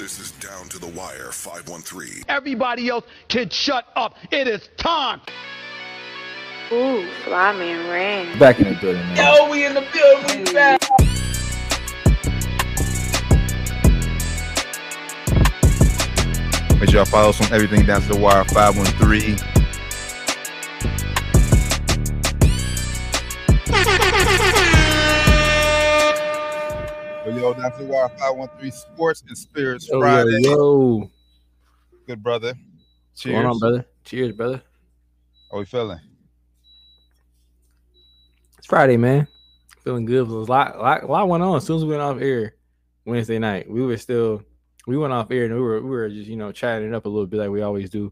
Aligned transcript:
This 0.00 0.18
is 0.18 0.30
Down 0.30 0.66
to 0.70 0.78
the 0.78 0.86
Wire 0.86 1.30
513. 1.30 2.24
Everybody 2.26 2.88
else 2.88 3.04
can 3.28 3.50
shut 3.50 3.84
up. 3.96 4.16
It 4.30 4.48
is 4.48 4.70
time. 4.78 5.20
Ooh, 6.72 7.06
fly 7.26 7.52
man 7.52 7.86
ring. 7.90 8.38
Back 8.38 8.60
in 8.60 8.72
the 8.72 8.80
building, 8.80 9.02
man. 9.08 9.16
Yo, 9.18 9.50
we 9.50 9.66
in 9.66 9.74
the 9.74 9.86
building. 9.92 10.46
We 10.46 10.52
back. 10.54 10.80
Make 16.80 16.88
sure 16.88 17.00
y'all 17.00 17.04
follow 17.04 17.28
us 17.28 17.40
on 17.42 17.52
everything 17.52 17.84
down 17.84 18.00
to 18.00 18.08
the 18.08 18.18
wire 18.18 18.44
513. 18.44 19.59
Yo, 27.60 27.68
yo, 27.68 27.76
the 27.76 27.84
wire 27.84 28.08
513 28.08 28.72
Sports 28.72 29.22
and 29.28 29.36
Spirits 29.36 29.88
Yo, 29.88 29.96
yo, 29.96 30.00
Friday. 30.00 30.38
yo. 30.40 31.10
Good 32.06 32.22
brother. 32.22 32.54
What's 32.54 33.20
Cheers. 33.20 33.34
going 33.34 33.46
on, 33.46 33.58
brother? 33.58 33.86
Cheers, 34.04 34.32
brother. 34.34 34.62
How 35.52 35.58
we 35.58 35.66
feeling? 35.66 36.00
It's 38.56 38.66
Friday, 38.66 38.96
man. 38.96 39.28
Feeling 39.84 40.06
good. 40.06 40.26
There 40.26 40.36
was 40.36 40.48
a 40.48 40.50
lot, 40.50 40.78
lot, 40.78 41.10
lot 41.10 41.28
went 41.28 41.42
on 41.42 41.56
as 41.56 41.64
soon 41.66 41.76
as 41.76 41.84
we 41.84 41.90
went 41.90 42.00
off 42.00 42.18
air 42.22 42.54
Wednesday 43.04 43.38
night. 43.38 43.70
We 43.70 43.82
were 43.84 43.98
still, 43.98 44.42
we 44.86 44.96
went 44.96 45.12
off 45.12 45.30
air 45.30 45.44
and 45.44 45.54
we 45.54 45.60
were, 45.60 45.82
we 45.82 45.90
were 45.90 46.08
just, 46.08 46.28
you 46.28 46.36
know, 46.36 46.52
chatting 46.52 46.88
it 46.88 46.94
up 46.94 47.04
a 47.04 47.10
little 47.10 47.26
bit 47.26 47.40
like 47.40 47.50
we 47.50 47.60
always 47.60 47.90
do. 47.90 48.10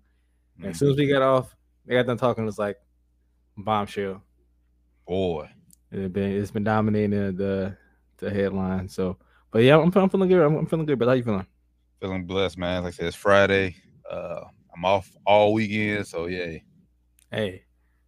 And 0.59 0.67
as 0.67 0.78
soon 0.78 0.91
as 0.91 0.97
we 0.98 1.05
mm-hmm. 1.05 1.15
got 1.15 1.23
off, 1.23 1.56
they 1.87 1.95
got 1.95 2.06
done 2.06 2.19
talking. 2.19 2.45
It 2.45 2.47
was 2.47 2.59
like 2.59 2.77
bombshell. 3.56 4.23
Boy. 5.06 5.48
It's 5.91 6.12
been, 6.12 6.33
it's 6.33 6.51
been 6.51 6.65
dominating 6.65 7.34
the, 7.34 7.78
the 8.19 8.30
headline. 8.30 8.91
So, 8.91 9.17
but 9.51 9.62
yeah, 9.62 9.79
I'm, 9.79 9.93
I'm 9.95 10.09
feeling 10.09 10.29
good. 10.29 10.45
I'm, 10.45 10.57
I'm 10.57 10.66
feeling 10.66 10.87
good. 10.87 10.98
But 10.98 11.09
how 11.09 11.15
you 11.15 11.23
feeling? 11.23 11.47
Feeling 12.01 12.27
blessed, 12.27 12.59
man. 12.59 12.84
Like 12.84 12.95
I 12.95 12.97
said, 12.97 13.06
it's 13.06 13.16
Friday. 13.16 13.77
Uh, 14.11 14.43
I'm 14.75 14.84
off 14.84 15.11
all 15.27 15.53
weekend, 15.53 16.06
so 16.06 16.27
yeah, 16.27 16.59
Hey, 17.31 17.64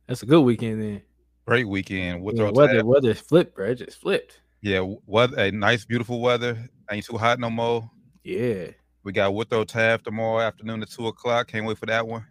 that's 0.06 0.22
a 0.22 0.26
good 0.26 0.40
weekend 0.42 0.80
then. 0.80 1.02
great 1.46 1.66
weekend. 1.68 2.22
With 2.22 2.36
Yeah, 2.38 2.50
weather, 2.50 2.84
weather 2.84 3.14
flipped, 3.14 3.54
bro. 3.56 3.70
It 3.70 3.74
just 3.76 4.00
flipped. 4.00 4.40
yeah, 4.62 4.80
weather, 5.06 5.38
a 5.38 5.50
nice, 5.50 5.84
beautiful 5.84 6.20
weather. 6.20 6.56
Ain't 6.90 7.04
too 7.04 7.18
hot 7.18 7.38
no 7.40 7.50
more. 7.50 7.90
Yeah. 8.24 8.68
We 9.02 9.12
got 9.12 9.34
Woodrow 9.34 9.64
Taft 9.64 10.04
tomorrow 10.04 10.40
afternoon 10.40 10.82
at 10.82 10.90
two 10.90 11.06
o'clock. 11.08 11.48
Can't 11.48 11.66
wait 11.66 11.78
for 11.78 11.86
that 11.86 12.06
one. 12.06 12.24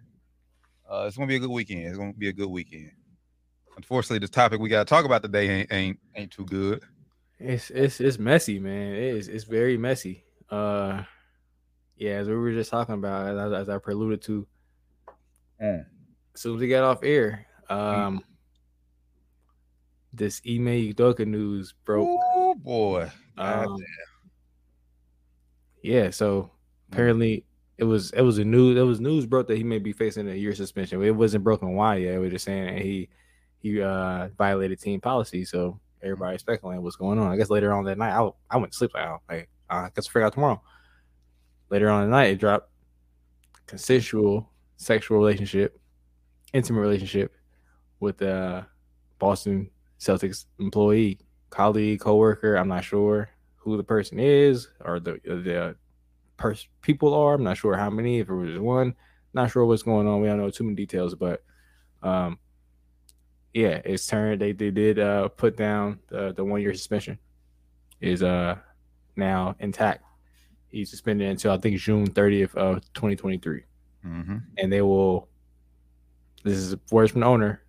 Uh, 0.89 1.05
it's 1.07 1.17
gonna 1.17 1.27
be 1.27 1.35
a 1.35 1.39
good 1.39 1.49
weekend. 1.49 1.87
It's 1.87 1.97
gonna 1.97 2.13
be 2.13 2.29
a 2.29 2.33
good 2.33 2.49
weekend. 2.49 2.91
Unfortunately, 3.75 4.19
the 4.19 4.27
topic 4.27 4.59
we 4.59 4.69
gotta 4.69 4.85
talk 4.85 5.05
about 5.05 5.21
today 5.21 5.49
ain't 5.49 5.73
ain't, 5.73 5.99
ain't 6.15 6.31
too 6.31 6.45
good. 6.45 6.81
It's 7.39 7.69
it's 7.69 8.01
it's 8.01 8.19
messy, 8.19 8.59
man. 8.59 8.93
It 8.93 9.15
is 9.15 9.27
it's 9.27 9.45
very 9.45 9.77
messy. 9.77 10.23
Uh 10.49 11.03
yeah, 11.95 12.11
as 12.11 12.27
we 12.27 12.35
were 12.35 12.53
just 12.53 12.71
talking 12.71 12.95
about, 12.95 13.27
as, 13.37 13.51
I- 13.53 13.59
as 13.61 13.69
I 13.69 13.77
preluded 13.77 14.21
to, 14.23 14.47
Mm. 15.61 15.85
as 16.33 16.41
soon 16.41 16.55
as 16.55 16.61
we 16.61 16.69
got 16.69 16.83
off 16.85 17.03
air, 17.03 17.45
um 17.69 18.23
this 20.13 20.41
Ime 20.47 20.93
Udoka 20.93 21.25
news 21.27 21.73
broke. 21.85 22.07
Oh 22.35 22.55
boy. 22.55 23.09
Um, 23.37 23.77
yeah, 25.81 26.09
so 26.09 26.51
apparently 26.91 27.45
it 27.77 27.83
was 27.85 28.11
it 28.11 28.21
was 28.21 28.37
a 28.37 28.43
news 28.45 28.77
it 28.77 28.81
was 28.81 28.99
news 28.99 29.25
broke 29.25 29.47
that 29.47 29.57
he 29.57 29.63
may 29.63 29.79
be 29.79 29.93
facing 29.93 30.27
a 30.29 30.33
year 30.33 30.53
suspension. 30.55 31.01
It 31.03 31.11
wasn't 31.15 31.43
broken 31.43 31.73
why 31.73 31.97
yet. 31.97 32.15
It 32.15 32.19
was 32.19 32.31
just 32.31 32.45
saying 32.45 32.81
he 32.81 33.09
he 33.59 33.81
uh 33.81 34.29
violated 34.37 34.79
team 34.81 34.99
policy. 34.99 35.45
So 35.45 35.79
everybody's 36.01 36.41
speculating 36.41 36.83
what's 36.83 36.95
going 36.95 37.19
on. 37.19 37.31
I 37.31 37.37
guess 37.37 37.49
later 37.49 37.73
on 37.73 37.83
that 37.85 37.97
night, 37.97 38.13
I 38.13 38.29
I 38.49 38.57
went 38.57 38.71
to 38.71 38.77
sleep 38.77 38.91
like 38.93 39.07
oh, 39.07 39.21
like 39.29 39.49
I 39.69 39.89
guess 39.95 40.07
figure 40.07 40.23
out 40.23 40.33
tomorrow. 40.33 40.61
Later 41.69 41.89
on 41.89 42.03
the 42.03 42.09
night, 42.09 42.31
it 42.31 42.39
dropped 42.39 42.69
consensual 43.67 44.49
sexual 44.79 45.17
relationship, 45.17 45.79
intimate 46.53 46.79
relationship 46.79 47.35
with 47.99 48.21
a 48.21 48.65
Boston 49.19 49.69
Celtics 49.99 50.45
employee, 50.59 51.19
colleague, 51.49 51.99
coworker. 51.99 52.55
I'm 52.55 52.69
not 52.69 52.83
sure 52.83 53.29
who 53.57 53.77
the 53.77 53.83
person 53.83 54.19
is 54.19 54.69
or 54.83 54.99
the 54.99 55.19
the 55.25 55.75
pers- 56.37 56.69
people 56.81 57.13
are. 57.13 57.35
I'm 57.35 57.43
not 57.43 57.57
sure 57.57 57.75
how 57.75 57.89
many. 57.89 58.19
If 58.19 58.29
it 58.29 58.33
was 58.33 58.57
one, 58.57 58.95
not 59.33 59.51
sure 59.51 59.65
what's 59.65 59.83
going 59.83 60.07
on. 60.07 60.21
We 60.21 60.27
don't 60.27 60.37
know 60.37 60.49
too 60.49 60.63
many 60.63 60.75
details, 60.75 61.13
but 61.13 61.43
um, 62.01 62.39
yeah, 63.53 63.81
it's 63.83 64.05
turned. 64.07 64.41
They 64.41 64.51
they 64.51 64.71
did 64.71 64.99
uh 64.99 65.27
put 65.29 65.57
down 65.57 65.99
the 66.07 66.33
the 66.33 66.43
one 66.43 66.61
year 66.61 66.73
suspension 66.73 67.17
is 68.01 68.21
uh 68.23 68.57
now 69.15 69.55
intact. 69.59 70.03
He's 70.69 70.89
suspended 70.89 71.27
until 71.29 71.51
I 71.51 71.57
think 71.57 71.77
June 71.79 72.09
30th 72.09 72.55
of 72.55 72.81
2023 72.93 73.63
Mm-hmm. 74.05 74.37
and 74.57 74.71
they 74.71 74.81
will. 74.81 75.27
This 76.43 76.57
is 76.57 76.75
words 76.91 77.11
from 77.11 77.21
the 77.21 77.27
owner. 77.27 77.61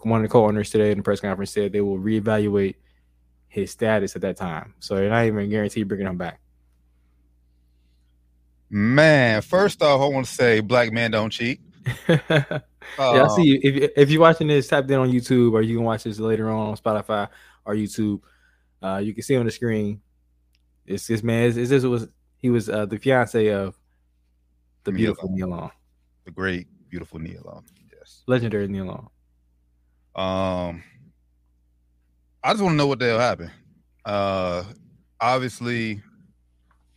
One 0.00 0.20
of 0.20 0.28
the 0.28 0.32
co-owners 0.32 0.70
today 0.70 0.90
in 0.90 0.96
the 0.98 1.02
press 1.04 1.20
conference 1.20 1.50
said 1.50 1.72
they 1.72 1.82
will 1.82 1.98
reevaluate 1.98 2.76
his 3.48 3.70
status 3.72 4.16
at 4.16 4.22
that 4.22 4.36
time. 4.38 4.74
So 4.80 4.96
they're 4.96 5.10
not 5.10 5.26
even 5.26 5.50
guaranteed 5.50 5.86
bringing 5.86 6.06
him 6.06 6.16
back. 6.16 6.40
Man, 8.68 9.42
first 9.42 9.82
off, 9.82 10.00
I 10.00 10.06
want 10.06 10.26
to 10.26 10.32
say 10.32 10.60
black 10.60 10.92
men 10.92 11.10
don't 11.12 11.30
cheat. 11.30 11.60
yeah, 12.98 13.24
I 13.24 13.28
see 13.28 13.42
you. 13.42 13.60
If 13.62 13.92
if 13.96 14.10
you're 14.10 14.20
watching 14.20 14.46
this, 14.48 14.68
type 14.68 14.90
in 14.90 14.98
on 14.98 15.10
YouTube, 15.10 15.52
or 15.52 15.62
you 15.62 15.76
can 15.76 15.84
watch 15.84 16.04
this 16.04 16.18
later 16.18 16.50
on 16.50 16.68
on 16.68 16.76
Spotify 16.76 17.28
or 17.64 17.74
YouTube. 17.74 18.20
Uh, 18.82 19.00
you 19.02 19.14
can 19.14 19.22
see 19.22 19.36
on 19.36 19.46
the 19.46 19.52
screen. 19.52 20.00
It's 20.86 21.06
this 21.06 21.22
man. 21.22 21.44
Is 21.44 21.68
this 21.68 21.84
was 21.84 22.08
he 22.38 22.50
was 22.50 22.68
uh, 22.68 22.86
the 22.86 22.98
fiance 22.98 23.48
of 23.48 23.74
the 24.84 24.92
beautiful. 24.92 25.30
Nia 25.30 25.46
Long, 25.46 25.70
The 26.24 26.30
great, 26.30 26.66
beautiful 26.88 27.18
Nia 27.18 27.42
Long. 27.42 27.64
Yes. 27.92 28.22
legendary 28.26 28.68
Nia 28.68 28.84
Long. 28.84 29.10
Um, 30.14 30.82
I 32.42 32.52
just 32.52 32.62
want 32.62 32.74
to 32.74 32.76
know 32.76 32.86
what 32.86 32.98
the 32.98 33.06
hell 33.06 33.18
happened. 33.18 33.50
Uh, 34.04 34.64
obviously, 35.20 36.00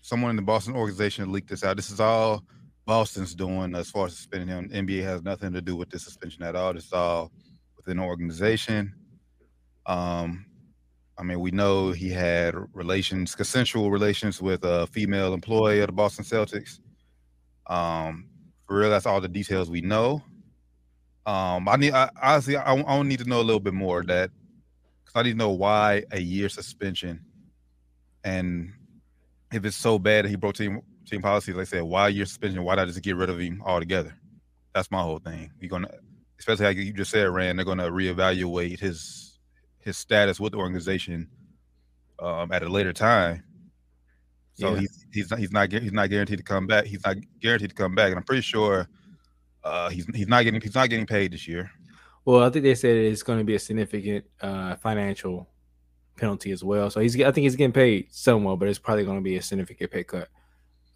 someone 0.01 0.29
in 0.29 0.35
the 0.35 0.41
Boston 0.41 0.75
organization 0.75 1.31
leaked 1.31 1.49
this 1.49 1.63
out. 1.63 1.75
This 1.75 1.89
is 1.89 1.99
all 1.99 2.43
Boston's 2.89 3.35
doing 3.35 3.75
as 3.75 3.91
far 3.91 4.07
as 4.07 4.15
suspending 4.15 4.47
him. 4.47 4.67
NBA 4.69 5.03
has 5.03 5.21
nothing 5.21 5.53
to 5.53 5.61
do 5.61 5.75
with 5.75 5.91
this 5.91 6.03
suspension 6.03 6.41
at 6.41 6.55
all. 6.55 6.75
It's 6.75 6.91
all 6.91 7.31
within 7.77 7.97
the 7.97 8.03
organization. 8.03 8.95
Um, 9.85 10.47
I 11.15 11.21
mean, 11.21 11.39
we 11.39 11.51
know 11.51 11.91
he 11.91 12.09
had 12.09 12.55
relations, 12.73 13.35
consensual 13.35 13.91
relations 13.91 14.41
with 14.41 14.63
a 14.63 14.87
female 14.87 15.35
employee 15.35 15.81
of 15.81 15.85
the 15.89 15.93
Boston 15.93 16.25
Celtics. 16.25 16.79
Um, 17.67 18.27
for 18.65 18.79
real, 18.79 18.89
that's 18.89 19.05
all 19.05 19.21
the 19.21 19.27
details 19.27 19.69
we 19.69 19.81
know. 19.81 20.23
Um, 21.27 21.69
I 21.69 21.75
need 21.75 21.93
I, 21.93 22.09
honestly, 22.19 22.57
I, 22.57 22.73
I 22.73 23.03
need 23.03 23.19
to 23.19 23.29
know 23.29 23.41
a 23.41 23.43
little 23.43 23.59
bit 23.59 23.75
more 23.75 23.99
of 23.99 24.07
that 24.07 24.31
because 25.05 25.19
I 25.19 25.21
need 25.21 25.33
to 25.33 25.37
know 25.37 25.51
why 25.51 26.05
a 26.11 26.19
year 26.19 26.49
suspension, 26.49 27.23
and 28.23 28.73
if 29.53 29.63
it's 29.63 29.77
so 29.77 29.99
bad 29.99 30.25
that 30.25 30.29
he 30.29 30.35
broke 30.35 30.55
team 30.55 30.81
team 31.09 31.21
policies, 31.21 31.55
like 31.55 31.67
I 31.67 31.69
said, 31.69 31.83
why 31.83 32.07
year 32.09 32.25
suspension? 32.25 32.63
Why 32.63 32.75
not 32.75 32.87
just 32.87 33.01
get 33.01 33.15
rid 33.15 33.29
of 33.29 33.39
him 33.39 33.61
altogether? 33.65 34.13
That's 34.73 34.91
my 34.91 35.01
whole 35.01 35.19
thing. 35.19 35.51
You're 35.59 35.69
gonna, 35.69 35.89
especially 36.39 36.65
like 36.65 36.77
you 36.77 36.93
just 36.93 37.11
said, 37.11 37.29
Rand, 37.29 37.57
they're 37.57 37.65
gonna 37.65 37.89
reevaluate 37.89 38.79
his 38.79 39.39
his 39.79 39.97
status 39.97 40.39
with 40.39 40.51
the 40.53 40.57
organization 40.59 41.29
um, 42.19 42.51
at 42.51 42.63
a 42.63 42.69
later 42.69 42.93
time. 42.93 43.43
So 44.53 44.73
Yeah. 44.73 44.81
he's 44.81 45.05
he's 45.13 45.31
not 45.31 45.39
he's 45.39 45.51
not 45.51 45.71
he's 45.71 45.91
not 45.93 46.09
guaranteed 46.09 46.37
to 46.39 46.43
come 46.43 46.67
back. 46.67 46.85
He's 46.85 47.03
not 47.05 47.17
guaranteed 47.41 47.69
to 47.69 47.75
come 47.75 47.95
back, 47.95 48.09
and 48.09 48.17
I'm 48.17 48.23
pretty 48.23 48.41
sure 48.41 48.87
uh, 49.63 49.89
he's 49.89 50.05
he's 50.13 50.27
not 50.27 50.43
getting 50.43 50.61
he's 50.61 50.75
not 50.75 50.89
getting 50.89 51.05
paid 51.05 51.31
this 51.33 51.47
year. 51.47 51.71
Well, 52.25 52.43
I 52.43 52.49
think 52.49 52.63
they 52.63 52.75
said 52.75 52.95
it's 52.97 53.23
going 53.23 53.39
to 53.39 53.45
be 53.45 53.55
a 53.55 53.59
significant 53.59 54.25
uh, 54.41 54.75
financial 54.75 55.47
penalty 56.17 56.51
as 56.51 56.63
well. 56.63 56.89
So 56.89 56.99
he's, 56.99 57.15
I 57.19 57.31
think 57.31 57.43
he's 57.45 57.55
getting 57.55 57.71
paid 57.71 58.07
somewhat, 58.11 58.59
but 58.59 58.67
it's 58.67 58.77
probably 58.77 59.05
going 59.05 59.17
to 59.17 59.23
be 59.23 59.37
a 59.37 59.41
significant 59.41 59.89
pay 59.89 60.03
cut 60.03 60.27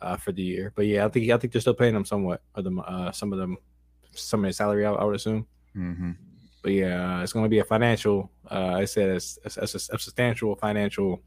uh, 0.03 0.17
for 0.17 0.31
the 0.31 0.43
year. 0.43 0.71
But 0.75 0.85
yeah, 0.85 1.05
I 1.05 1.09
think 1.09 1.31
I 1.31 1.37
think 1.37 1.53
they're 1.53 1.61
still 1.61 1.73
paying 1.73 1.93
them 1.93 2.05
somewhat 2.05 2.41
of 2.55 2.63
them, 2.63 2.79
uh, 2.85 3.11
some 3.11 3.33
of 3.33 3.39
them, 3.39 3.57
some 4.11 4.43
of 4.43 4.47
his 4.47 4.57
salary. 4.57 4.85
I, 4.85 4.91
I 4.91 5.03
would 5.03 5.15
assume. 5.15 5.47
Mm-hmm. 5.75 6.11
But 6.61 6.71
yeah, 6.73 7.19
uh, 7.19 7.23
it's 7.23 7.33
going 7.33 7.45
to 7.45 7.49
be 7.49 7.59
a 7.59 7.63
financial. 7.65 8.31
Uh, 8.49 8.75
I 8.75 8.85
said 8.85 9.09
it's, 9.09 9.39
it's, 9.43 9.57
it's 9.57 9.73
a, 9.73 9.95
a 9.95 9.99
substantial 9.99 10.55
financial 10.55 11.21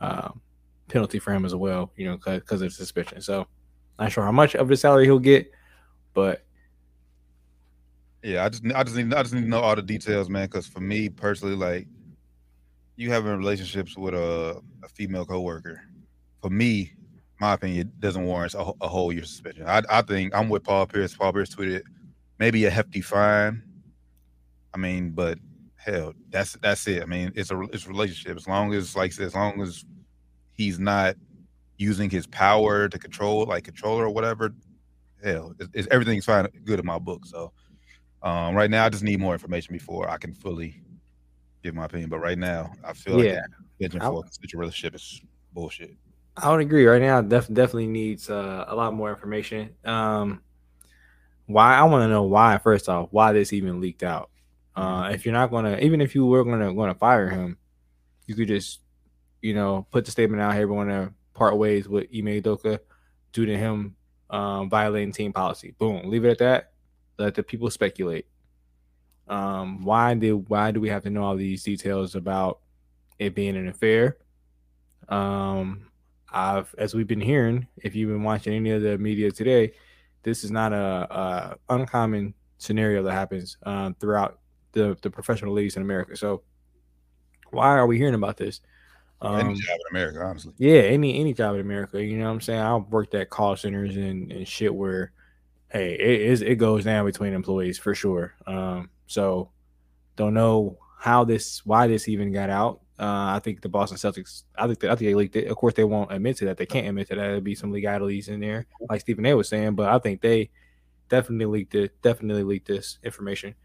um, 0.00 0.40
penalty 0.88 1.18
for 1.18 1.32
him 1.32 1.44
as 1.44 1.54
well. 1.54 1.92
You 1.96 2.06
know, 2.06 2.18
because 2.24 2.62
of 2.62 2.72
suspicion. 2.72 3.20
So 3.22 3.46
not 3.98 4.12
sure 4.12 4.24
how 4.24 4.32
much 4.32 4.54
of 4.54 4.68
the 4.68 4.76
salary 4.76 5.04
he'll 5.04 5.18
get, 5.18 5.50
but 6.14 6.44
Yeah, 8.22 8.44
I 8.44 8.48
just 8.48 8.64
I 8.72 8.84
just 8.84 8.96
need 8.96 9.12
I 9.14 9.22
just 9.22 9.34
need 9.34 9.42
to 9.42 9.48
know 9.48 9.60
all 9.60 9.74
the 9.74 9.82
details, 9.82 10.28
man. 10.28 10.46
Because 10.46 10.66
for 10.66 10.80
me 10.80 11.08
personally, 11.08 11.56
like 11.56 11.88
you 12.96 13.10
having 13.10 13.36
relationships 13.36 13.96
with 13.96 14.14
a, 14.14 14.62
a 14.84 14.88
female 14.88 15.24
coworker, 15.24 15.82
for 16.40 16.50
me, 16.50 16.92
my 17.42 17.54
opinion, 17.54 17.80
it 17.88 18.00
doesn't 18.00 18.24
warrant 18.24 18.54
a, 18.54 18.72
a 18.80 18.88
whole 18.88 19.12
year 19.12 19.24
suspension. 19.24 19.66
I 19.66 19.82
I 19.90 20.00
think 20.02 20.34
I'm 20.34 20.48
with 20.48 20.62
Paul 20.64 20.86
Pierce. 20.86 21.14
Paul 21.14 21.32
Pierce 21.32 21.54
tweeted 21.54 21.82
maybe 22.38 22.64
a 22.64 22.70
hefty 22.70 23.00
fine. 23.00 23.62
I 24.72 24.78
mean, 24.78 25.10
but 25.10 25.38
hell, 25.74 26.14
that's 26.30 26.54
that's 26.62 26.86
it. 26.86 27.02
I 27.02 27.06
mean, 27.06 27.32
it's 27.34 27.50
a 27.50 27.60
it's 27.72 27.84
a 27.84 27.88
relationship. 27.88 28.36
As 28.36 28.46
long 28.46 28.72
as 28.72 28.96
like 28.96 29.18
as 29.18 29.34
long 29.34 29.60
as 29.60 29.84
he's 30.52 30.78
not 30.78 31.16
using 31.78 32.08
his 32.08 32.26
power 32.28 32.88
to 32.88 32.98
control, 32.98 33.44
like 33.44 33.64
controller 33.64 34.04
or 34.04 34.10
whatever, 34.10 34.54
hell, 35.22 35.52
it's, 35.58 35.70
it's, 35.74 35.88
everything's 35.90 36.24
fine, 36.24 36.46
good 36.64 36.78
in 36.78 36.86
my 36.86 36.98
book. 36.98 37.26
So 37.26 37.52
um, 38.22 38.54
right 38.54 38.70
now, 38.70 38.84
I 38.84 38.88
just 38.88 39.02
need 39.02 39.18
more 39.18 39.32
information 39.32 39.72
before 39.72 40.08
I 40.08 40.16
can 40.16 40.32
fully 40.32 40.80
give 41.64 41.74
my 41.74 41.86
opinion. 41.86 42.08
But 42.08 42.20
right 42.20 42.38
now, 42.38 42.72
I 42.84 42.92
feel 42.92 43.22
Yeah. 43.22 43.40
like 43.80 43.94
I- 43.96 43.98
for 43.98 44.24
a 44.24 44.58
relationship 44.58 44.94
is 44.94 45.20
bullshit. 45.52 45.96
I 46.36 46.50
would 46.50 46.60
agree. 46.60 46.86
Right 46.86 47.02
now, 47.02 47.20
def- 47.20 47.52
definitely 47.52 47.88
needs 47.88 48.30
uh, 48.30 48.64
a 48.66 48.74
lot 48.74 48.94
more 48.94 49.10
information. 49.10 49.70
Um, 49.84 50.42
why? 51.46 51.74
I 51.74 51.82
want 51.84 52.02
to 52.02 52.08
know 52.08 52.22
why. 52.22 52.58
First 52.58 52.88
off, 52.88 53.08
why 53.10 53.32
this 53.32 53.52
even 53.52 53.80
leaked 53.80 54.02
out. 54.02 54.30
Uh, 54.74 55.10
if 55.12 55.26
you're 55.26 55.34
not 55.34 55.50
gonna, 55.50 55.76
even 55.78 56.00
if 56.00 56.14
you 56.14 56.24
were 56.24 56.44
gonna 56.44 56.72
gonna 56.74 56.94
fire 56.94 57.28
him, 57.28 57.58
you 58.26 58.34
could 58.34 58.48
just, 58.48 58.80
you 59.42 59.54
know, 59.54 59.86
put 59.90 60.06
the 60.06 60.10
statement 60.10 60.40
out. 60.40 60.54
Hey, 60.54 60.64
we 60.64 60.74
want 60.74 60.88
to 60.88 61.12
part 61.34 61.58
ways 61.58 61.88
with 61.88 62.04
Ime 62.04 62.40
Udoka 62.40 62.78
due 63.32 63.46
to 63.46 63.56
him 63.56 63.96
um, 64.30 64.70
violating 64.70 65.12
team 65.12 65.32
policy. 65.32 65.74
Boom. 65.78 66.08
Leave 66.08 66.24
it 66.24 66.30
at 66.30 66.38
that. 66.38 66.72
Let 67.18 67.34
the 67.34 67.42
people 67.42 67.70
speculate. 67.70 68.26
Um, 69.28 69.84
why 69.84 70.14
do 70.14 70.38
why 70.48 70.70
do 70.70 70.80
we 70.80 70.88
have 70.88 71.02
to 71.02 71.10
know 71.10 71.22
all 71.22 71.36
these 71.36 71.62
details 71.62 72.14
about 72.14 72.60
it 73.18 73.34
being 73.34 73.56
an 73.56 73.68
affair? 73.68 74.16
Um, 75.08 75.91
I've 76.32 76.74
as 76.78 76.94
we've 76.94 77.06
been 77.06 77.20
hearing, 77.20 77.66
if 77.76 77.94
you've 77.94 78.10
been 78.10 78.24
watching 78.24 78.54
any 78.54 78.70
of 78.72 78.82
the 78.82 78.98
media 78.98 79.30
today, 79.30 79.72
this 80.22 80.44
is 80.44 80.50
not 80.50 80.72
a, 80.72 81.08
a 81.14 81.56
uncommon 81.68 82.34
scenario 82.58 83.02
that 83.04 83.12
happens 83.12 83.56
um, 83.64 83.94
throughout 84.00 84.40
the 84.72 84.96
the 85.02 85.10
professional 85.10 85.52
leagues 85.54 85.76
in 85.76 85.82
America. 85.82 86.16
So 86.16 86.42
why 87.50 87.68
are 87.76 87.86
we 87.86 87.98
hearing 87.98 88.14
about 88.14 88.36
this? 88.36 88.60
Any 89.36 89.50
Um, 89.50 89.54
job 89.54 89.78
in 89.90 89.96
America, 89.96 90.20
honestly. 90.22 90.54
yeah, 90.58 90.80
any 90.82 91.20
any 91.20 91.32
job 91.34 91.54
in 91.54 91.60
America, 91.60 92.02
you 92.04 92.18
know 92.18 92.26
what 92.26 92.32
I'm 92.32 92.40
saying? 92.42 92.60
I've 92.60 92.86
worked 92.88 93.14
at 93.14 93.30
call 93.30 93.56
centers 93.56 93.96
and, 93.96 94.32
and 94.32 94.46
shit 94.48 94.74
where 94.74 95.12
hey, 95.70 95.94
it 95.94 96.20
is 96.22 96.42
it 96.42 96.56
goes 96.56 96.84
down 96.84 97.06
between 97.06 97.32
employees 97.32 97.78
for 97.78 97.94
sure. 97.94 98.34
Um, 98.46 98.90
so 99.06 99.50
don't 100.16 100.34
know 100.34 100.78
how 100.98 101.24
this 101.24 101.64
why 101.66 101.86
this 101.88 102.08
even 102.08 102.32
got 102.32 102.50
out. 102.50 102.81
Uh, 103.02 103.34
I 103.34 103.40
think 103.40 103.60
the 103.60 103.68
Boston 103.68 103.98
Celtics, 103.98 104.44
I 104.56 104.68
think 104.68 104.78
they, 104.78 104.88
I 104.88 104.94
think 104.94 105.08
they 105.10 105.14
leaked 105.16 105.34
it. 105.34 105.48
Of 105.48 105.56
course, 105.56 105.74
they 105.74 105.82
won't 105.82 106.12
admit 106.12 106.36
to 106.36 106.44
that. 106.44 106.56
They 106.56 106.66
can't 106.66 106.86
admit 106.86 107.08
to 107.08 107.16
that. 107.16 107.20
There'd 107.20 107.42
be 107.42 107.56
some 107.56 107.72
legalities 107.72 108.28
in 108.28 108.38
there, 108.38 108.66
like 108.88 109.00
Stephen 109.00 109.26
A. 109.26 109.34
was 109.34 109.48
saying. 109.48 109.74
But 109.74 109.88
I 109.88 109.98
think 109.98 110.20
they 110.20 110.50
definitely 111.08 111.46
leaked 111.46 111.74
it. 111.74 112.00
Definitely 112.00 112.44
leaked 112.44 112.68
this 112.68 112.98
information. 113.02 113.56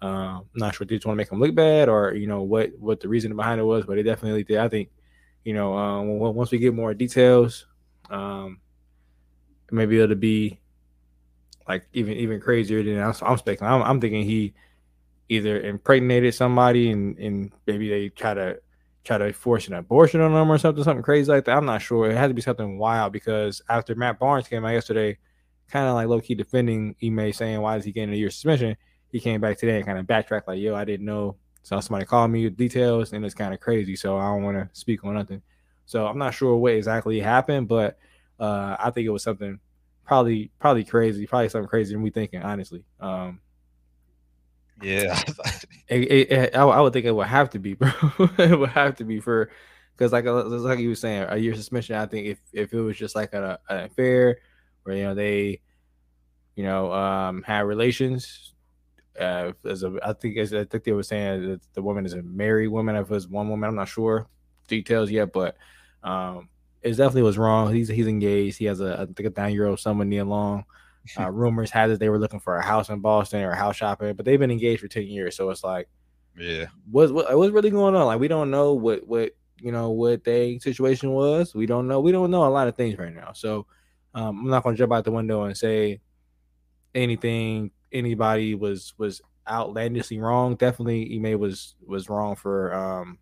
Um, 0.00 0.46
not 0.54 0.74
sure 0.74 0.84
if 0.84 0.88
they 0.88 0.96
just 0.96 1.04
want 1.04 1.16
to 1.16 1.20
make 1.20 1.28
them 1.28 1.40
look 1.40 1.54
bad 1.54 1.90
or 1.90 2.14
you 2.14 2.26
know 2.26 2.40
what 2.40 2.70
what 2.78 3.00
the 3.00 3.08
reason 3.08 3.36
behind 3.36 3.60
it 3.60 3.64
was, 3.64 3.84
but 3.84 3.96
they 3.96 4.02
definitely 4.02 4.38
leaked 4.38 4.50
it. 4.50 4.58
I 4.60 4.68
think 4.68 4.88
you 5.44 5.52
know 5.52 5.76
um, 5.76 6.06
w- 6.14 6.32
once 6.32 6.50
we 6.50 6.56
get 6.56 6.72
more 6.72 6.94
details, 6.94 7.66
um, 8.08 8.60
maybe 9.70 10.00
it'll 10.00 10.16
be 10.16 10.58
like 11.68 11.86
even 11.92 12.14
even 12.14 12.40
crazier 12.40 12.82
than 12.82 12.98
I'm, 12.98 13.12
I'm 13.20 13.36
speculating. 13.36 13.66
I'm, 13.66 13.82
I'm 13.82 14.00
thinking 14.00 14.24
he 14.24 14.54
either 15.28 15.60
impregnated 15.60 16.34
somebody 16.34 16.90
and 16.90 17.18
and 17.18 17.52
maybe 17.66 17.90
they 17.90 18.08
try 18.08 18.32
to 18.32 18.58
try 19.06 19.18
to 19.18 19.32
force 19.32 19.68
an 19.68 19.74
abortion 19.74 20.20
on 20.20 20.34
them 20.34 20.50
or 20.50 20.58
something, 20.58 20.82
something 20.82 21.02
crazy 21.02 21.30
like 21.30 21.44
that. 21.44 21.56
I'm 21.56 21.64
not 21.64 21.80
sure. 21.80 22.10
It 22.10 22.16
had 22.16 22.28
to 22.28 22.34
be 22.34 22.42
something 22.42 22.76
wild 22.76 23.12
because 23.12 23.62
after 23.68 23.94
Matt 23.94 24.18
Barnes 24.18 24.48
came 24.48 24.64
out 24.64 24.72
yesterday, 24.72 25.16
kind 25.68 25.88
of 25.88 25.94
like 25.94 26.08
low 26.08 26.20
key 26.20 26.34
defending 26.34 26.96
Ime, 27.02 27.32
saying 27.32 27.60
why 27.60 27.76
is 27.76 27.84
he 27.84 27.92
getting 27.92 28.12
a 28.12 28.16
year 28.16 28.30
suspension? 28.30 28.76
He 29.12 29.20
came 29.20 29.40
back 29.40 29.58
today 29.58 29.76
and 29.76 29.86
kind 29.86 29.98
of 29.98 30.06
backtracked 30.06 30.48
like, 30.48 30.58
yo, 30.58 30.74
I 30.74 30.84
didn't 30.84 31.06
know. 31.06 31.36
So 31.62 31.80
somebody 31.80 32.04
called 32.04 32.30
me 32.30 32.44
with 32.44 32.56
details 32.56 33.12
and 33.12 33.24
it's 33.24 33.34
kind 33.34 33.54
of 33.54 33.60
crazy. 33.60 33.96
So 33.96 34.16
I 34.18 34.26
don't 34.26 34.42
want 34.42 34.56
to 34.56 34.68
speak 34.78 35.04
on 35.04 35.14
nothing. 35.14 35.42
So 35.86 36.06
I'm 36.06 36.18
not 36.18 36.34
sure 36.34 36.56
what 36.56 36.74
exactly 36.74 37.20
happened, 37.20 37.68
but 37.68 37.98
uh, 38.40 38.76
I 38.78 38.90
think 38.90 39.06
it 39.06 39.10
was 39.10 39.22
something 39.22 39.58
probably 40.04 40.50
probably 40.58 40.84
crazy, 40.84 41.26
probably 41.26 41.48
something 41.48 41.68
crazy 41.68 41.94
than 41.94 42.02
we 42.02 42.10
thinking, 42.10 42.42
honestly. 42.42 42.84
Um, 43.00 43.40
Yeah, 44.80 45.18
it, 45.88 46.02
it, 46.02 46.32
it- 46.32 46.56
I, 46.56 46.62
I 46.62 46.80
would 46.80 46.92
think 46.92 47.06
it 47.06 47.12
would 47.12 47.26
have 47.26 47.50
to 47.50 47.58
be, 47.58 47.74
bro. 47.74 47.90
it 48.38 48.58
would 48.58 48.70
have 48.70 48.96
to 48.96 49.04
be 49.04 49.20
for 49.20 49.50
because, 49.96 50.12
like, 50.12 50.26
uh, 50.26 50.44
like 50.44 50.78
you 50.78 50.90
were 50.90 50.94
saying, 50.94 51.26
a 51.28 51.36
year 51.38 51.54
suspension. 51.54 51.96
I 51.96 52.06
think 52.06 52.26
if 52.26 52.38
if 52.52 52.72
it 52.74 52.80
was 52.80 52.96
just 52.96 53.14
like 53.14 53.32
a, 53.32 53.58
an 53.68 53.84
affair 53.84 54.38
where 54.82 54.96
you 54.96 55.04
know 55.04 55.14
they, 55.14 55.60
you 56.56 56.64
know, 56.64 56.92
um, 56.92 57.42
had 57.42 57.60
relations. 57.60 58.54
Uh, 59.18 59.52
as 59.64 59.82
a, 59.82 59.98
I 60.04 60.12
think 60.14 60.38
as 60.38 60.54
I 60.54 60.64
think 60.64 60.84
they 60.84 60.92
were 60.92 61.02
saying 61.02 61.48
that 61.50 61.60
the 61.74 61.82
woman 61.82 62.06
is 62.06 62.14
a 62.14 62.22
married 62.22 62.68
woman. 62.68 62.96
If 62.96 63.04
it 63.04 63.10
was 63.10 63.28
one 63.28 63.48
woman, 63.48 63.68
I'm 63.70 63.76
not 63.76 63.88
sure 63.88 64.28
details 64.68 65.10
yet, 65.10 65.32
but 65.32 65.56
um, 66.02 66.48
it 66.82 66.90
definitely 66.92 67.22
was 67.22 67.38
wrong. 67.38 67.74
He's 67.74 67.88
he's 67.88 68.06
engaged. 68.08 68.58
He 68.58 68.66
has 68.66 68.80
a 68.80 69.00
I 69.02 69.06
think 69.12 69.36
a 69.36 69.40
nine 69.40 69.54
year 69.54 69.66
old 69.66 69.80
son 69.80 69.98
with 69.98 70.08
Nia 70.08 70.24
Long. 70.24 70.64
Uh, 71.18 71.30
rumors 71.30 71.70
had 71.70 71.90
that 71.90 72.00
they 72.00 72.08
were 72.08 72.18
looking 72.18 72.40
for 72.40 72.56
a 72.56 72.64
house 72.64 72.88
in 72.88 73.00
Boston 73.00 73.42
or 73.42 73.50
a 73.50 73.56
house 73.56 73.76
shopping, 73.76 74.14
but 74.14 74.24
they've 74.24 74.38
been 74.38 74.50
engaged 74.50 74.80
for 74.80 74.88
ten 74.88 75.04
years. 75.04 75.36
So 75.36 75.50
it's 75.50 75.64
like, 75.64 75.88
yeah. 76.38 76.66
what's 76.90 77.12
what, 77.12 77.36
what's 77.36 77.52
really 77.52 77.70
going 77.70 77.94
on? 77.94 78.06
Like 78.06 78.20
we 78.20 78.28
don't 78.28 78.50
know 78.50 78.72
what 78.72 79.06
what 79.06 79.32
you 79.60 79.72
know 79.72 79.90
what 79.90 80.24
their 80.24 80.58
situation 80.60 81.10
was. 81.10 81.54
We 81.54 81.66
don't 81.66 81.88
know. 81.88 82.00
We 82.00 82.12
don't 82.12 82.30
know 82.30 82.46
a 82.46 82.48
lot 82.48 82.68
of 82.68 82.76
things 82.76 82.98
right 82.98 83.14
now. 83.14 83.32
So 83.32 83.66
um, 84.14 84.40
I'm 84.40 84.48
not 84.48 84.62
going 84.62 84.74
to 84.74 84.78
jump 84.78 84.92
out 84.92 85.04
the 85.04 85.10
window 85.12 85.44
and 85.44 85.56
say 85.56 86.00
anything 86.94 87.70
anybody 87.92 88.54
was 88.54 88.94
was 88.98 89.20
outlandishly 89.48 90.18
wrong. 90.18 90.56
Definitely, 90.56 91.16
Ime 91.16 91.38
was 91.38 91.74
was 91.84 92.08
wrong 92.08 92.36
for 92.36 92.74
um 92.74 93.18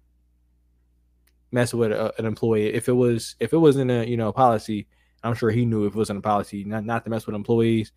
messing 1.51 1.79
with 1.79 1.93
a, 1.93 2.13
an 2.19 2.27
employee. 2.27 2.73
If 2.75 2.89
it 2.89 2.93
was 2.93 3.37
if 3.41 3.53
it 3.53 3.59
wasn't 3.59 3.91
a 3.91 4.09
you 4.09 4.17
know 4.17 4.33
policy, 4.33 4.87
I'm 5.25 5.35
sure 5.35 5.51
he 5.51 5.65
knew 5.65 5.87
if 5.87 5.95
it 5.95 5.99
wasn't 5.99 6.19
a 6.19 6.23
policy 6.23 6.65
not 6.65 6.85
not 6.85 7.05
to 7.05 7.11
mess 7.11 7.27
with 7.27 7.35
employees, 7.35 7.93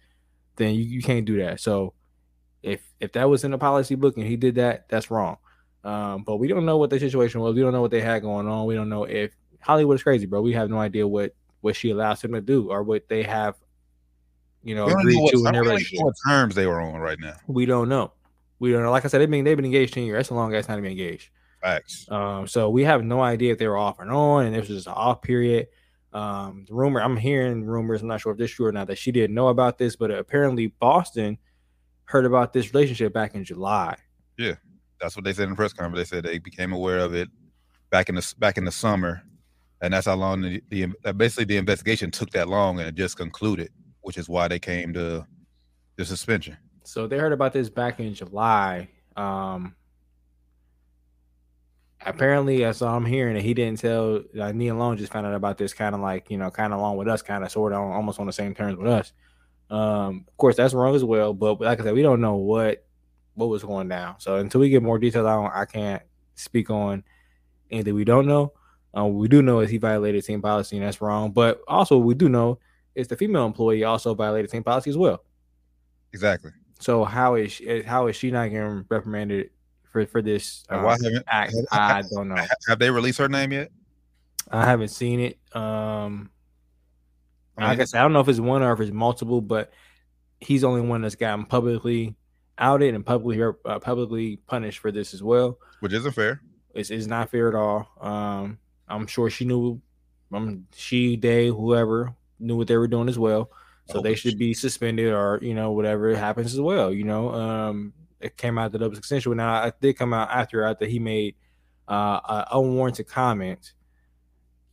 then 0.56 0.74
you, 0.74 0.84
you 0.84 1.02
can't 1.02 1.26
do 1.26 1.38
that. 1.44 1.60
So 1.60 1.94
if 2.64 2.82
if 3.00 3.12
that 3.14 3.30
was 3.30 3.44
in 3.44 3.52
the 3.52 3.58
policy 3.58 3.96
book 3.96 4.18
and 4.18 4.26
he 4.26 4.36
did 4.36 4.56
that, 4.56 4.90
that's 4.90 5.12
wrong. 5.12 5.38
Um, 5.84 6.24
but 6.24 6.38
we 6.38 6.48
don't 6.48 6.66
know 6.66 6.78
what 6.78 6.90
the 6.90 7.00
situation 7.00 7.42
was. 7.42 7.56
We 7.56 7.62
don't 7.62 7.74
know 7.74 7.82
what 7.82 7.92
they 7.92 8.02
had 8.02 8.22
going 8.22 8.48
on. 8.48 8.66
We 8.66 8.76
don't 8.76 8.90
know 8.90 9.04
if 9.04 9.32
Hollywood 9.60 9.96
is 9.96 10.04
crazy, 10.04 10.26
bro. 10.26 10.42
We 10.42 10.54
have 10.54 10.70
no 10.70 10.80
idea 10.80 11.08
what 11.08 11.34
what 11.62 11.76
she 11.76 11.90
allows 11.90 12.24
him 12.24 12.34
to 12.34 12.42
do 12.42 12.70
or 12.70 12.84
what 12.84 13.08
they 13.10 13.24
have, 13.24 13.56
you 14.64 14.76
know, 14.76 14.88
agreed 14.88 15.16
know 15.16 15.30
to 15.30 15.46
in 15.48 15.54
their 15.54 15.64
relationship. 15.64 16.06
what 16.06 16.16
terms 16.28 16.56
they 16.56 16.68
were 16.68 16.82
on 16.82 17.00
right 17.00 17.20
now. 17.20 17.36
We 17.48 17.66
don't 17.66 17.90
know. 17.90 18.12
We 18.60 18.72
don't 18.72 18.84
know. 18.84 18.92
Like 18.92 19.06
I 19.06 19.08
said, 19.08 19.22
they've 19.22 19.30
been 19.30 19.44
they've 19.44 19.58
been 19.58 19.66
engaged 19.66 19.94
ten 19.94 20.04
years. 20.04 20.18
That's 20.18 20.30
a 20.30 20.34
long 20.34 20.54
ass 20.56 20.66
time 20.66 20.78
to 20.78 20.82
be 20.82 20.92
engaged. 20.92 21.30
Facts. 21.62 22.06
Um, 22.10 22.48
so 22.48 22.70
we 22.70 22.84
have 22.84 23.04
no 23.04 23.22
idea 23.22 23.52
if 23.52 23.58
they 23.58 23.68
were 23.68 23.78
off 23.78 24.00
and 24.00 24.12
on, 24.12 24.46
and 24.46 24.56
this 24.56 24.68
was 24.68 24.80
just 24.80 24.88
an 24.88 24.94
off 24.94 25.22
period. 25.22 25.68
Um, 26.18 26.66
the 26.68 26.74
rumor 26.74 27.00
I'm 27.00 27.16
hearing 27.16 27.64
rumors. 27.64 28.02
I'm 28.02 28.08
not 28.08 28.22
sure 28.22 28.32
if 28.32 28.40
this 28.40 28.50
is 28.50 28.56
true 28.56 28.66
or 28.66 28.72
not 28.72 28.88
that 28.88 28.98
she 28.98 29.12
didn't 29.12 29.36
know 29.36 29.50
about 29.50 29.78
this, 29.78 29.96
but 29.96 30.10
apparently 30.10 30.68
Boston 30.68 31.38
heard 32.06 32.26
about 32.26 32.54
this 32.54 32.74
relationship 32.74 33.14
back 33.14 33.36
in 33.36 33.44
July. 33.44 33.96
Yeah, 34.36 34.56
that's 35.00 35.16
what 35.16 35.26
they 35.26 35.34
said 35.34 35.44
in 35.44 35.52
the 35.52 35.56
press 35.56 35.74
conference. 35.74 36.10
They 36.10 36.16
said 36.16 36.24
they 36.24 36.40
became 36.40 36.74
aware 36.74 36.98
of 36.98 37.14
it 37.14 37.30
back 37.92 38.10
in 38.10 38.16
the 38.16 38.34
back 38.40 38.58
in 38.58 38.66
the 38.66 38.72
summer, 38.72 39.22
and 39.80 39.94
that's 39.94 40.08
how 40.08 40.16
long 40.16 40.42
the, 40.42 40.64
the 40.70 40.88
uh, 41.06 41.14
basically 41.14 41.46
the 41.46 41.58
investigation 41.58 42.10
took 42.10 42.32
that 42.32 42.48
long, 42.48 42.80
and 42.80 42.90
it 42.90 42.96
just 42.96 43.16
concluded, 43.16 43.70
which 44.02 44.18
is 44.18 44.28
why 44.28 44.48
they 44.48 44.60
came 44.60 44.94
to 44.94 45.24
the 45.98 46.06
suspension. 46.06 46.58
So 46.84 47.06
they 47.06 47.20
heard 47.20 47.34
about 47.34 47.54
this 47.54 47.70
back 47.70 48.00
in 48.00 48.16
July. 48.16 48.90
Um, 49.16 49.76
apparently, 52.06 52.64
as 52.64 52.82
I'm 52.82 53.06
hearing, 53.06 53.36
that 53.36 53.44
he 53.44 53.54
didn't 53.54 53.80
tell. 53.80 54.22
Uh, 54.40 54.52
Nia 54.52 54.76
Long 54.76 54.98
just 54.98 55.12
found 55.12 55.26
out 55.26 55.34
about 55.34 55.58
this, 55.58 55.74
kind 55.74 55.96
of 55.96 56.02
like 56.02 56.30
you 56.30 56.38
know, 56.38 56.50
kind 56.52 56.74
of 56.74 56.80
along 56.80 56.98
with 56.98 57.08
us, 57.08 57.22
kind 57.22 57.44
of 57.44 57.52
sort 57.52 57.74
of 57.74 57.80
almost 57.80 58.20
on 58.20 58.28
the 58.28 58.34
same 58.34 58.54
terms 58.54 58.78
with 58.78 58.88
us. 58.88 59.14
Um, 59.70 60.26
of 60.28 60.38
course, 60.38 60.56
that's 60.56 60.74
wrong 60.74 60.96
as 60.96 61.04
well. 61.04 61.34
But 61.34 61.60
like 61.62 61.80
I 61.80 61.84
said, 61.84 61.94
we 61.94 62.02
don't 62.02 62.22
know 62.22 62.36
what 62.36 62.86
what 63.36 63.48
was 63.50 63.64
going 63.64 63.88
down. 63.88 64.16
So 64.20 64.38
until 64.38 64.62
we 64.62 64.70
get 64.70 64.82
more 64.84 64.98
details, 64.98 65.26
I 65.26 65.36
don't, 65.36 65.54
I 65.54 65.66
can't 65.66 66.02
speak 66.36 66.70
on 66.70 67.04
anything 67.70 67.94
we 67.94 68.04
don't 68.06 68.26
know. 68.26 68.54
Uh, 68.98 69.04
what 69.06 69.20
we 69.20 69.28
do 69.28 69.42
know 69.42 69.60
is 69.60 69.70
he 69.70 69.78
violated 69.78 70.24
team 70.24 70.42
policy, 70.42 70.78
and 70.78 70.86
that's 70.86 71.02
wrong. 71.02 71.32
But 71.32 71.62
also, 71.68 71.98
what 71.98 72.08
we 72.08 72.16
do 72.16 72.30
know 72.30 72.60
is 72.96 73.08
the 73.08 73.16
female 73.16 73.46
employee 73.46 73.84
also 73.84 74.16
violated 74.16 74.50
team 74.50 74.64
policy 74.64 74.90
as 74.90 74.98
well. 74.98 75.24
Exactly. 76.14 76.52
So 76.80 77.04
how 77.04 77.36
is 77.36 77.52
she, 77.52 77.82
how 77.84 78.08
is 78.08 78.16
she 78.16 78.32
not 78.32 78.50
getting 78.50 78.86
reprimanded 78.90 79.52
for 80.06 80.12
for 80.12 80.22
this 80.22 80.64
um, 80.70 80.84
why 80.84 80.98
haven't 81.04 81.26
act? 81.28 81.54
I 81.72 82.04
don't 82.12 82.30
know. 82.30 82.44
have 82.68 82.80
they 82.80 82.90
released 82.90 83.18
her 83.20 83.30
name 83.30 83.52
yet? 83.52 83.72
I 84.52 84.66
haven't 84.66 84.90
seen 84.90 85.20
it. 85.20 85.38
Um, 85.56 86.30
I 87.58 87.68
like 87.68 87.80
I 87.80 87.86
said, 87.86 88.00
I 88.00 88.04
don't 88.04 88.14
know 88.14 88.20
if 88.20 88.28
it's 88.30 88.40
one 88.40 88.62
or 88.62 88.72
if 88.74 88.80
it's 88.80 88.92
multiple, 88.92 89.42
but 89.42 89.74
he's 90.40 90.62
the 90.62 90.68
only 90.68 90.82
one 90.82 91.02
that's 91.02 91.16
gotten 91.16 91.46
publicly 91.46 92.16
outed 92.58 92.94
and 92.94 93.06
publicly 93.06 93.54
uh, 93.66 93.80
publicly 93.80 94.38
punished 94.48 94.80
for 94.80 94.92
this 94.92 95.14
as 95.14 95.24
well. 95.24 95.58
which 95.80 95.94
isn't 95.94 96.14
fair. 96.14 96.42
It's, 96.74 96.92
it's 96.92 97.08
not 97.08 97.30
fair 97.30 97.50
at 97.50 97.56
all. 97.56 97.90
Um, 98.00 98.60
I'm 98.88 99.08
sure 99.08 99.30
she 99.30 99.46
knew. 99.46 99.82
Um, 100.32 100.68
she, 100.76 101.16
they, 101.16 101.48
whoever 101.48 102.14
knew 102.40 102.56
what 102.56 102.68
they 102.68 102.78
were 102.78 102.88
doing 102.88 103.10
as 103.10 103.18
well. 103.18 103.50
So 103.90 104.00
Oh, 104.00 104.02
they 104.02 104.16
should 104.16 104.38
be 104.38 104.54
suspended 104.54 105.14
or 105.14 105.40
you 105.42 105.54
know 105.54 105.72
whatever 105.72 106.14
happens 106.16 106.54
as 106.54 106.60
well. 106.60 106.92
You 106.94 107.06
know, 107.06 107.34
um, 107.34 107.94
it 108.20 108.38
came 108.38 108.58
out 108.58 108.72
that 108.74 108.82
it 108.82 108.90
was 108.90 109.00
extension. 109.00 109.36
Now 109.38 109.64
it 109.66 109.76
did 109.82 109.98
come 109.98 110.14
out 110.14 110.30
after 110.32 110.64
after 110.64 110.86
he 110.86 111.00
made 111.00 111.36
uh, 111.88 112.20
a 112.24 112.48
unwarranted 112.60 113.08
comment. 113.08 113.74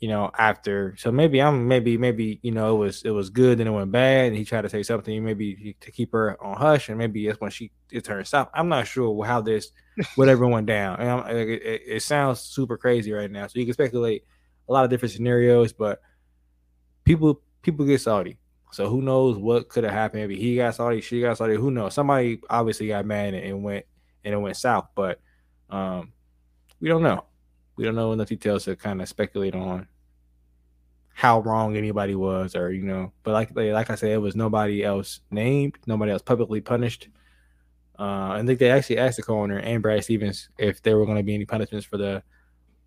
you 0.00 0.08
know, 0.08 0.30
after 0.38 0.94
so 0.98 1.10
maybe 1.10 1.40
I'm 1.40 1.66
maybe 1.66 1.96
maybe 1.96 2.38
you 2.42 2.50
know 2.50 2.74
it 2.76 2.78
was 2.78 3.02
it 3.04 3.10
was 3.10 3.30
good 3.30 3.58
and 3.60 3.68
it 3.68 3.72
went 3.72 3.90
bad 3.92 4.26
and 4.26 4.36
he 4.36 4.44
tried 4.44 4.62
to 4.62 4.68
say 4.68 4.82
something 4.82 5.24
maybe 5.24 5.76
to 5.80 5.90
keep 5.90 6.12
her 6.12 6.36
on 6.44 6.56
hush 6.56 6.88
and 6.88 6.98
maybe 6.98 7.26
it's 7.26 7.40
when 7.40 7.50
she 7.50 7.70
it 7.90 8.04
turned 8.04 8.26
south. 8.26 8.50
I'm 8.52 8.68
not 8.68 8.86
sure 8.86 9.24
how 9.24 9.40
this 9.40 9.70
whatever 10.16 10.46
went 10.46 10.66
down. 10.66 11.00
And 11.00 11.38
it, 11.38 11.62
it, 11.62 11.82
it 11.86 12.02
sounds 12.02 12.40
super 12.40 12.76
crazy 12.76 13.12
right 13.12 13.30
now, 13.30 13.46
so 13.46 13.58
you 13.58 13.64
can 13.64 13.74
speculate 13.74 14.24
a 14.68 14.72
lot 14.72 14.84
of 14.84 14.90
different 14.90 15.12
scenarios, 15.12 15.72
but 15.72 16.00
people 17.04 17.40
people 17.62 17.86
get 17.86 18.00
salty. 18.00 18.38
So 18.74 18.88
who 18.88 19.02
knows 19.02 19.36
what 19.36 19.68
could 19.68 19.84
have 19.84 19.92
happened? 19.92 20.22
Maybe 20.22 20.36
he 20.36 20.56
got 20.56 20.74
salty, 20.74 21.00
she 21.00 21.20
got 21.20 21.38
salty. 21.38 21.54
Who 21.54 21.70
knows? 21.70 21.94
Somebody 21.94 22.40
obviously 22.50 22.88
got 22.88 23.06
mad 23.06 23.32
and, 23.32 23.44
and 23.44 23.62
went 23.62 23.86
and 24.24 24.34
it 24.34 24.36
went 24.36 24.56
south, 24.56 24.88
but 24.96 25.20
um, 25.70 26.12
we 26.80 26.88
don't 26.88 27.04
know. 27.04 27.24
We 27.76 27.84
don't 27.84 27.94
know 27.94 28.12
enough 28.12 28.28
details 28.28 28.64
to 28.64 28.74
kind 28.74 29.00
of 29.00 29.08
speculate 29.08 29.54
on 29.54 29.86
how 31.12 31.38
wrong 31.38 31.76
anybody 31.76 32.16
was, 32.16 32.56
or 32.56 32.72
you 32.72 32.82
know. 32.82 33.12
But 33.22 33.34
like 33.34 33.50
like 33.54 33.90
I 33.90 33.94
said, 33.94 34.10
it 34.10 34.18
was 34.18 34.34
nobody 34.34 34.82
else 34.82 35.20
named, 35.30 35.78
nobody 35.86 36.10
else 36.10 36.22
publicly 36.22 36.60
punished. 36.60 37.08
Uh, 37.96 38.30
I 38.32 38.42
think 38.44 38.58
they 38.58 38.72
actually 38.72 38.98
asked 38.98 39.18
the 39.18 39.22
coroner 39.22 39.58
and 39.58 39.82
Brad 39.82 40.02
Stevens 40.02 40.48
if 40.58 40.82
there 40.82 40.98
were 40.98 41.06
going 41.06 41.18
to 41.18 41.22
be 41.22 41.34
any 41.34 41.44
punishments 41.44 41.86
for 41.86 41.96
the 41.96 42.24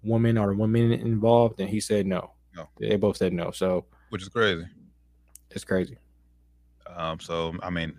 woman 0.03 0.37
or 0.37 0.53
women 0.53 0.91
involved, 0.91 1.61
and 1.61 1.69
he 1.69 1.79
said 1.79 2.05
no. 2.05 2.31
No, 2.57 2.67
they 2.77 2.97
both 2.97 3.15
said 3.15 3.31
no. 3.31 3.51
So, 3.51 3.85
which 4.09 4.21
is 4.23 4.27
crazy. 4.27 4.65
It's 5.51 5.63
crazy. 5.63 5.97
Um. 6.95 7.19
So 7.19 7.55
I 7.63 7.69
mean, 7.69 7.97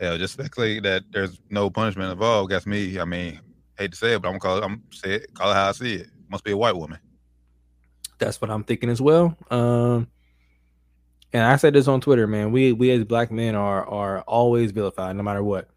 hell, 0.00 0.18
just 0.18 0.34
speculate 0.34 0.82
that 0.84 1.04
there's 1.12 1.40
no 1.50 1.70
punishment 1.70 2.12
involved. 2.12 2.50
Guess 2.50 2.66
me. 2.66 2.98
I 2.98 3.04
mean, 3.04 3.40
hate 3.78 3.92
to 3.92 3.96
say 3.96 4.14
it, 4.14 4.22
but 4.22 4.28
I'm 4.28 4.38
gonna 4.38 4.40
call 4.40 4.58
it. 4.58 4.64
I'm 4.64 4.82
say 4.92 5.14
it. 5.14 5.34
Call 5.34 5.50
it 5.50 5.54
how 5.54 5.68
I 5.68 5.72
see 5.72 5.94
it. 5.94 6.08
Must 6.28 6.44
be 6.44 6.52
a 6.52 6.56
white 6.56 6.76
woman. 6.76 6.98
That's 8.18 8.40
what 8.40 8.50
I'm 8.50 8.64
thinking 8.64 8.90
as 8.90 9.00
well. 9.00 9.36
Um. 9.50 10.08
And 11.32 11.42
I 11.42 11.56
said 11.56 11.74
this 11.74 11.88
on 11.88 12.00
Twitter, 12.00 12.28
man. 12.28 12.52
We 12.52 12.72
we 12.72 12.92
as 12.92 13.04
black 13.04 13.32
men 13.32 13.56
are 13.56 13.84
are 13.88 14.20
always 14.22 14.70
vilified, 14.70 15.16
no 15.16 15.22
matter 15.24 15.42
what. 15.42 15.68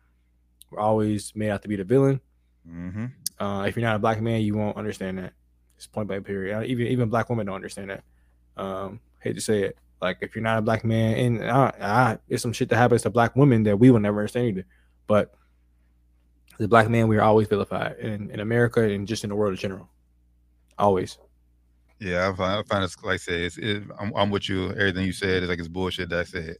We're 0.70 0.80
always 0.80 1.34
made 1.36 1.50
out 1.50 1.63
to 1.63 1.68
be 1.68 1.77
the 1.77 1.84
villain. 1.84 2.22
Mm-hmm. 2.70 3.06
Uh, 3.39 3.63
if 3.63 3.75
you're 3.75 3.86
not 3.86 3.96
a 3.96 4.00
black 4.00 4.22
man, 4.22 4.42
you 4.42 4.56
won't 4.56 4.77
understand 4.77 5.18
that. 5.20 5.34
It's 5.75 5.88
point 5.88 6.08
blank 6.08 6.25
period. 6.25 6.66
Even 6.68 6.88
even 6.88 7.10
black 7.10 7.30
women 7.30 7.46
don't 7.46 7.56
understand 7.56 7.89
that. 7.89 8.04
Um, 8.56 9.00
hate 9.20 9.36
to 9.36 9.42
say 9.42 9.63
it. 9.63 9.77
Like 10.01 10.18
if 10.22 10.36
you're 10.36 10.44
not 10.44 10.60
a 10.60 10.62
black 10.62 10.86
man, 10.86 11.18
and 11.18 11.51
I, 11.51 12.18
it's 12.30 12.44
some 12.44 12.54
shit 12.54 12.70
that 12.70 12.77
happens 12.77 13.01
to 13.04 13.10
black 13.10 13.36
women 13.36 13.63
that 13.63 13.77
we 13.77 13.89
will 13.89 14.00
never 14.00 14.20
understand 14.20 14.48
either. 14.48 14.66
But 15.08 15.34
as 16.60 16.66
a 16.66 16.68
black 16.68 16.89
man, 16.89 17.08
we 17.08 17.18
are 17.18 17.22
always 17.22 17.48
vilified 17.48 17.98
in, 18.00 18.30
in 18.30 18.39
America 18.39 18.82
and 18.82 19.08
just 19.08 19.24
in 19.24 19.30
the 19.30 19.36
world 19.36 19.54
in 19.54 19.58
general. 19.58 19.89
Always. 20.77 21.18
Yeah, 22.00 22.30
I 22.30 22.36
find, 22.36 22.60
I 22.60 22.63
find 22.63 22.84
it's 22.84 23.01
like 23.04 23.16
I 23.16 23.18
said, 23.18 23.42
it's, 23.42 23.58
it, 23.58 23.84
I'm, 24.00 24.13
I'm 24.16 24.30
with 24.30 24.48
you. 24.48 24.70
Everything 24.72 25.06
you 25.06 25.13
said 25.13 25.42
is 25.42 25.50
like 25.50 25.60
it's 25.60 25.68
bullshit. 25.68 26.10
That 26.10 26.20
I 26.20 26.24
said, 26.25 26.58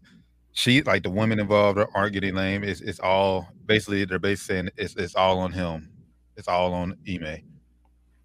she 0.54 0.82
like 0.82 1.04
the 1.04 1.12
women 1.12 1.40
involved 1.40 1.80
aren't 1.94 2.14
getting 2.14 2.34
lame. 2.34 2.64
It's 2.64 2.82
it's 2.82 3.00
all 3.00 3.48
basically 3.68 4.06
they're 4.06 4.18
basically 4.18 4.56
saying 4.56 4.70
it's 4.78 4.96
it's 4.96 5.16
all 5.16 5.38
on 5.40 5.52
him. 5.52 5.92
It's 6.36 6.48
all 6.48 6.74
on 6.74 6.98
Ime. 7.08 7.44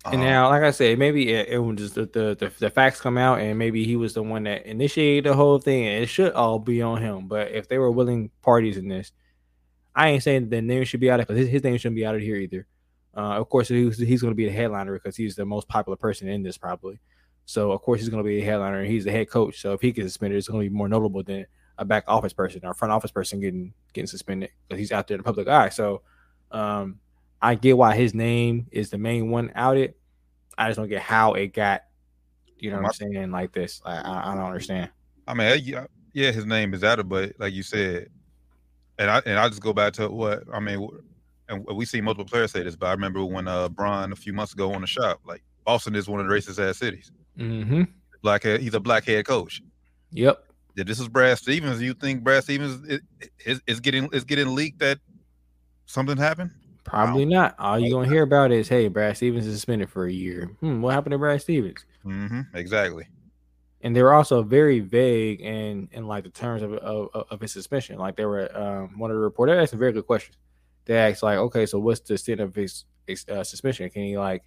And 0.05 0.17
uh-huh. 0.17 0.25
now, 0.25 0.49
like 0.49 0.63
I 0.63 0.73
said, 0.73 0.99
maybe 0.99 1.31
it, 1.31 1.49
it 1.49 1.59
was 1.59 1.77
just 1.77 1.95
the, 1.95 2.07
the, 2.07 2.37
the 2.37 2.53
the 2.59 2.71
facts 2.71 3.01
come 3.01 3.17
out, 3.17 3.41
and 3.41 3.59
maybe 3.59 3.85
he 3.85 3.95
was 3.95 4.15
the 4.15 4.23
one 4.23 4.45
that 4.45 4.67
initiated 4.67 5.31
the 5.31 5.37
whole 5.37 5.59
thing, 5.59 5.87
and 5.87 6.03
it 6.03 6.09
should 6.09 6.33
all 6.33 6.59
be 6.59 6.83
on 6.83 7.01
him. 7.01 7.29
But 7.29 7.53
if 7.53 7.69
they 7.69 7.79
were 7.79 7.91
willing 7.91 8.31
parties 8.43 8.77
in 8.77 8.89
this, 8.89 9.13
I 9.95 10.09
ain't 10.09 10.23
saying 10.23 10.49
the 10.49 10.61
name 10.61 10.85
should 10.85 11.01
be 11.01 11.11
out 11.11 11.21
of 11.21 11.29
because 11.29 11.41
his, 11.41 11.49
his 11.49 11.63
name 11.63 11.77
shouldn't 11.79 11.97
be 11.97 12.07
out 12.07 12.17
of 12.17 12.21
here 12.21 12.37
either. 12.37 12.67
Uh, 13.17 13.39
of 13.39 13.49
course, 13.49 13.69
he's, 13.69 13.99
he's 13.99 14.23
going 14.23 14.33
to 14.33 14.37
be 14.37 14.47
the 14.47 14.53
headliner 14.53 14.95
because 14.95 15.17
he's 15.17 15.37
the 15.37 15.45
most 15.45 15.69
popular 15.69 15.97
person 15.97 16.29
in 16.29 16.43
this 16.43 16.59
probably. 16.59 16.99
So 17.45 17.73
of 17.73 17.83
course 17.83 18.01
he's 18.01 18.09
going 18.09 18.23
to 18.23 18.27
be 18.27 18.41
a 18.41 18.45
headliner, 18.45 18.81
and 18.81 18.91
he's 18.91 19.05
the 19.05 19.13
head 19.13 19.29
coach. 19.29 19.61
So 19.61 19.73
if 19.73 19.81
he 19.81 19.93
gets 19.93 20.09
suspended, 20.09 20.39
it's 20.39 20.49
going 20.49 20.65
to 20.65 20.71
be 20.71 20.75
more 20.75 20.89
notable 20.89 21.23
than 21.23 21.47
a 21.79 21.85
back 21.85 22.05
office 22.09 22.33
person 22.33 22.61
or 22.65 22.75
front 22.75 22.93
office 22.93 23.11
person 23.11 23.41
getting 23.41 23.73
getting 23.93 24.07
suspended 24.07 24.51
because 24.67 24.79
he's 24.79 24.93
out 24.93 25.07
there 25.07 25.17
in 25.17 25.21
the 25.21 25.25
public 25.25 25.49
eye. 25.49 25.69
So 25.69 26.03
um, 26.51 26.99
I 27.43 27.57
get 27.57 27.77
why 27.77 27.97
his 27.97 28.15
name 28.15 28.69
is 28.71 28.91
the 28.91 28.99
main 28.99 29.31
one 29.31 29.51
outed 29.55 29.95
I 30.57 30.69
just 30.69 30.79
don't 30.79 30.89
get 30.89 31.03
how 31.03 31.35
it 31.35 31.49
got, 31.49 31.83
you 32.59 32.71
know 32.71 32.77
what 32.77 32.87
I'm 32.87 32.93
saying, 32.93 33.31
like 33.31 33.53
this. 33.53 33.81
I, 33.85 33.97
I, 33.97 34.33
I 34.33 34.35
don't 34.35 34.45
understand. 34.45 34.91
I 35.27 35.35
mean, 35.35 35.61
yeah, 35.65 35.87
yeah, 36.13 36.31
his 36.31 36.47
name 36.47 36.75
is 36.75 36.85
out 36.85 37.07
but 37.09 37.33
like 37.39 37.53
you 37.53 37.63
said, 37.63 38.09
and 38.99 39.11
I 39.11 39.23
and 39.25 39.39
I 39.39 39.49
just 39.49 39.63
go 39.63 39.73
back 39.73 39.95
to 39.95 40.09
what 40.09 40.45
I 40.53 40.61
mean, 40.61 40.89
and 41.49 41.65
we 41.67 41.85
see 41.85 42.01
multiple 42.01 42.25
players 42.25 42.53
say 42.53 42.63
this, 42.63 42.77
but 42.77 42.87
I 42.87 42.93
remember 42.93 43.25
when 43.25 43.49
uh 43.49 43.69
Brian 43.69 44.13
a 44.13 44.17
few 44.17 44.33
months 44.33 44.53
ago 44.53 44.73
on 44.73 44.83
the 44.83 44.87
shop, 44.87 45.21
like 45.25 45.43
Boston 45.65 45.97
is 45.97 46.09
one 46.09 46.21
of 46.21 46.29
the 46.29 46.33
racist 46.33 46.63
ass 46.63 46.79
cities. 46.79 47.11
Mm-hmm. 47.39 47.85
Black 48.23 48.45
he's 48.45 48.75
a 48.75 48.81
black 48.81 49.05
head 49.05 49.27
coach. 49.27 49.63
Yep. 50.11 50.45
Yeah, 50.77 50.85
this 50.85 51.01
is 51.01 51.09
Brad 51.09 51.39
Stevens. 51.39 51.83
You 51.83 51.95
think 51.95 52.23
Brad 52.23 52.45
Stevens 52.45 53.01
is, 53.45 53.61
is 53.67 53.81
getting 53.81 54.09
is 54.13 54.25
getting 54.25 54.55
leaked 54.55 54.79
that 54.81 54.99
something 55.87 56.17
happened? 56.17 56.51
Probably 56.85 57.25
not. 57.25 57.55
All 57.59 57.79
you're 57.79 57.91
gonna 57.91 58.09
hear 58.09 58.23
about 58.23 58.51
is, 58.53 58.69
"Hey, 58.69 58.89
Brad 58.89 59.17
Stevens 59.17 59.47
is 59.47 59.55
suspended 59.55 59.89
for 59.89 60.07
a 60.07 60.13
year." 60.13 60.51
Hmm, 60.61 60.81
what 60.83 60.95
happened 60.95 61.13
to 61.13 61.19
Brad 61.19 61.41
Stevens? 61.41 61.85
Mm-hmm, 62.05 62.57
exactly. 62.57 63.07
And 63.83 63.97
they 63.97 64.03
were 64.03 64.13
also 64.13 64.43
very 64.43 64.81
vague 64.81 65.41
in, 65.41 65.89
in 65.93 66.07
like 66.07 66.25
the 66.25 66.31
terms 66.31 66.63
of, 66.63 66.75
of, 66.75 67.27
of 67.31 67.41
his 67.41 67.53
suspension. 67.53 67.99
Like 67.99 68.17
they 68.17 68.25
were 68.25 68.57
um, 68.57 68.99
one 68.99 69.11
of 69.11 69.17
the 69.17 69.21
reporters 69.21 69.61
asked 69.61 69.73
a 69.73 69.77
very 69.77 69.93
good 69.93 70.07
question. 70.07 70.35
They 70.85 70.97
asked 70.97 71.23
like, 71.23 71.39
"Okay, 71.39 71.67
so 71.67 71.79
what's 71.79 72.01
the 72.01 72.15
extent 72.15 72.41
of 72.41 72.55
his, 72.55 72.85
his 73.07 73.27
uh, 73.29 73.45
suspension? 73.45 73.89
Can 73.91 74.03
he 74.03 74.19
like, 74.19 74.43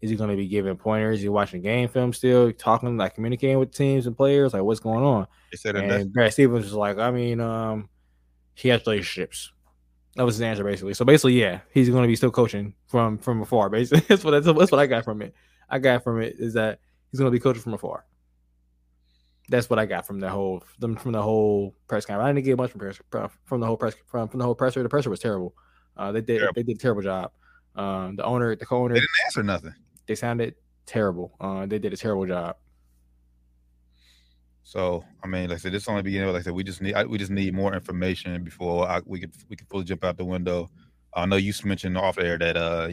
is 0.00 0.10
he 0.10 0.16
going 0.16 0.30
to 0.30 0.36
be 0.36 0.46
giving 0.46 0.76
pointers? 0.76 1.16
Is 1.16 1.22
he 1.22 1.28
watching 1.28 1.62
game 1.62 1.88
film 1.88 2.12
still, 2.12 2.52
talking 2.52 2.96
like 2.96 3.14
communicating 3.14 3.58
with 3.58 3.72
teams 3.72 4.06
and 4.06 4.16
players? 4.16 4.52
Like, 4.52 4.62
what's 4.62 4.80
going 4.80 5.04
on?" 5.04 5.26
They 5.50 5.56
said, 5.56 5.76
and 5.76 6.12
Brad 6.12 6.32
Stevens 6.32 6.64
was 6.64 6.74
like, 6.74 6.98
"I 6.98 7.10
mean, 7.10 7.40
um, 7.40 7.88
he 8.54 8.68
has 8.68 8.86
relationships." 8.86 9.52
That 10.18 10.24
was 10.24 10.34
his 10.34 10.42
answer 10.42 10.64
basically. 10.64 10.94
So 10.94 11.04
basically, 11.04 11.40
yeah, 11.40 11.60
he's 11.72 11.88
going 11.88 12.02
to 12.02 12.08
be 12.08 12.16
still 12.16 12.32
coaching 12.32 12.74
from 12.88 13.18
from 13.18 13.40
afar. 13.40 13.70
Basically, 13.70 14.04
that's 14.08 14.24
what 14.24 14.32
that's, 14.32 14.46
that's 14.46 14.72
what 14.72 14.80
I 14.80 14.86
got 14.86 15.04
from 15.04 15.22
it. 15.22 15.32
I 15.70 15.78
got 15.78 16.02
from 16.02 16.20
it 16.20 16.34
is 16.40 16.54
that 16.54 16.80
he's 17.12 17.20
going 17.20 17.30
to 17.30 17.36
be 17.36 17.38
coaching 17.38 17.62
from 17.62 17.74
afar. 17.74 18.04
That's 19.48 19.70
what 19.70 19.78
I 19.78 19.86
got 19.86 20.08
from 20.08 20.18
the 20.18 20.28
whole 20.28 20.64
from, 20.80 20.96
from 20.96 21.12
the 21.12 21.22
whole 21.22 21.76
press 21.86 22.04
conference. 22.04 22.26
I 22.26 22.32
didn't 22.32 22.46
get 22.46 22.56
much 22.56 22.72
from 22.72 22.80
press, 22.80 22.98
from 23.44 23.60
the 23.60 23.66
whole 23.66 23.76
press 23.76 23.94
from, 24.08 24.28
from 24.28 24.38
the 24.38 24.44
whole 24.44 24.56
presser. 24.56 24.82
The 24.82 24.88
presser 24.88 25.08
was 25.08 25.20
terrible. 25.20 25.54
Uh, 25.96 26.10
they 26.10 26.20
did 26.20 26.38
terrible. 26.38 26.52
they 26.56 26.62
did 26.64 26.76
a 26.76 26.80
terrible 26.80 27.02
job. 27.02 27.30
Um, 27.76 28.16
the 28.16 28.24
owner, 28.24 28.56
the 28.56 28.66
co-owner, 28.66 28.94
they 28.94 29.00
didn't 29.00 29.10
answer 29.24 29.44
nothing. 29.44 29.74
They 30.08 30.16
sounded 30.16 30.56
terrible. 30.84 31.36
Uh, 31.40 31.64
they 31.66 31.78
did 31.78 31.92
a 31.92 31.96
terrible 31.96 32.26
job. 32.26 32.56
So 34.68 35.02
I 35.24 35.26
mean, 35.26 35.48
like 35.48 35.56
I 35.56 35.58
said, 35.60 35.72
this 35.72 35.88
only 35.88 36.02
beginning. 36.02 36.28
Like 36.28 36.40
I 36.40 36.42
said, 36.42 36.52
we 36.52 36.62
just 36.62 36.82
need 36.82 36.92
I, 36.92 37.04
we 37.04 37.16
just 37.16 37.30
need 37.30 37.54
more 37.54 37.72
information 37.72 38.44
before 38.44 38.86
I, 38.86 39.00
we 39.06 39.18
could 39.18 39.32
we 39.48 39.56
could 39.56 39.66
fully 39.66 39.84
jump 39.84 40.04
out 40.04 40.18
the 40.18 40.26
window. 40.26 40.68
I 41.14 41.24
know 41.24 41.36
you 41.36 41.54
mentioned 41.64 41.96
off 41.96 42.18
air 42.18 42.36
that 42.36 42.54
uh, 42.54 42.90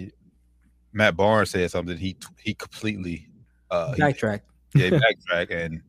Matt 0.94 1.18
Barnes 1.18 1.50
said 1.50 1.70
something. 1.70 1.98
He 1.98 2.16
he 2.40 2.54
completely 2.54 3.28
uh, 3.70 3.94
backtrack. 3.98 4.40
Yeah, 4.74 4.90
backtrack, 5.30 5.52
and 5.52 5.82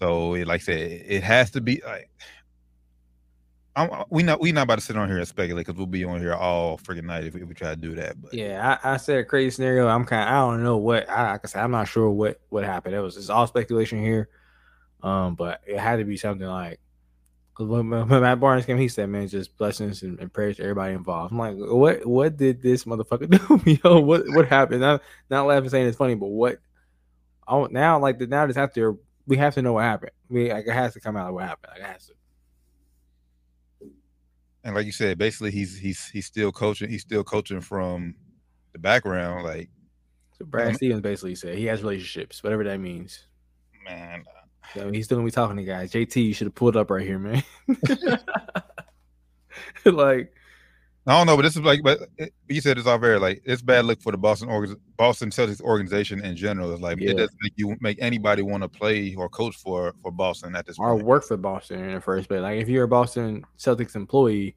so 0.00 0.30
like 0.30 0.62
I 0.62 0.64
said, 0.64 1.04
it 1.06 1.22
has 1.22 1.52
to 1.52 1.60
be 1.60 1.80
like. 1.86 2.10
I'm, 3.76 3.90
we 4.08 4.22
not 4.22 4.40
we 4.40 4.52
not 4.52 4.62
about 4.62 4.78
to 4.78 4.84
sit 4.84 4.96
on 4.96 5.06
here 5.06 5.18
and 5.18 5.28
speculate 5.28 5.66
because 5.66 5.76
we'll 5.76 5.86
be 5.86 6.02
on 6.02 6.18
here 6.18 6.32
all 6.32 6.78
freaking 6.78 7.04
night 7.04 7.24
if 7.24 7.34
we, 7.34 7.42
if 7.42 7.48
we, 7.48 7.54
try 7.54 7.74
to 7.74 7.76
do 7.76 7.94
that. 7.96 8.20
But 8.20 8.32
yeah, 8.32 8.78
I, 8.82 8.94
I 8.94 8.96
said 8.96 9.18
a 9.18 9.24
crazy 9.24 9.50
scenario. 9.50 9.86
I'm 9.86 10.06
kind 10.06 10.22
of 10.22 10.28
I 10.28 10.50
don't 10.50 10.64
know 10.64 10.78
what 10.78 11.08
I 11.10 11.32
like 11.32 11.42
I 11.44 11.46
said 11.46 11.62
I'm 11.62 11.72
not 11.72 11.86
sure 11.86 12.08
what 12.08 12.40
what 12.48 12.64
happened. 12.64 12.94
It 12.94 13.00
was 13.00 13.18
it's 13.18 13.28
all 13.28 13.46
speculation 13.46 14.02
here. 14.02 14.30
Um, 15.06 15.36
but 15.36 15.60
it 15.64 15.78
had 15.78 15.96
to 15.96 16.04
be 16.04 16.16
something 16.16 16.48
like 16.48 16.80
when, 17.58 17.88
when 17.90 18.08
Matt 18.08 18.40
Barnes 18.40 18.66
came, 18.66 18.76
he 18.76 18.88
said, 18.88 19.08
"Man, 19.08 19.28
just 19.28 19.56
blessings 19.56 20.02
and, 20.02 20.18
and, 20.18 20.32
prayers 20.32 20.56
to 20.56 20.64
everybody 20.64 20.94
involved." 20.94 21.30
I'm 21.30 21.38
like, 21.38 21.54
"What? 21.56 22.04
What 22.04 22.36
did 22.36 22.60
this 22.60 22.84
motherfucker 22.84 23.30
do? 23.64 23.78
Yo, 23.84 24.00
what? 24.00 24.24
What 24.26 24.48
happened?" 24.48 24.84
I'm 24.84 24.98
not 25.30 25.46
laughing, 25.46 25.68
saying 25.68 25.86
it's 25.86 25.96
funny, 25.96 26.16
but 26.16 26.26
what? 26.26 26.58
Oh, 27.46 27.66
now 27.66 28.00
like 28.00 28.18
the 28.18 28.26
now 28.26 28.48
this 28.48 28.56
after 28.56 28.96
we 29.28 29.36
have 29.36 29.54
to 29.54 29.62
know 29.62 29.74
what 29.74 29.84
happened. 29.84 30.10
We 30.28 30.52
like 30.52 30.66
it 30.66 30.72
has 30.72 30.94
to 30.94 31.00
come 31.00 31.16
out 31.16 31.32
what 31.32 31.44
happened. 31.44 31.70
Like 31.74 31.88
it 31.88 31.92
has 31.92 32.06
to. 32.08 32.12
And 34.64 34.74
like 34.74 34.86
you 34.86 34.92
said, 34.92 35.18
basically 35.18 35.52
he's 35.52 35.78
he's 35.78 36.08
he's 36.08 36.26
still 36.26 36.50
coaching. 36.50 36.90
He's 36.90 37.02
still 37.02 37.22
coaching 37.22 37.60
from 37.60 38.16
the 38.72 38.80
background. 38.80 39.44
Like 39.44 39.70
so, 40.36 40.44
Brad 40.46 40.74
Stevens 40.74 41.00
basically 41.00 41.36
said 41.36 41.56
he 41.56 41.66
has 41.66 41.80
relationships, 41.80 42.42
whatever 42.42 42.64
that 42.64 42.80
means. 42.80 43.28
Man, 43.84 44.24
so 44.74 44.90
he's 44.90 45.06
still 45.06 45.18
gonna 45.18 45.26
be 45.26 45.32
talking 45.32 45.56
to 45.56 45.64
guys. 45.64 45.92
JT, 45.92 46.16
you 46.16 46.34
should 46.34 46.46
have 46.46 46.54
pulled 46.54 46.76
up 46.76 46.90
right 46.90 47.06
here, 47.06 47.18
man. 47.18 47.42
like 49.84 50.32
I 51.08 51.16
don't 51.16 51.28
know, 51.28 51.36
but 51.36 51.42
this 51.42 51.54
is 51.54 51.62
like, 51.62 51.82
but 51.84 52.00
it, 52.18 52.34
you 52.48 52.60
said 52.60 52.78
it's 52.78 52.86
all 52.88 52.98
very 52.98 53.20
like 53.20 53.40
it's 53.44 53.62
bad 53.62 53.84
look 53.84 54.02
for 54.02 54.10
the 54.10 54.18
Boston 54.18 54.48
org- 54.48 54.78
Boston 54.96 55.30
Celtics 55.30 55.60
organization 55.60 56.24
in 56.24 56.34
general. 56.34 56.72
It's 56.72 56.82
like 56.82 56.98
yeah. 56.98 57.10
it 57.10 57.16
doesn't 57.16 57.38
make 57.40 57.52
you 57.54 57.76
make 57.80 57.96
anybody 58.00 58.42
want 58.42 58.64
to 58.64 58.68
play 58.68 59.14
or 59.14 59.28
coach 59.28 59.54
for 59.56 59.94
for 60.02 60.10
Boston 60.10 60.56
at 60.56 60.66
this 60.66 60.80
or 60.80 60.94
point. 60.94 61.06
work 61.06 61.24
for 61.24 61.36
Boston 61.36 61.84
in 61.84 61.94
the 61.94 62.00
first 62.00 62.26
place. 62.28 62.40
Like 62.40 62.60
if 62.60 62.68
you're 62.68 62.84
a 62.84 62.88
Boston 62.88 63.44
Celtics 63.56 63.94
employee 63.94 64.56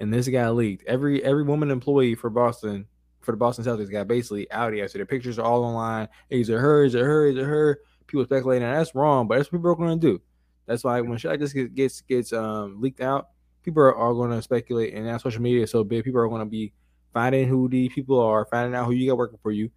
and 0.00 0.12
this 0.12 0.26
guy 0.26 0.48
leaked, 0.48 0.84
every 0.86 1.22
every 1.22 1.42
woman 1.42 1.70
employee 1.70 2.14
for 2.14 2.30
Boston 2.30 2.86
for 3.20 3.32
the 3.32 3.36
Boston 3.36 3.66
Celtics 3.66 3.92
got 3.92 4.08
basically 4.08 4.50
outed 4.52 4.82
after 4.82 4.96
their 4.96 5.06
pictures 5.06 5.38
are 5.38 5.44
all 5.44 5.64
online. 5.64 6.08
Is 6.30 6.48
it 6.48 6.56
her? 6.56 6.82
Is 6.82 6.94
it 6.94 7.02
her? 7.02 7.26
Is 7.26 7.36
it 7.36 7.44
her? 7.44 7.80
People 8.10 8.24
speculating. 8.24 8.66
and 8.68 8.76
That's 8.76 8.94
wrong, 8.94 9.26
but 9.28 9.36
that's 9.38 9.50
what 9.50 9.58
people 9.58 9.70
are 9.70 9.74
going 9.76 9.98
to 10.00 10.06
do. 10.06 10.20
That's 10.66 10.84
why 10.84 11.00
when 11.00 11.18
shit 11.18 11.30
like 11.30 11.40
this 11.40 11.52
gets 11.52 11.70
gets, 11.72 12.00
gets 12.02 12.32
um, 12.32 12.80
leaked 12.80 13.00
out, 13.00 13.28
people 13.62 13.82
are, 13.82 13.94
are 13.96 14.14
going 14.14 14.30
to 14.30 14.40
speculate, 14.42 14.94
and 14.94 15.06
now 15.06 15.16
social 15.18 15.42
media 15.42 15.62
is 15.64 15.70
so 15.70 15.82
big, 15.84 16.04
people 16.04 16.20
are 16.20 16.28
going 16.28 16.40
to 16.42 16.46
be 16.46 16.72
finding 17.12 17.48
who 17.48 17.68
these 17.68 17.92
people 17.92 18.20
are, 18.20 18.44
finding 18.46 18.74
out 18.74 18.86
who 18.86 18.92
you 18.92 19.08
got 19.10 19.18
working 19.18 19.38
for 19.42 19.50
you, 19.50 19.70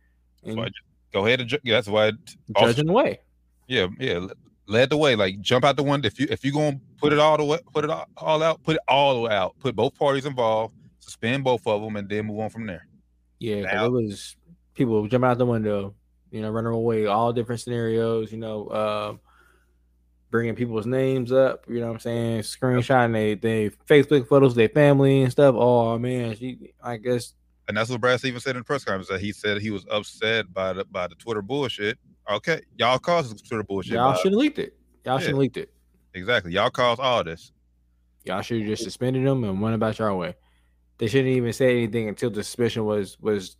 and 0.43 0.57
That's 0.57 0.65
why- 0.67 0.69
Go 1.11 1.25
ahead 1.27 1.41
and 1.41 1.49
ju- 1.49 1.59
that's 1.63 1.87
why. 1.87 2.11
judging 2.59 2.87
the 2.87 2.91
way. 2.93 3.19
Yeah, 3.67 3.85
yeah. 3.99 4.17
le- 4.17 4.33
Led 4.65 4.89
the 4.89 4.97
way. 4.97 5.15
Like 5.15 5.39
jump 5.41 5.63
out 5.63 5.75
the 5.75 5.83
window. 5.83 6.07
If 6.07 6.19
you 6.19 6.25
if 6.29 6.43
you're 6.43 6.53
gonna 6.53 6.79
put 6.97 7.13
it 7.13 7.19
all 7.19 7.37
the 7.37 7.43
way, 7.43 7.59
put 7.71 7.83
it 7.83 7.91
all, 7.91 8.07
all 8.17 8.41
out, 8.41 8.63
put 8.63 8.77
it 8.77 8.81
all 8.87 9.29
out. 9.29 9.53
Put 9.59 9.75
both 9.75 9.93
parties 9.93 10.25
involved. 10.25 10.73
Suspend 10.99 11.43
both 11.43 11.67
of 11.67 11.81
them, 11.83 11.97
and 11.97 12.09
then 12.09 12.25
move 12.25 12.39
on 12.39 12.49
from 12.49 12.65
there. 12.65 12.87
Yeah, 13.39 13.61
Now- 13.61 13.85
it 13.85 13.91
was 13.91 14.35
people 14.73 15.05
jumping 15.07 15.29
out 15.29 15.37
the 15.37 15.45
window, 15.45 15.93
you 16.33 16.41
know, 16.41 16.49
running 16.49 16.73
away, 16.73 17.05
all 17.05 17.31
different 17.31 17.61
scenarios, 17.61 18.31
you 18.31 18.37
know, 18.39 18.69
um, 18.69 19.19
bringing 20.31 20.55
people's 20.55 20.87
names 20.87 21.31
up, 21.31 21.63
you 21.69 21.79
know 21.79 21.87
what 21.87 21.93
I'm 21.93 21.99
saying, 21.99 22.41
screenshotting 22.41 23.13
they, 23.13 23.35
they 23.35 23.69
Facebook 23.87 24.27
photos 24.27 24.53
of 24.53 24.55
their 24.55 24.67
family 24.69 25.21
and 25.21 25.31
stuff. 25.31 25.53
Oh 25.57 25.97
man, 25.99 26.35
she, 26.35 26.73
I 26.83 26.97
guess, 26.97 27.33
And 27.67 27.77
that's 27.77 27.89
what 27.89 28.01
Brad 28.01 28.19
Stevens 28.19 28.43
said 28.43 28.55
in 28.55 28.61
the 28.61 28.63
press 28.65 28.83
conference. 28.83 29.09
That 29.09 29.21
he 29.21 29.31
said 29.31 29.61
he 29.61 29.69
was 29.69 29.85
upset 29.91 30.51
by 30.53 30.73
the 30.73 30.85
by 30.85 31.07
the 31.07 31.15
Twitter 31.15 31.41
bullshit. 31.43 31.97
Okay, 32.29 32.61
y'all 32.77 32.97
caused 32.99 33.37
the 33.37 33.39
Twitter 33.47 33.63
bullshit. 33.63 33.93
y'all 33.93 34.15
should 34.15 34.31
have 34.31 34.39
leaked 34.39 34.57
it. 34.59 34.75
Y'all 35.05 35.15
Yeah. 35.15 35.19
should 35.19 35.29
have 35.29 35.37
leaked 35.37 35.57
it. 35.57 35.71
exactly. 36.15 36.51
Y'all 36.53 36.69
caused 36.71 36.99
all 36.99 37.23
this. 37.23 37.51
Y'all 38.25 38.41
should 38.41 38.59
have 38.61 38.67
just 38.67 38.83
suspended 38.83 39.25
them 39.27 39.43
and 39.43 39.61
went 39.61 39.75
about 39.75 39.99
your 39.99 40.15
way. 40.15 40.33
They 40.97 41.07
shouldn't 41.07 41.35
even 41.35 41.51
say 41.53 41.71
anything 41.77 42.07
until 42.07 42.29
the 42.31 42.43
suspension 42.43 42.85
was 42.85 43.19
was 43.19 43.57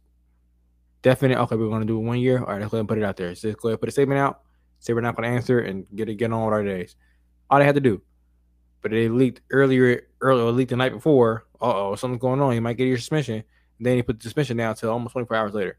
definite. 1.04 1.38
Okay, 1.38 1.56
we're 1.56 1.70
gonna 1.70 1.86
do 1.86 2.00
it 2.00 2.04
one 2.04 2.20
year. 2.20 2.40
All 2.40 2.46
right, 2.46 2.60
let's 2.60 2.72
go 2.72 2.78
ahead 2.78 2.82
and 2.82 2.90
put 2.90 2.98
it 2.98 3.04
out 3.04 3.18
there. 3.18 3.36
So 3.36 3.50
let's 3.50 3.60
go 3.60 3.70
ahead 3.70 3.74
and 3.76 3.82
put 3.82 3.90
a 3.90 3.92
statement 3.92 4.20
out. 4.20 4.42
Say 4.80 4.94
we're 4.94 5.02
not 5.02 5.16
gonna 5.16 5.28
answer 5.28 5.60
and 5.60 5.86
get 5.94 6.10
it 6.10 6.16
get 6.16 6.34
on 6.34 6.46
with 6.46 6.54
our 6.54 6.64
days. 6.64 6.96
All 7.50 7.60
they 7.60 7.66
had 7.66 7.76
to 7.76 7.82
do. 7.82 8.02
But 8.82 8.92
they 8.92 9.08
leaked 9.08 9.42
earlier, 9.52 10.08
earlier 10.20 10.52
leaked 10.52 10.72
the 10.72 10.76
night 10.76 10.92
before. 10.92 11.46
Uh 11.62 11.90
oh, 11.92 11.96
something's 11.96 12.22
going 12.22 12.42
on. 12.42 12.56
You 12.56 12.62
might 12.62 12.78
get 12.78 12.88
your 12.88 12.98
suspension. 12.98 13.44
then 13.80 13.98
he 13.98 14.02
put 14.02 14.20
the 14.20 14.24
suspension 14.24 14.58
down 14.58 14.72
until 14.72 14.92
almost 14.92 15.14
24 15.14 15.38
hours 15.38 15.54
later. 15.54 15.78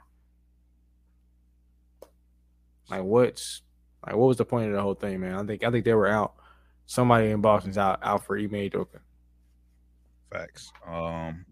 Like 2.89 3.03
what's 3.03 3.63
like 4.07 4.15
what 4.15 4.29
was 4.29 4.37
the 4.37 4.45
point 4.45 4.69
of 4.69 4.73
the 4.73 4.83
whole 4.83 4.95
thing, 4.95 5.21
man? 5.21 5.35
I 5.35 5.43
think 5.43 5.65
I 5.65 5.71
think 5.71 5.85
they 5.85 5.95
were 5.95 6.07
out. 6.07 6.35
Somebody 6.87 7.31
in 7.31 7.41
Boston's 7.41 7.79
out 7.79 7.99
out 8.03 8.25
for 8.25 8.39
Ime 8.39 8.51
Udoka. 8.51 9.01
Facts. 10.31 10.71
Um, 10.87 11.47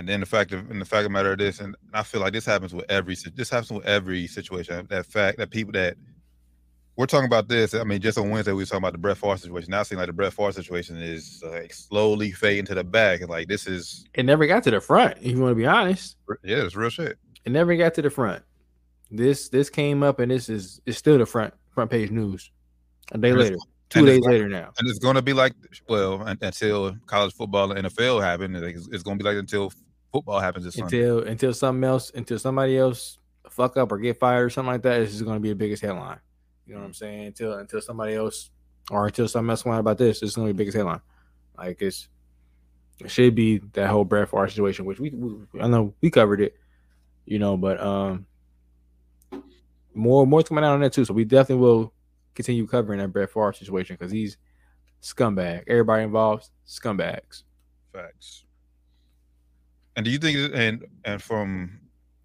and 0.00 0.08
then 0.08 0.20
the 0.20 0.26
fact 0.26 0.52
of 0.52 0.70
and 0.70 0.80
the 0.80 0.84
fact 0.86 1.00
of 1.00 1.04
the 1.04 1.10
matter 1.10 1.32
of 1.32 1.38
this, 1.38 1.60
and 1.60 1.76
I 1.92 2.02
feel 2.02 2.22
like 2.22 2.32
this 2.32 2.46
happens 2.46 2.74
with 2.74 2.86
every 2.90 3.14
this 3.34 3.50
happens 3.50 3.70
with 3.70 3.84
every 3.84 4.26
situation. 4.26 4.86
That 4.88 5.04
fact 5.04 5.36
that 5.36 5.50
people 5.50 5.72
that 5.72 5.98
we're 6.96 7.04
talking 7.04 7.26
about 7.26 7.48
this. 7.48 7.74
I 7.74 7.84
mean, 7.84 8.00
just 8.00 8.16
on 8.16 8.30
Wednesday 8.30 8.52
we 8.52 8.62
were 8.62 8.64
talking 8.64 8.78
about 8.78 8.92
the 8.92 8.98
Brett 8.98 9.18
Favre 9.18 9.36
situation. 9.36 9.70
Now 9.70 9.82
it 9.82 9.84
seems 9.84 9.98
like 9.98 10.06
the 10.06 10.14
Brett 10.14 10.32
Favre 10.32 10.52
situation 10.52 10.96
is 10.96 11.42
like 11.46 11.74
slowly 11.74 12.32
fading 12.32 12.64
to 12.66 12.74
the 12.74 12.82
back, 12.82 13.20
and 13.20 13.28
like 13.28 13.46
this 13.46 13.66
is 13.66 14.06
It 14.14 14.24
never 14.24 14.46
got 14.46 14.62
to 14.64 14.70
the 14.70 14.80
front, 14.80 15.18
if 15.18 15.32
you 15.32 15.38
want 15.38 15.52
to 15.52 15.56
be 15.56 15.66
honest. 15.66 16.16
yeah, 16.42 16.64
it's 16.64 16.74
real 16.74 16.88
shit. 16.88 17.18
It 17.44 17.52
never 17.52 17.76
got 17.76 17.92
to 17.94 18.02
the 18.02 18.10
front. 18.10 18.42
This 19.10 19.50
this 19.50 19.68
came 19.68 20.02
up 20.02 20.18
and 20.18 20.30
this 20.30 20.48
is 20.48 20.80
it's 20.86 20.96
still 20.96 21.18
the 21.18 21.26
front 21.26 21.52
front 21.74 21.90
page 21.90 22.10
news. 22.10 22.50
A 23.12 23.18
day 23.18 23.34
later. 23.34 23.56
Two 23.90 24.06
days 24.06 24.20
later 24.20 24.48
now. 24.48 24.70
And 24.78 24.88
it's 24.88 25.00
going 25.00 25.16
to 25.16 25.22
be 25.22 25.32
like 25.32 25.52
well 25.88 26.22
until 26.22 26.96
college 27.06 27.34
football 27.34 27.72
and 27.72 27.86
NFL 27.86 28.22
happen. 28.22 28.54
It's, 28.54 28.88
it's 28.88 29.02
going 29.02 29.18
to 29.18 29.24
be 29.24 29.28
like 29.28 29.36
until 29.36 29.72
football 30.12 30.40
happens 30.40 30.64
this 30.64 30.74
Sunday. 30.74 31.02
Until 31.02 31.22
until 31.24 31.54
something 31.54 31.84
else, 31.84 32.10
until 32.14 32.38
somebody 32.38 32.76
else 32.78 33.18
fuck 33.48 33.76
up 33.76 33.92
or 33.92 33.98
get 33.98 34.18
fired 34.18 34.46
or 34.46 34.50
something 34.50 34.72
like 34.72 34.82
that, 34.82 34.98
this 34.98 35.14
is 35.14 35.22
gonna 35.22 35.40
be 35.40 35.50
the 35.50 35.54
biggest 35.54 35.82
headline. 35.82 36.20
You 36.66 36.74
know 36.74 36.80
what 36.80 36.86
I'm 36.86 36.94
saying? 36.94 37.26
Until 37.26 37.54
until 37.54 37.80
somebody 37.80 38.14
else 38.14 38.50
or 38.90 39.06
until 39.06 39.28
something 39.28 39.50
else 39.50 39.64
went 39.64 39.80
about 39.80 39.98
this, 39.98 40.20
this 40.20 40.30
is 40.30 40.36
gonna 40.36 40.48
be 40.48 40.52
the 40.52 40.58
biggest 40.58 40.76
headline. 40.76 41.00
Like 41.56 41.82
it's 41.82 42.08
it 43.00 43.10
should 43.10 43.34
be 43.34 43.58
that 43.72 43.88
whole 43.88 44.04
Brett 44.04 44.30
Favre 44.30 44.48
situation, 44.48 44.84
which 44.84 45.00
we, 45.00 45.10
we 45.10 45.60
I 45.60 45.68
know 45.68 45.94
we 46.00 46.10
covered 46.10 46.40
it, 46.40 46.56
you 47.24 47.38
know, 47.38 47.56
but 47.56 47.80
um 47.80 48.26
more 49.94 50.26
more's 50.26 50.48
coming 50.48 50.64
out 50.64 50.74
on 50.74 50.80
that 50.80 50.92
too. 50.92 51.04
So 51.04 51.14
we 51.14 51.24
definitely 51.24 51.62
will 51.62 51.92
continue 52.34 52.66
covering 52.66 53.00
that 53.00 53.08
Brett 53.08 53.30
Favre 53.30 53.52
situation 53.52 53.96
because 53.98 54.12
he's 54.12 54.36
scumbag. 55.02 55.64
Everybody 55.66 56.04
involved, 56.04 56.48
scumbags. 56.66 57.42
Facts. 57.92 58.44
And 60.00 60.04
do 60.06 60.10
you 60.10 60.16
think, 60.16 60.54
and 60.54 60.86
and 61.04 61.22
from, 61.22 61.78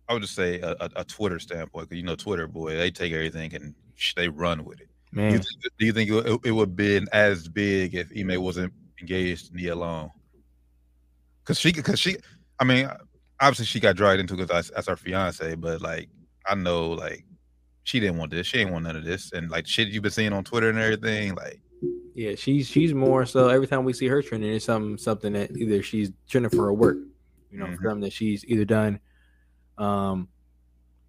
I 0.07 0.13
would 0.13 0.21
just 0.21 0.33
say 0.33 0.61
a, 0.61 0.77
a, 0.79 0.89
a 0.95 1.03
Twitter 1.03 1.39
standpoint, 1.39 1.89
because 1.89 1.99
you 1.99 2.05
know 2.05 2.15
Twitter, 2.15 2.47
boy, 2.47 2.77
they 2.77 2.89
take 2.89 3.11
everything 3.11 3.53
and 3.53 3.75
sh- 3.95 4.13
they 4.15 4.29
run 4.29 4.63
with 4.63 4.79
it. 4.79 4.87
Do 5.13 5.21
you 5.21 5.27
Man, 5.31 5.39
think, 5.39 5.73
do 5.77 5.85
you 5.85 5.91
think 5.91 6.09
it, 6.09 6.39
it 6.45 6.51
would 6.53 6.69
have 6.69 6.75
been 6.77 7.05
as 7.11 7.49
big 7.49 7.93
if 7.93 8.09
Ime 8.17 8.41
wasn't 8.41 8.71
engaged 9.01 9.53
Nia 9.53 9.75
Long? 9.75 10.09
Because 11.43 11.59
she, 11.59 11.73
because 11.73 11.99
she, 11.99 12.15
I 12.61 12.63
mean, 12.63 12.89
obviously 13.41 13.65
she 13.65 13.81
got 13.81 13.97
dragged 13.97 14.21
into 14.21 14.35
because 14.35 14.47
that's, 14.47 14.69
that's 14.69 14.87
her 14.87 14.95
fiance, 14.95 15.55
but 15.55 15.81
like 15.81 16.07
I 16.47 16.55
know, 16.55 16.91
like 16.91 17.25
she 17.83 17.99
didn't 17.99 18.19
want 18.19 18.31
this, 18.31 18.47
she 18.47 18.59
didn't 18.59 18.71
want 18.71 18.85
none 18.85 18.95
of 18.95 19.03
this, 19.03 19.33
and 19.33 19.51
like 19.51 19.67
shit 19.67 19.89
you've 19.89 20.03
been 20.03 20.13
seeing 20.13 20.31
on 20.31 20.45
Twitter 20.45 20.69
and 20.69 20.79
everything, 20.79 21.35
like 21.35 21.59
Yeah, 22.13 22.35
she's 22.35 22.69
she's 22.69 22.93
more 22.93 23.25
so 23.25 23.49
every 23.49 23.67
time 23.67 23.83
we 23.83 23.91
see 23.91 24.07
her 24.07 24.21
trending, 24.21 24.53
it's 24.53 24.63
something 24.63 24.97
something 24.97 25.33
that 25.33 25.57
either 25.57 25.83
she's 25.83 26.13
trending 26.29 26.51
for 26.51 26.63
her 26.63 26.73
work, 26.73 26.99
you 27.51 27.57
know, 27.59 27.67
Mhm. 27.67 27.75
for 27.77 27.83
something 27.83 28.01
that 28.01 28.13
she's 28.13 28.43
either 28.45 28.65
done 28.65 28.99
um 29.77 30.27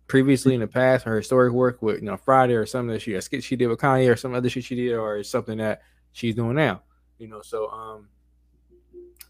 previously 0.08 0.54
in 0.54 0.60
the 0.60 0.66
past, 0.66 1.04
her 1.04 1.16
historic 1.16 1.52
work 1.52 1.82
with 1.82 1.96
you 1.96 2.04
know 2.06 2.16
Friday 2.16 2.54
or 2.54 2.66
something 2.66 2.92
that 2.92 3.02
she 3.02 3.14
a 3.14 3.22
skit 3.22 3.42
she 3.44 3.56
did 3.56 3.68
with 3.68 3.80
Kanye 3.80 4.10
or 4.12 4.16
some 4.16 4.34
other 4.34 4.48
shit 4.48 4.64
she 4.64 4.76
did, 4.76 4.94
or 4.94 5.22
something 5.24 5.58
that 5.58 5.82
she's 6.12 6.34
doing 6.34 6.56
now. 6.56 6.82
You 7.18 7.28
know, 7.28 7.42
so 7.42 7.68
um 7.70 8.08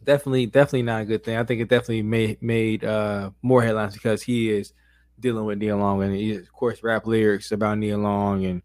definitely 0.05 0.47
definitely 0.47 0.83
not 0.83 1.03
a 1.03 1.05
good 1.05 1.25
thing. 1.25 1.37
I 1.37 1.45
think 1.45 1.61
it 1.61 1.69
definitely 1.69 2.03
made 2.03 2.42
made 2.42 2.85
uh 2.85 3.31
more 3.42 3.62
headlines 3.62 3.95
because 3.95 4.23
he 4.23 4.51
is 4.51 4.73
dealing 5.19 5.45
with 5.45 5.59
Nia 5.59 5.77
Long 5.77 6.03
and 6.03 6.14
he 6.14 6.37
of 6.37 6.53
course 6.53 6.83
rap 6.83 7.07
lyrics 7.07 7.53
about 7.53 7.79
Nia 7.79 7.97
Long 7.99 8.45
and 8.45 8.62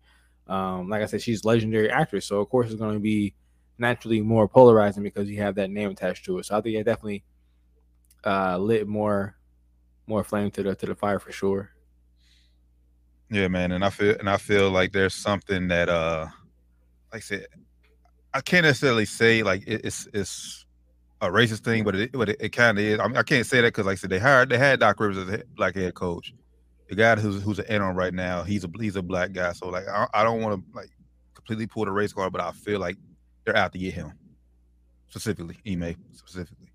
um 0.48 0.90
like 0.90 1.02
I 1.02 1.06
said 1.06 1.22
she's 1.22 1.44
a 1.44 1.48
legendary 1.48 1.90
actress 1.90 2.26
so 2.26 2.40
of 2.42 2.50
course 2.50 2.70
it's 2.72 2.80
going 2.80 2.96
to 2.96 3.00
be 3.00 3.34
naturally 3.78 4.22
more 4.22 4.48
polarizing 4.48 5.02
because 5.04 5.30
you 5.30 5.38
have 5.42 5.56
that 5.56 5.70
name 5.72 5.90
attached 5.92 6.26
to 6.26 6.38
it 6.40 6.46
so 6.46 6.58
I 6.58 6.62
think 6.62 6.76
it 6.76 6.84
definitely 6.84 7.24
uh 8.26 8.58
lit 8.58 8.88
more 8.88 9.36
more 10.08 10.24
flame 10.24 10.52
to 10.52 10.64
the 10.64 10.76
to 10.76 10.86
the 10.86 10.96
fire 10.96 11.20
for 11.20 11.32
sure 11.32 11.72
Yeah, 13.30 13.48
man, 13.48 13.72
and 13.72 13.84
I 13.86 13.90
feel 13.90 14.16
and 14.20 14.30
I 14.30 14.38
feel 14.38 14.70
like 14.72 14.92
there's 14.92 15.14
something 15.16 15.68
that 15.70 15.90
uh 15.90 16.28
like 17.14 17.20
I 17.22 17.26
said, 17.26 17.48
I 18.34 18.42
can't 18.42 18.66
necessarily 18.66 19.06
say 19.06 19.44
like 19.44 19.64
it, 19.68 19.82
it's 19.86 20.08
it's 20.14 20.66
a 21.22 21.28
racist 21.30 21.64
thing, 21.64 21.84
but 21.84 21.96
it 21.96 22.12
but 22.12 22.30
it, 22.30 22.38
it 22.40 22.50
kind 22.50 22.78
of 22.78 22.84
is. 22.84 23.00
I 23.00 23.08
mean, 23.08 23.18
I 23.18 23.24
can't 23.24 23.46
say 23.46 23.62
that 23.62 23.68
because 23.70 23.86
like 23.86 23.94
I 23.94 23.96
said, 23.98 24.10
they 24.10 24.20
hired 24.20 24.50
they 24.50 24.58
had 24.58 24.80
Doc 24.80 25.00
Rivers 25.00 25.18
as 25.18 25.30
a 25.30 25.44
black 25.56 25.76
head 25.76 25.94
coach. 25.94 26.34
The 26.90 26.96
guy 26.96 27.16
who's 27.16 27.42
who's 27.44 27.60
an 27.60 27.66
interim 27.66 27.96
right 27.96 28.14
now, 28.14 28.44
he's 28.44 28.64
a 28.66 28.70
he's 28.80 28.96
a 28.98 29.02
black 29.02 29.34
guy. 29.34 29.54
So 29.54 29.70
like 29.70 29.88
I, 29.88 30.08
I 30.14 30.24
don't 30.24 30.42
want 30.42 30.60
to 30.60 30.76
like 30.78 30.90
completely 31.36 31.68
pull 31.68 31.86
the 31.86 31.92
race 31.92 32.14
card, 32.14 32.32
but 32.34 32.42
I 32.42 32.52
feel 32.52 32.80
like 32.80 32.98
they're 33.46 33.58
out 33.58 33.72
to 33.74 33.80
get 33.80 33.94
him 33.94 34.14
specifically, 35.10 35.58
Ime 35.68 35.96
specifically. 36.12 36.71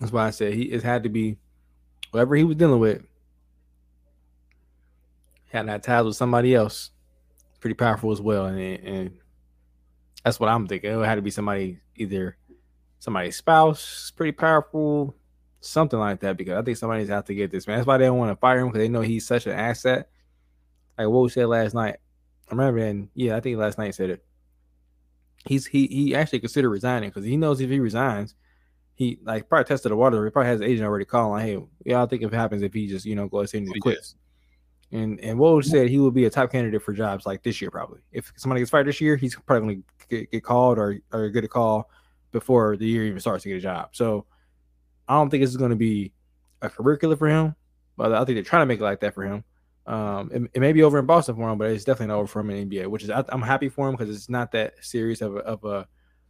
That's 0.00 0.12
why 0.12 0.26
I 0.26 0.30
said 0.30 0.54
he 0.54 0.62
it 0.64 0.82
had 0.82 1.02
to 1.04 1.08
be 1.08 1.38
whatever 2.10 2.36
he 2.36 2.44
was 2.44 2.56
dealing 2.56 2.80
with 2.80 3.02
had 5.54 5.68
that 5.68 5.82
ties 5.82 6.04
with 6.04 6.16
somebody 6.16 6.54
else. 6.54 6.90
Pretty 7.60 7.74
powerful 7.74 8.12
as 8.12 8.20
well. 8.20 8.46
And 8.46 8.58
and 8.60 9.18
that's 10.22 10.38
what 10.38 10.48
I'm 10.48 10.66
thinking. 10.66 10.90
It 10.90 11.04
had 11.04 11.14
to 11.14 11.22
be 11.22 11.30
somebody 11.30 11.78
either 11.96 12.36
somebody's 12.98 13.36
spouse 13.36 14.10
pretty 14.16 14.32
powerful 14.32 15.14
something 15.60 15.98
like 15.98 16.20
that 16.20 16.38
because 16.38 16.54
I 16.54 16.62
think 16.62 16.76
somebody's 16.78 17.10
out 17.10 17.26
to 17.26 17.34
get 17.34 17.50
this 17.50 17.66
man. 17.66 17.76
That's 17.76 17.86
why 17.86 17.98
they 17.98 18.06
don't 18.06 18.18
want 18.18 18.30
to 18.32 18.36
fire 18.36 18.60
him 18.60 18.68
because 18.68 18.80
they 18.80 18.88
know 18.88 19.02
he's 19.02 19.26
such 19.26 19.46
an 19.46 19.52
asset. 19.52 20.08
Like 20.98 21.08
what 21.08 21.22
we 21.22 21.28
said 21.28 21.46
last 21.46 21.74
night 21.74 21.96
I 22.48 22.50
remember 22.50 22.80
and 22.80 23.08
yeah 23.14 23.36
I 23.36 23.40
think 23.40 23.58
last 23.58 23.78
night 23.78 23.94
said 23.94 24.10
it. 24.10 24.24
He's 25.46 25.66
he 25.66 25.86
he 25.86 26.14
actually 26.14 26.40
considered 26.40 26.70
resigning 26.70 27.10
because 27.10 27.24
he 27.24 27.36
knows 27.36 27.60
if 27.60 27.70
he 27.70 27.78
resigns 27.78 28.34
he 28.96 29.18
like 29.24 29.48
probably 29.48 29.64
tested 29.64 29.90
the 29.92 29.96
water. 29.96 30.24
He 30.24 30.30
probably 30.30 30.48
has 30.50 30.60
an 30.60 30.66
agent 30.66 30.86
already 30.86 31.04
calling 31.04 31.32
like, 31.32 31.42
"Hey, 31.44 31.62
yeah, 31.84 32.02
I 32.02 32.06
think 32.06 32.22
if 32.22 32.32
it 32.32 32.36
happens, 32.36 32.62
if 32.62 32.72
he 32.72 32.86
just 32.86 33.04
you 33.06 33.14
know 33.16 33.28
goes 33.28 33.54
in 33.54 33.64
and 33.64 33.74
Yeah. 33.74 33.80
quits." 33.80 34.16
And 34.92 35.18
and 35.20 35.38
Woj 35.38 35.64
said 35.64 35.88
he 35.88 35.98
would 35.98 36.14
be 36.14 36.26
a 36.26 36.30
top 36.30 36.52
candidate 36.52 36.82
for 36.82 36.92
jobs 36.92 37.26
like 37.26 37.42
this 37.42 37.60
year 37.60 37.70
probably. 37.70 38.00
If 38.12 38.32
somebody 38.36 38.60
gets 38.60 38.70
fired 38.70 38.86
this 38.86 39.00
year, 39.00 39.16
he's 39.16 39.34
probably 39.34 39.66
going 39.66 39.82
to 39.82 40.06
get, 40.08 40.30
get 40.30 40.44
called 40.44 40.78
or 40.78 40.98
or 41.12 41.28
get 41.30 41.42
a 41.44 41.48
call 41.48 41.90
before 42.30 42.76
the 42.76 42.86
year 42.86 43.04
even 43.04 43.18
starts 43.20 43.42
to 43.44 43.48
get 43.48 43.56
a 43.56 43.60
job. 43.60 43.88
So 43.92 44.26
I 45.08 45.14
don't 45.14 45.30
think 45.30 45.42
this 45.42 45.50
is 45.50 45.56
going 45.56 45.70
to 45.70 45.76
be 45.76 46.12
a 46.62 46.70
career 46.70 46.96
killer 46.96 47.16
for 47.16 47.28
him, 47.28 47.54
but 47.96 48.12
I 48.12 48.24
think 48.24 48.36
they're 48.36 48.42
trying 48.42 48.62
to 48.62 48.66
make 48.66 48.80
it 48.80 48.84
like 48.84 49.00
that 49.00 49.14
for 49.14 49.24
him. 49.24 49.44
Um, 49.86 50.30
it, 50.32 50.42
it 50.54 50.60
may 50.60 50.72
be 50.72 50.82
over 50.82 50.98
in 50.98 51.06
Boston 51.06 51.36
for 51.36 51.50
him, 51.50 51.58
but 51.58 51.70
it's 51.70 51.84
definitely 51.84 52.08
not 52.08 52.18
over 52.18 52.26
for 52.26 52.40
him 52.40 52.50
in 52.50 52.70
NBA, 52.70 52.86
which 52.86 53.02
is 53.02 53.10
I, 53.10 53.24
I'm 53.28 53.42
happy 53.42 53.68
for 53.68 53.88
him 53.88 53.96
because 53.96 54.14
it's 54.14 54.30
not 54.30 54.50
that 54.52 54.74
serious 54.80 55.20
of 55.20 55.36
a, 55.36 55.40
of 55.40 55.64
a 55.64 55.86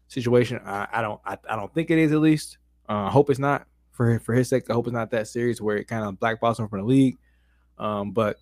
situation. 0.09 0.61
I, 0.65 0.89
I 0.93 1.03
don't 1.03 1.21
I, 1.25 1.39
I 1.49 1.57
don't 1.57 1.73
think 1.73 1.91
it 1.91 1.99
is 1.99 2.13
at 2.13 2.21
least. 2.21 2.59
Uh, 2.89 3.05
I 3.05 3.11
hope 3.11 3.31
it's 3.31 3.39
not 3.39 3.67
for 3.91 4.19
for 4.21 4.35
his 4.35 4.49
sake. 4.49 4.71
I 4.71 4.75
hope 4.75 4.87
it's 4.87 4.95
not 4.95 5.11
that 5.13 5.29
serious 5.29 5.61
where 5.61 5.77
it 5.77 5.89
kind 5.89 6.05
of 6.05 6.15
blackballs 6.15 6.59
him 6.59 6.69
from 6.69 6.81
the 6.81 6.87
league. 6.87 7.19
Um, 7.79 8.13
but 8.13 8.39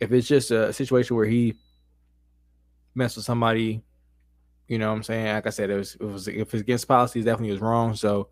if 0.00 0.12
it's 0.12 0.28
just 0.28 0.50
a 0.50 0.72
situation 0.72 1.16
where 1.16 1.26
he 1.26 1.56
mess 2.96 3.14
with 3.14 3.24
somebody. 3.24 3.82
You 4.66 4.78
know 4.78 4.88
what 4.88 4.96
I'm 4.96 5.02
saying? 5.04 5.26
Like 5.26 5.46
I 5.46 5.50
said, 5.50 5.70
it 5.70 5.76
was 5.76 5.94
it 5.94 6.04
was 6.04 6.26
if 6.26 6.52
it's 6.54 6.62
against 6.62 6.88
policies, 6.88 7.24
definitely 7.24 7.52
was 7.52 7.60
wrong. 7.60 7.94
So, 7.94 8.30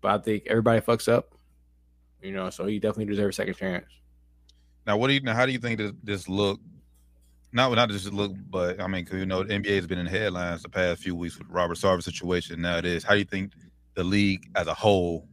but 0.00 0.20
I 0.20 0.22
think 0.22 0.44
everybody 0.46 0.80
fucks 0.80 1.12
up. 1.12 1.34
You 2.22 2.32
know, 2.32 2.50
so 2.50 2.66
he 2.66 2.78
definitely 2.78 3.06
deserves 3.06 3.36
a 3.36 3.42
second 3.42 3.54
chance. 3.54 3.86
Now, 4.86 4.98
what 4.98 5.08
do 5.08 5.14
you? 5.14 5.20
Now, 5.20 5.34
how 5.34 5.46
do 5.46 5.52
you 5.52 5.58
think 5.58 5.78
this, 5.78 5.92
this 6.02 6.28
look? 6.28 6.60
Not 7.52 7.72
not 7.74 7.88
just 7.90 8.12
look, 8.12 8.32
but 8.48 8.80
I 8.80 8.86
mean, 8.86 9.06
you 9.12 9.26
know, 9.26 9.42
the 9.42 9.54
NBA 9.54 9.74
has 9.76 9.86
been 9.86 9.98
in 9.98 10.06
headlines 10.06 10.62
the 10.62 10.68
past 10.68 11.02
few 11.02 11.16
weeks 11.16 11.36
with 11.38 11.48
Robert 11.48 11.76
Sarver 11.76 12.02
situation. 12.02 12.60
Now 12.60 12.78
it 12.78 12.84
is. 12.84 13.02
How 13.02 13.12
do 13.14 13.18
you 13.18 13.24
think 13.24 13.52
the 13.94 14.04
league 14.04 14.48
as 14.54 14.68
a 14.68 14.74
whole 14.74 15.26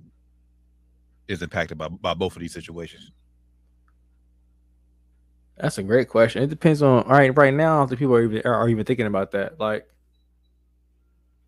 is 1.27 1.41
impacted 1.41 1.77
by 1.77 1.89
by 1.89 2.13
both 2.15 2.35
of 2.35 2.41
these 2.41 2.53
situations? 2.53 3.11
That's 5.57 5.77
a 5.77 5.83
great 5.83 6.07
question. 6.07 6.43
It 6.43 6.49
depends 6.49 6.81
on 6.81 7.03
all 7.03 7.11
right. 7.11 7.35
Right 7.35 7.53
now, 7.53 7.85
the 7.85 7.97
people 7.97 8.15
are 8.15 8.23
even 8.23 8.41
are 8.45 8.67
even 8.69 8.85
thinking 8.85 9.07
about 9.07 9.31
that. 9.31 9.59
Like, 9.59 9.87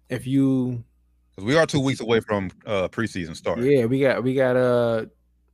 if 0.09 0.25
you, 0.25 0.83
Because 1.31 1.45
we 1.45 1.55
are 1.57 1.65
two 1.65 1.79
weeks 1.79 1.99
away 1.99 2.19
from 2.19 2.51
uh 2.65 2.87
preseason 2.89 3.35
start. 3.35 3.59
yeah, 3.59 3.85
we 3.85 3.99
got 3.99 4.23
we 4.23 4.33
got 4.35 4.55
uh, 4.55 5.05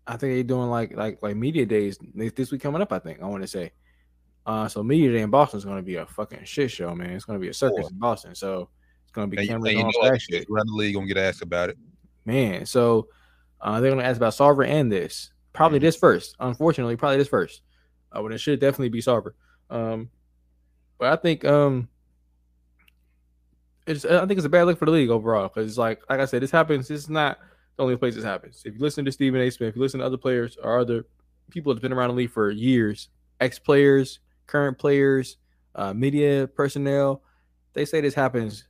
I 0.07 0.17
think 0.17 0.33
they're 0.33 0.43
doing 0.43 0.69
like 0.69 0.95
like 0.95 1.21
like 1.21 1.35
media 1.35 1.65
days 1.65 1.97
this 2.13 2.51
week 2.51 2.61
coming 2.61 2.81
up. 2.81 2.91
I 2.91 2.99
think 2.99 3.21
I 3.21 3.25
want 3.27 3.43
to 3.43 3.47
say, 3.47 3.71
uh, 4.45 4.67
so 4.67 4.83
media 4.83 5.11
day 5.11 5.21
in 5.21 5.29
Boston 5.29 5.57
is 5.57 5.65
going 5.65 5.77
to 5.77 5.83
be 5.83 5.95
a 5.95 6.05
fucking 6.05 6.43
shit 6.43 6.69
show, 6.71 6.93
man. 6.95 7.11
It's 7.11 7.25
going 7.25 7.39
to 7.39 7.41
be 7.43 7.49
a 7.49 7.53
circus 7.53 7.89
in 7.89 7.97
Boston. 7.97 8.35
So 8.35 8.69
it's 9.03 9.11
going 9.11 9.29
to 9.29 9.35
be 9.35 9.41
And, 9.41 9.49
cameras 9.49 9.69
and 9.69 9.77
you 9.79 9.83
know, 9.83 9.91
all 10.01 10.11
that 10.11 10.21
shit. 10.21 10.47
around 10.51 10.67
the 10.67 10.73
league 10.75 10.93
gonna 10.95 11.07
get 11.07 11.17
asked 11.17 11.41
about 11.41 11.69
it. 11.69 11.77
man. 12.25 12.65
So 12.65 13.07
uh, 13.61 13.79
they're 13.79 13.89
gonna 13.91 14.03
ask 14.03 14.17
about 14.17 14.33
Sarver 14.33 14.67
and 14.67 14.91
this. 14.91 15.31
Probably 15.53 15.79
Mhm. 15.79 15.83
this 15.83 15.95
first. 15.95 16.35
Unfortunately, 16.39 16.95
probably 16.95 17.17
this 17.17 17.27
first. 17.27 17.61
Uh, 18.11 18.21
but 18.21 18.31
it 18.33 18.37
should 18.39 18.59
definitely 18.59 18.89
be 18.89 19.01
Sarver. 19.01 19.31
Um, 19.69 20.09
but 20.99 21.11
I 21.11 21.15
think 21.15 21.43
um, 21.45 21.87
it's 23.87 24.05
I 24.05 24.19
think 24.25 24.37
it's 24.37 24.45
a 24.45 24.49
bad 24.49 24.63
look 24.63 24.77
for 24.79 24.85
the 24.85 24.91
league 24.91 25.09
overall 25.09 25.47
because 25.47 25.67
it's 25.69 25.77
like 25.77 26.01
like 26.09 26.19
I 26.19 26.25
said, 26.25 26.41
this 26.41 26.51
happens. 26.51 26.87
This 26.87 27.01
is 27.03 27.09
not 27.09 27.39
the 27.77 27.83
only 27.83 27.95
place 27.97 28.15
this 28.15 28.23
happens. 28.23 28.61
If 28.65 28.73
you 28.73 28.79
listen 28.79 29.05
to 29.05 29.11
Stephen 29.11 29.39
A. 29.41 29.49
Smith, 29.49 29.69
if 29.69 29.75
you 29.75 29.81
listen 29.81 29.99
to 29.99 30.05
other 30.05 30.17
players 30.17 30.57
or 30.61 30.79
other 30.79 31.05
people 31.49 31.71
that've 31.73 31.81
been 31.81 31.93
around 31.93 32.09
the 32.09 32.15
league 32.15 32.31
for 32.31 32.49
years, 32.51 33.09
ex 33.39 33.59
players, 33.59 34.19
current 34.47 34.77
players, 34.77 35.37
uh, 35.75 35.93
media 35.93 36.47
personnel, 36.47 37.21
they 37.73 37.85
say 37.85 38.01
this 38.01 38.13
happens 38.13 38.67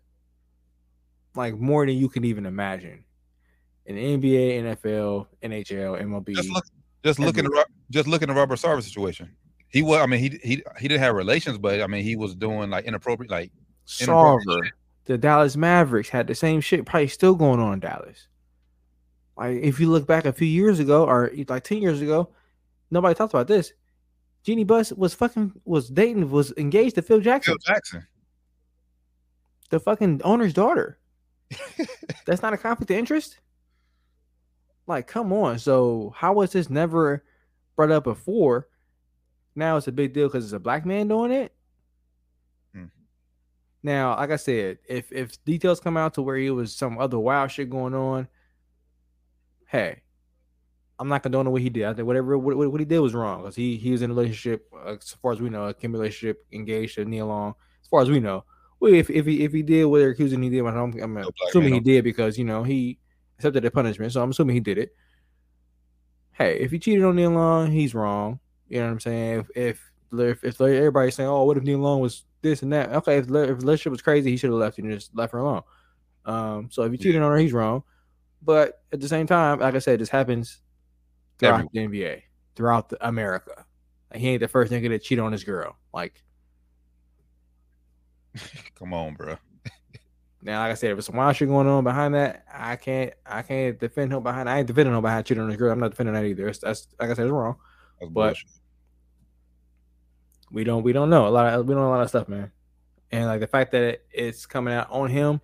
like 1.36 1.56
more 1.56 1.86
than 1.86 1.96
you 1.98 2.10
can 2.10 2.24
even 2.24 2.46
imagine 2.46 3.04
in 3.86 3.96
the 3.96 4.18
NBA, 4.18 4.64
NFL, 4.64 5.28
NHL, 5.44 6.02
MLB. 6.02 6.36
Just 6.36 6.50
look, 6.50 6.66
just 7.04 7.20
look 7.20 7.38
at 7.38 7.46
the, 7.46 7.66
just 7.92 8.08
look 8.08 8.22
at 8.22 8.28
the 8.28 8.34
Robert 8.34 8.58
Sarver 8.58 8.82
situation. 8.82 9.36
He 9.68 9.82
was, 9.82 10.00
I 10.00 10.06
mean, 10.06 10.20
he 10.20 10.40
he 10.44 10.64
he 10.80 10.88
didn't 10.88 11.02
have 11.02 11.16
relations, 11.16 11.58
but 11.58 11.82
I 11.82 11.88
mean, 11.88 12.04
he 12.04 12.16
was 12.16 12.34
doing 12.36 12.70
like 12.70 12.86
inappropriate, 12.86 13.30
like 13.30 13.52
inappropriate 14.00 14.48
Sarver, 14.48 14.70
the 15.06 15.18
Dallas 15.18 15.56
Mavericks 15.56 16.10
had 16.10 16.28
the 16.28 16.36
same 16.36 16.62
shit, 16.62 16.86
probably 16.86 17.08
still 17.08 17.36
going 17.36 17.60
on 17.60 17.74
in 17.74 17.80
Dallas. 17.80 18.28
Like 19.38 19.58
if 19.58 19.80
you 19.80 19.90
look 19.90 20.08
back 20.08 20.26
a 20.26 20.34
few 20.34 20.48
years 20.48 20.80
ago, 20.80 21.06
or 21.06 21.32
like 21.48 21.64
ten 21.64 21.82
years 21.82 22.02
ago, 22.02 22.30
nobody 22.90 23.14
talked 23.14 23.34
about 23.34 23.48
this. 23.48 23.74
Jeanie 24.46 24.64
Buss 24.64 24.94
was 24.94 25.16
fucking 25.16 25.54
was 25.66 25.90
dating 25.90 26.30
was 26.30 26.54
engaged 26.56 26.96
to 26.96 27.02
Phil 27.02 27.20
Jackson, 27.20 27.54
Phil 27.54 27.74
Jackson. 27.74 28.08
the 29.72 29.80
fucking 29.80 30.22
owner's 30.24 30.54
daughter. 30.54 31.00
That's 32.28 32.44
not 32.44 32.54
a 32.54 32.58
conflict 32.58 32.92
of 32.92 32.98
interest. 32.98 33.40
Like, 34.86 35.08
come 35.08 35.34
on. 35.34 35.58
So 35.58 36.14
how 36.16 36.34
was 36.34 36.52
this 36.52 36.70
never 36.70 37.24
brought 37.76 37.90
up 37.90 38.04
before? 38.04 38.68
Now 39.56 39.78
it's 39.78 39.88
a 39.88 39.92
big 39.92 40.14
deal 40.14 40.28
because 40.28 40.44
it's 40.44 40.54
a 40.54 40.60
black 40.60 40.86
man 40.86 41.08
doing 41.08 41.32
it. 41.32 41.52
Hmm. 42.72 42.86
Now, 43.82 44.16
like 44.16 44.30
I 44.30 44.36
said, 44.36 44.78
if 44.88 45.12
if 45.12 45.44
details 45.44 45.80
come 45.80 45.98
out 45.98 46.14
to 46.16 46.22
where 46.22 46.38
he 46.38 46.52
was 46.52 46.76
some 46.76 47.00
other 47.00 47.18
wild 47.18 47.50
shit 47.50 47.72
going 47.72 47.96
on, 47.96 48.28
hey, 49.66 50.02
I'm 50.98 51.10
not 51.10 51.24
condoning 51.24 51.52
what 51.52 51.62
he 51.62 51.70
did. 51.70 51.86
I 51.86 51.94
think 51.94 52.08
whatever 52.08 52.38
what, 52.38 52.56
what 52.56 52.80
he 52.80 52.86
did 52.86 53.00
was 53.00 53.14
wrong 53.14 53.42
because 53.42 53.56
he 53.56 53.76
he 53.78 53.92
was 53.92 54.02
in 54.02 54.12
a 54.12 54.14
relationship, 54.14 54.68
uh, 54.74 54.96
as 54.96 55.12
far 55.22 55.34
as 55.34 55.42
we 55.42 55.50
know, 55.50 55.66
a 55.66 55.74
Kim 55.74 55.92
relationship, 55.92 56.46
engaged 56.52 56.96
to 56.96 57.06
Nia 57.06 57.26
Long. 57.26 57.54
As 57.82 57.88
far 57.90 58.02
as 58.02 58.10
we 58.10 58.20
know, 58.20 58.46
well, 58.80 58.94
if 58.94 59.10
if 59.10 59.26
he 59.26 59.44
if 59.44 59.52
he 59.52 59.62
did 59.62 59.86
what 59.86 60.00
they're 60.00 60.12
accusing 60.12 60.42
he 60.42 60.50
did, 60.50 60.66
I'm, 60.66 60.76
I'm 61.02 61.14
black 61.14 61.26
assuming 61.50 61.74
he 61.74 61.80
did 61.82 62.04
because 62.04 62.38
you 62.38 62.46
know 62.46 62.64
he 62.64 62.98
accepted 63.38 63.64
the 63.64 63.72
punishment, 63.72 64.14
so 64.14 64.22
I'm 64.24 64.32
assuming 64.32 64.56
he 64.56 64.62
did 64.62 64.78
it. 64.78 64.94
Hey, 66.32 66.60
if 66.60 66.72
he 66.72 66.80
cheated 66.80 67.04
on 67.04 67.16
Nia 67.16 67.30
Long, 67.30 67.72
he's 67.72 67.94
wrong. 67.94 68.40
You 68.68 68.80
know 68.80 68.86
what 68.88 68.92
I'm 68.94 69.00
saying? 69.00 69.40
If 69.40 69.50
if 69.56 69.92
if, 70.14 70.44
if 70.44 70.62
everybody's 70.62 71.16
saying, 71.16 71.30
"Oh, 71.30 71.44
what 71.44 71.58
if 71.58 71.64
Nia 71.64 71.78
Long 71.78 72.00
was 72.00 72.24
this 72.42 72.62
and 72.62 72.72
that?" 72.74 72.90
Okay, 72.94 73.18
if, 73.18 73.28
the- 73.28 73.52
if 73.52 73.58
relationship 73.58 73.92
was 73.92 74.02
crazy, 74.02 74.32
he 74.32 74.38
should 74.38 74.50
have 74.50 74.60
left 74.60 74.78
and 74.80 74.92
just 74.92 75.16
left 75.16 75.34
her 75.34 75.40
alone. 75.40 75.62
Um, 76.26 76.70
so 76.72 76.84
if 76.84 76.92
he 76.92 76.98
cheated 76.98 77.22
on 77.22 77.32
her, 77.32 77.38
he's 77.38 77.54
wrong. 77.54 77.84
But 78.42 78.82
at 78.92 79.00
the 79.00 79.08
same 79.08 79.28
time, 79.28 79.60
like 79.60 79.76
I 79.76 79.80
said, 79.80 80.00
this 80.00 80.10
happens 80.10 80.62
throughout 81.40 81.72
the 81.72 81.80
NBA, 81.80 82.22
throughout 82.56 82.90
the 82.90 83.08
America. 83.08 83.66
Like, 84.12 84.22
he 84.22 84.30
ain't 84.30 84.42
the 84.42 84.48
first 84.48 84.72
nigga 84.72 84.90
to 84.90 85.00
cheat 85.00 85.20
on 85.20 85.32
his 85.32 85.44
girl. 85.44 85.76
Like 85.94 86.24
Come 88.76 88.94
on, 88.94 89.14
bro. 89.14 89.36
now, 90.42 90.60
like 90.62 90.72
I 90.72 90.74
said, 90.76 90.92
if 90.92 90.98
there's 90.98 91.06
some 91.06 91.16
wild 91.16 91.36
shit 91.36 91.48
going 91.48 91.68
on 91.68 91.84
behind 91.84 92.14
that, 92.16 92.46
I 92.54 92.76
can't 92.76 93.14
I 93.26 93.42
can't 93.42 93.80
defend 93.80 94.12
him 94.14 94.24
behind. 94.24 94.50
I 94.50 94.60
ain't 94.60 94.68
defending 94.68 94.94
him 94.96 95.02
behind 95.02 95.26
cheating 95.26 95.44
on 95.44 95.50
his 95.50 95.58
girl. 95.58 95.72
I'm 95.72 95.80
not 95.80 95.92
defending 95.92 96.14
that 96.16 96.26
either. 96.26 96.48
It's, 96.48 96.60
that's 96.60 96.88
like 97.00 97.10
I 97.10 97.14
said, 97.14 97.26
it's 97.26 97.32
wrong. 97.32 97.56
That's 98.00 98.12
But- 98.12 98.22
bullshit. 98.28 98.50
we 100.52 100.64
don't 100.64 100.84
we 100.84 100.94
don't 100.94 101.10
know 101.10 101.28
a 101.28 101.30
lot 101.30 101.48
of 101.54 101.66
we 101.68 101.74
don't 101.74 101.84
know 101.84 101.90
a 101.90 101.96
lot 101.96 102.02
of 102.02 102.10
stuff, 102.10 102.28
man. 102.30 102.52
And 103.12 103.26
like 103.26 103.40
the 103.40 103.48
fact 103.48 103.72
that 103.72 103.82
it, 103.84 104.06
it's 104.12 104.46
coming 104.46 104.74
out 104.74 104.90
on 104.92 105.10
him 105.10 105.40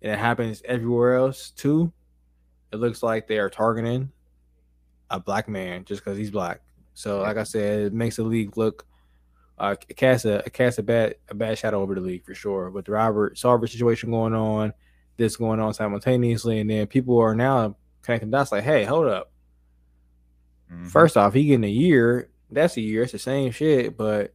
and 0.00 0.12
it 0.12 0.18
happens 0.18 0.62
everywhere 0.64 1.16
else 1.16 1.50
too, 1.50 1.92
it 2.72 2.76
looks 2.76 3.02
like 3.02 3.26
they 3.28 3.38
are 3.38 3.50
targeting 3.50 4.10
a 5.12 5.20
black 5.20 5.48
man 5.48 5.84
just 5.84 6.02
because 6.04 6.18
he's 6.18 6.30
black. 6.30 6.60
So 6.94 7.20
like 7.20 7.36
I 7.36 7.44
said, 7.44 7.80
it 7.86 7.92
makes 7.92 8.16
the 8.16 8.22
league 8.24 8.56
look 8.56 8.86
uh 9.58 9.74
it 9.88 9.96
casts 9.96 10.24
a 10.24 10.36
it 10.46 10.52
casts 10.52 10.78
a 10.78 10.82
bad 10.82 11.14
a 11.28 11.34
bad 11.34 11.56
shadow 11.58 11.80
over 11.82 11.94
the 11.94 12.00
league 12.00 12.24
for 12.24 12.34
sure. 12.34 12.70
With 12.70 12.86
the 12.86 12.92
Robert 12.92 13.36
Sarver 13.36 13.68
situation 13.68 14.10
going 14.10 14.34
on, 14.34 14.72
this 15.18 15.36
going 15.36 15.60
on 15.60 15.74
simultaneously, 15.74 16.58
and 16.60 16.68
then 16.70 16.86
people 16.86 17.18
are 17.18 17.34
now 17.34 17.76
connecting 18.02 18.30
dots 18.30 18.50
like, 18.50 18.64
hey, 18.64 18.84
hold 18.84 19.06
up. 19.06 19.30
Mhm. 20.72 20.88
First 20.90 21.16
off, 21.16 21.34
he 21.34 21.44
getting 21.44 21.64
a 21.64 21.68
year. 21.68 22.30
That's 22.50 22.76
a 22.76 22.80
year. 22.80 23.02
It's 23.02 23.12
the 23.12 23.18
same 23.18 23.50
shit, 23.52 23.96
but 23.96 24.34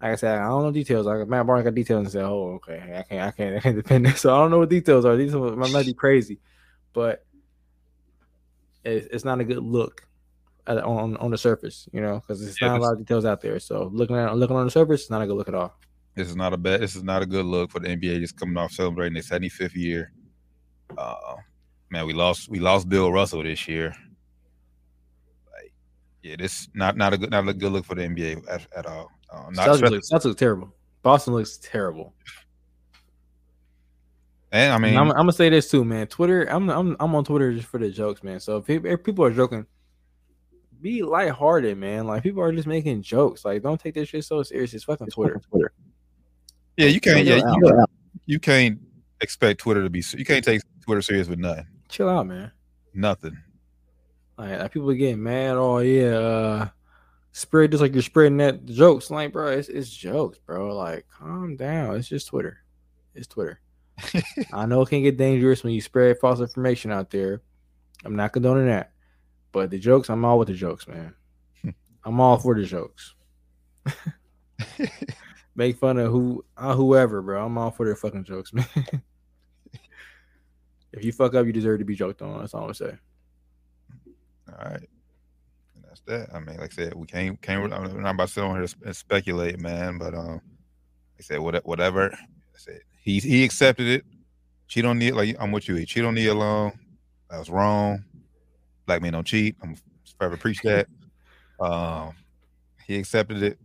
like 0.00 0.12
I 0.12 0.14
said, 0.16 0.38
I 0.38 0.48
don't 0.48 0.62
know 0.62 0.70
details. 0.72 1.06
Like 1.06 1.28
Matt 1.28 1.46
Barnes 1.46 1.64
got 1.64 1.74
details 1.74 2.00
and 2.04 2.10
said, 2.10 2.24
"Oh, 2.24 2.54
okay, 2.54 2.80
I 2.98 3.02
can't, 3.02 3.22
I 3.28 3.30
can't, 3.32 3.56
I 3.56 3.60
can't 3.64 3.76
depend." 3.76 4.06
this." 4.06 4.20
So 4.20 4.34
I 4.34 4.38
don't 4.38 4.50
know 4.50 4.58
what 4.60 4.70
details 4.70 5.04
are. 5.04 5.16
These 5.16 5.34
are- 5.34 5.56
might 5.56 5.86
be 5.86 5.94
crazy, 5.94 6.40
but 6.92 7.24
it's, 8.84 9.24
not 9.24 9.40
a 9.40 9.44
good 9.44 9.62
look 9.62 10.06
at, 10.66 10.78
on 10.78 11.16
on 11.18 11.30
the 11.30 11.38
surface, 11.38 11.88
you 11.92 12.00
know, 12.00 12.20
because 12.20 12.46
it's 12.46 12.60
Yeah, 12.60 12.68
not 12.68 12.80
a 12.80 12.82
lot 12.82 12.92
of 12.92 12.98
details 12.98 13.24
out 13.24 13.40
there. 13.40 13.58
So 13.58 13.90
looking 13.92 14.16
at 14.16 14.36
looking 14.36 14.56
on 14.56 14.64
the 14.64 14.70
surface, 14.70 15.02
it's 15.02 15.10
not 15.10 15.22
a 15.22 15.26
good 15.26 15.36
look 15.36 15.48
at 15.48 15.54
all. 15.54 15.74
This 16.14 16.28
is 16.28 16.36
not 16.36 16.52
a 16.52 16.56
bad. 16.56 16.80
This 16.80 16.96
is 16.96 17.02
not 17.02 17.22
a 17.22 17.26
good 17.26 17.46
look 17.46 17.70
for 17.70 17.80
the 17.80 17.88
NBA. 17.88 18.20
Just 18.20 18.36
coming 18.36 18.56
off 18.56 18.72
celebrating 18.72 19.14
their 19.14 19.22
75th 19.22 19.74
year. 19.74 20.12
Uh, 20.96 21.36
man, 21.90 22.06
we 22.06 22.12
lost. 22.12 22.48
We 22.48 22.58
lost 22.58 22.88
Bill 22.88 23.12
Russell 23.12 23.42
this 23.42 23.68
year. 23.68 23.94
Like, 25.52 25.72
yeah, 26.22 26.36
this 26.36 26.68
not 26.74 26.96
not 26.96 27.12
a 27.12 27.18
good 27.18 27.30
not 27.30 27.48
a 27.48 27.54
good 27.54 27.72
look 27.72 27.84
for 27.84 27.94
the 27.94 28.02
NBA 28.02 28.48
at, 28.50 28.66
at 28.76 28.86
all. 28.86 29.10
Uh, 29.32 29.50
not 29.50 29.68
Celtics 29.68 29.90
looks, 29.90 30.10
Celtics 30.10 30.24
look 30.24 30.38
terrible. 30.38 30.74
Boston 31.02 31.34
looks 31.34 31.58
terrible. 31.58 32.12
And 34.52 34.72
I 34.72 34.76
I 34.76 34.78
mean, 34.78 34.94
am 34.94 35.10
I'm 35.10 35.16
gonna 35.16 35.32
say 35.32 35.48
this 35.48 35.70
too, 35.70 35.84
man. 35.84 36.06
Twitter, 36.06 36.44
I'm 36.44 36.68
I'm 36.70 36.96
I'm 36.98 37.14
on 37.14 37.24
Twitter 37.24 37.52
just 37.52 37.66
for 37.66 37.78
the 37.78 37.90
jokes, 37.90 38.22
man. 38.22 38.40
So 38.40 38.56
if, 38.56 38.68
if 38.68 39.04
people 39.04 39.24
are 39.24 39.32
joking, 39.32 39.66
be 40.80 41.02
lighthearted, 41.02 41.78
man. 41.78 42.06
Like 42.06 42.22
people 42.22 42.42
are 42.42 42.52
just 42.52 42.66
making 42.66 43.02
jokes. 43.02 43.44
Like 43.44 43.62
don't 43.62 43.80
take 43.80 43.94
this 43.94 44.08
shit 44.08 44.24
so 44.24 44.42
serious. 44.42 44.74
It's 44.74 44.84
fucking 44.84 45.08
Twitter. 45.08 45.40
Twitter. 45.50 45.72
yeah, 46.76 46.86
you 46.86 47.00
can't. 47.00 47.24
Yeah, 47.24 47.38
Chill 47.38 47.54
you, 47.62 47.84
you 48.26 48.38
can't 48.40 48.80
expect 49.20 49.60
Twitter 49.60 49.82
to 49.82 49.90
be. 49.90 50.02
You 50.16 50.24
can't 50.24 50.44
take 50.44 50.62
Twitter 50.84 51.02
serious 51.02 51.28
with 51.28 51.38
nothing. 51.38 51.66
Chill 51.88 52.08
out, 52.08 52.26
man. 52.26 52.50
Nothing. 52.94 53.36
Like, 54.36 54.58
like, 54.58 54.72
people 54.72 54.90
are 54.90 54.94
getting 54.94 55.22
mad. 55.22 55.56
Oh 55.56 55.78
yeah, 55.78 56.16
uh, 56.16 56.68
spread 57.32 57.70
just 57.70 57.82
like 57.82 57.92
you're 57.92 58.02
spreading 58.02 58.38
that 58.38 58.64
jokes. 58.66 59.10
Like, 59.10 59.32
bro, 59.32 59.48
it's 59.48 59.68
it's 59.68 59.90
jokes, 59.90 60.38
bro. 60.38 60.74
Like, 60.74 61.06
calm 61.08 61.56
down. 61.56 61.96
It's 61.96 62.08
just 62.08 62.28
Twitter. 62.28 62.58
It's 63.14 63.26
Twitter. 63.26 63.60
I 64.52 64.66
know 64.66 64.82
it 64.82 64.88
can 64.88 65.02
get 65.02 65.16
dangerous 65.16 65.62
when 65.62 65.72
you 65.72 65.80
spread 65.80 66.18
false 66.18 66.40
information 66.40 66.90
out 66.90 67.10
there. 67.10 67.42
I'm 68.04 68.16
not 68.16 68.32
condoning 68.32 68.66
that. 68.66 68.92
But 69.52 69.70
the 69.70 69.78
jokes, 69.78 70.08
I'm 70.10 70.24
all 70.24 70.38
with 70.38 70.48
the 70.48 70.54
jokes, 70.54 70.86
man. 70.86 71.14
I'm 72.04 72.20
all 72.20 72.38
for 72.38 72.54
the 72.54 72.64
jokes. 72.64 73.14
Make 75.54 75.76
fun 75.78 75.98
of 75.98 76.12
who 76.12 76.44
uh, 76.56 76.74
whoever, 76.74 77.20
bro. 77.20 77.44
I'm 77.44 77.58
all 77.58 77.70
for 77.70 77.84
their 77.84 77.96
fucking 77.96 78.24
jokes, 78.24 78.52
man. 78.54 78.66
if 80.92 81.04
you 81.04 81.12
fuck 81.12 81.34
up, 81.34 81.46
you 81.46 81.52
deserve 81.52 81.80
to 81.80 81.84
be 81.84 81.96
joked 81.96 82.22
on. 82.22 82.40
That's 82.40 82.54
all 82.54 82.66
I'm 82.66 82.74
say. 82.74 82.96
All 84.48 84.70
right. 84.70 84.88
And 85.74 85.84
that's 85.84 86.00
that. 86.02 86.28
I 86.32 86.38
mean, 86.38 86.58
like 86.58 86.72
I 86.72 86.74
said, 86.74 86.94
we 86.94 87.06
can't 87.06 87.40
can't. 87.42 87.72
I'm 87.72 88.02
not 88.02 88.14
about 88.14 88.28
to 88.28 88.32
sit 88.32 88.44
on 88.44 88.56
here 88.56 88.66
and 88.86 88.96
speculate, 88.96 89.58
man. 89.58 89.98
But 89.98 90.14
um, 90.14 90.40
He 91.16 91.24
said 91.24 91.40
what 91.40 91.66
whatever. 91.66 92.12
I 92.12 92.58
said 92.58 92.80
he 93.00 93.18
he 93.18 93.44
accepted 93.44 93.86
it. 93.86 94.04
Cheat 94.68 94.84
on 94.84 94.98
the 94.98 95.12
like 95.12 95.36
I'm 95.40 95.52
with 95.52 95.68
you. 95.68 95.74
He 95.74 95.86
cheat 95.86 96.04
on 96.04 96.14
the 96.14 96.26
alone. 96.28 96.72
That 97.28 97.38
was 97.38 97.50
wrong. 97.50 98.04
Black 98.86 99.02
men 99.02 99.12
don't 99.12 99.26
cheat. 99.26 99.56
I'm 99.62 99.76
forever 100.18 100.36
preach 100.36 100.60
that. 100.62 100.86
Um, 101.60 102.14
he 102.86 102.96
accepted 102.96 103.42
it. 103.42 103.58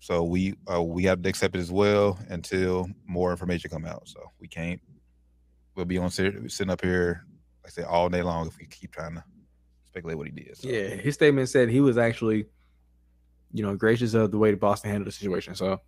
So 0.00 0.22
we 0.22 0.54
uh, 0.70 0.82
we 0.82 1.04
have 1.04 1.22
to 1.22 1.28
accept 1.28 1.54
it 1.54 1.60
as 1.60 1.70
well 1.70 2.18
until 2.28 2.88
more 3.06 3.30
information 3.30 3.70
come 3.70 3.84
out. 3.84 4.08
So 4.08 4.32
we 4.40 4.48
can't. 4.48 4.80
We'll 5.74 5.84
be 5.84 5.98
on 5.98 6.10
sit- 6.10 6.50
sitting 6.50 6.70
up 6.70 6.82
here, 6.82 7.24
like 7.62 7.72
I 7.72 7.74
said, 7.74 7.84
all 7.84 8.08
day 8.08 8.22
long 8.22 8.48
if 8.48 8.58
we 8.58 8.66
keep 8.66 8.92
trying 8.92 9.14
to 9.14 9.24
speculate 9.88 10.18
what 10.18 10.26
he 10.26 10.32
did. 10.32 10.56
So. 10.56 10.68
Yeah, 10.68 10.88
his 10.88 11.14
statement 11.14 11.48
said 11.48 11.68
he 11.68 11.80
was 11.80 11.96
actually, 11.96 12.46
you 13.52 13.62
know, 13.62 13.76
gracious 13.76 14.14
of 14.14 14.30
the 14.30 14.38
way 14.38 14.50
the 14.50 14.56
Boston 14.56 14.90
handled 14.90 15.08
the 15.08 15.12
situation. 15.12 15.54
So 15.54 15.80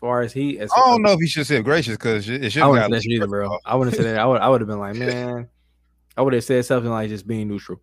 far 0.00 0.22
as 0.22 0.32
he, 0.32 0.58
as 0.58 0.70
I 0.76 0.80
don't 0.80 1.02
know 1.02 1.12
if 1.12 1.20
he 1.20 1.26
should 1.26 1.46
say 1.46 1.62
gracious 1.62 1.96
because 1.96 2.28
it 2.28 2.50
should. 2.50 2.62
I 2.62 2.66
wouldn't 2.66 3.02
say 3.02 3.10
either, 3.10 3.26
bro. 3.26 3.58
I 3.64 3.76
wouldn't 3.76 3.96
say 3.96 4.04
that. 4.04 4.18
I 4.18 4.26
would. 4.26 4.40
I 4.40 4.48
would 4.48 4.60
have 4.60 4.68
been 4.68 4.78
like, 4.78 4.94
man, 4.96 5.48
I 6.16 6.22
would 6.22 6.32
have 6.32 6.44
said 6.44 6.64
something 6.64 6.90
like 6.90 7.08
just 7.08 7.26
being 7.26 7.48
neutral. 7.48 7.80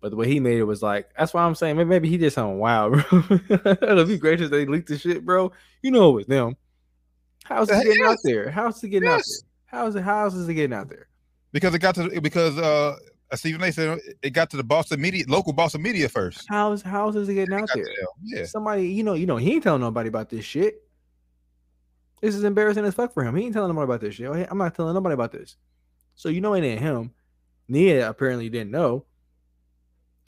But 0.00 0.10
the 0.10 0.16
way 0.16 0.28
he 0.28 0.38
made 0.38 0.58
it 0.58 0.64
was 0.64 0.80
like, 0.80 1.10
that's 1.18 1.34
why 1.34 1.42
I'm 1.42 1.56
saying 1.56 1.76
maybe, 1.76 1.88
maybe 1.88 2.08
he 2.08 2.18
did 2.18 2.32
something 2.32 2.58
wild, 2.58 2.92
bro. 3.10 3.22
if 3.50 4.08
he 4.08 4.16
gracious 4.16 4.48
they 4.48 4.64
leaked 4.64 4.88
the 4.88 4.96
shit, 4.96 5.24
bro, 5.24 5.50
you 5.82 5.90
know 5.90 6.10
it 6.10 6.14
was 6.14 6.26
them. 6.26 6.56
How's 7.44 7.68
it 7.68 7.82
getting 7.82 8.04
out 8.04 8.18
there? 8.22 8.50
How's 8.50 8.82
it 8.84 8.88
getting 8.90 9.08
out 9.08 9.22
there? 9.26 9.48
How's 9.66 9.96
it? 9.96 10.02
How's 10.02 10.34
is 10.34 10.48
it 10.48 10.54
getting 10.54 10.76
out 10.76 10.88
there? 10.88 11.08
because 11.52 11.74
it 11.74 11.78
got 11.78 11.94
to 11.94 12.20
because 12.20 12.58
uh 12.58 12.96
Stephen 13.34 13.62
A 13.62 13.72
said 13.72 13.98
it 14.22 14.30
got 14.30 14.50
to 14.50 14.56
the 14.56 14.64
Boston 14.64 15.00
media, 15.00 15.24
local 15.28 15.52
Boston 15.52 15.82
media 15.82 16.08
first. 16.08 16.46
How's 16.48 16.82
how's 16.82 17.14
is 17.16 17.28
it 17.28 17.34
getting 17.34 17.54
out 17.54 17.68
Got 17.68 17.74
to 17.74 17.84
there? 17.84 17.94
Yeah, 18.22 18.46
Somebody, 18.46 18.88
you 18.88 19.02
know, 19.02 19.14
you 19.14 19.26
know, 19.26 19.36
he 19.36 19.52
ain't 19.54 19.62
telling 19.62 19.82
nobody 19.82 20.08
about 20.08 20.30
this 20.30 20.44
shit. 20.44 20.82
This 22.20 22.34
is 22.34 22.44
embarrassing 22.44 22.84
as 22.84 22.94
fuck 22.94 23.12
for 23.12 23.24
him. 23.24 23.36
He 23.36 23.44
ain't 23.44 23.54
telling 23.54 23.68
nobody 23.68 23.84
about 23.84 24.00
this 24.00 24.14
shit. 24.14 24.48
I'm 24.50 24.58
not 24.58 24.74
telling 24.74 24.94
nobody 24.94 25.14
about 25.14 25.32
this. 25.32 25.56
So 26.14 26.28
you 26.28 26.40
know 26.40 26.54
it 26.54 26.64
ain't 26.64 26.80
him. 26.80 27.12
Nia 27.68 28.08
apparently 28.08 28.48
didn't 28.48 28.70
know. 28.70 29.04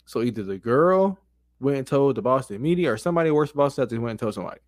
So 0.05 0.21
either 0.21 0.43
the 0.43 0.57
girl 0.57 1.19
went 1.59 1.77
and 1.77 1.87
told 1.87 2.15
the 2.15 2.21
Boston 2.21 2.61
media, 2.61 2.91
or 2.91 2.97
somebody 2.97 3.31
worse 3.31 3.51
Boston 3.51 3.85
Celtics 3.85 3.99
went 3.99 4.11
and 4.11 4.19
told 4.19 4.33
somebody. 4.33 4.59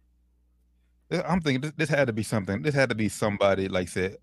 I'm 1.12 1.42
thinking 1.42 1.62
this, 1.62 1.74
this 1.78 1.90
had 1.90 2.08
to 2.08 2.14
be 2.14 2.24
something. 2.24 2.62
This 2.62 2.74
had 2.74 2.90
to 2.90 2.96
be 2.96 3.10
somebody 3.10 3.68
like 3.68 3.90
said, 3.90 4.18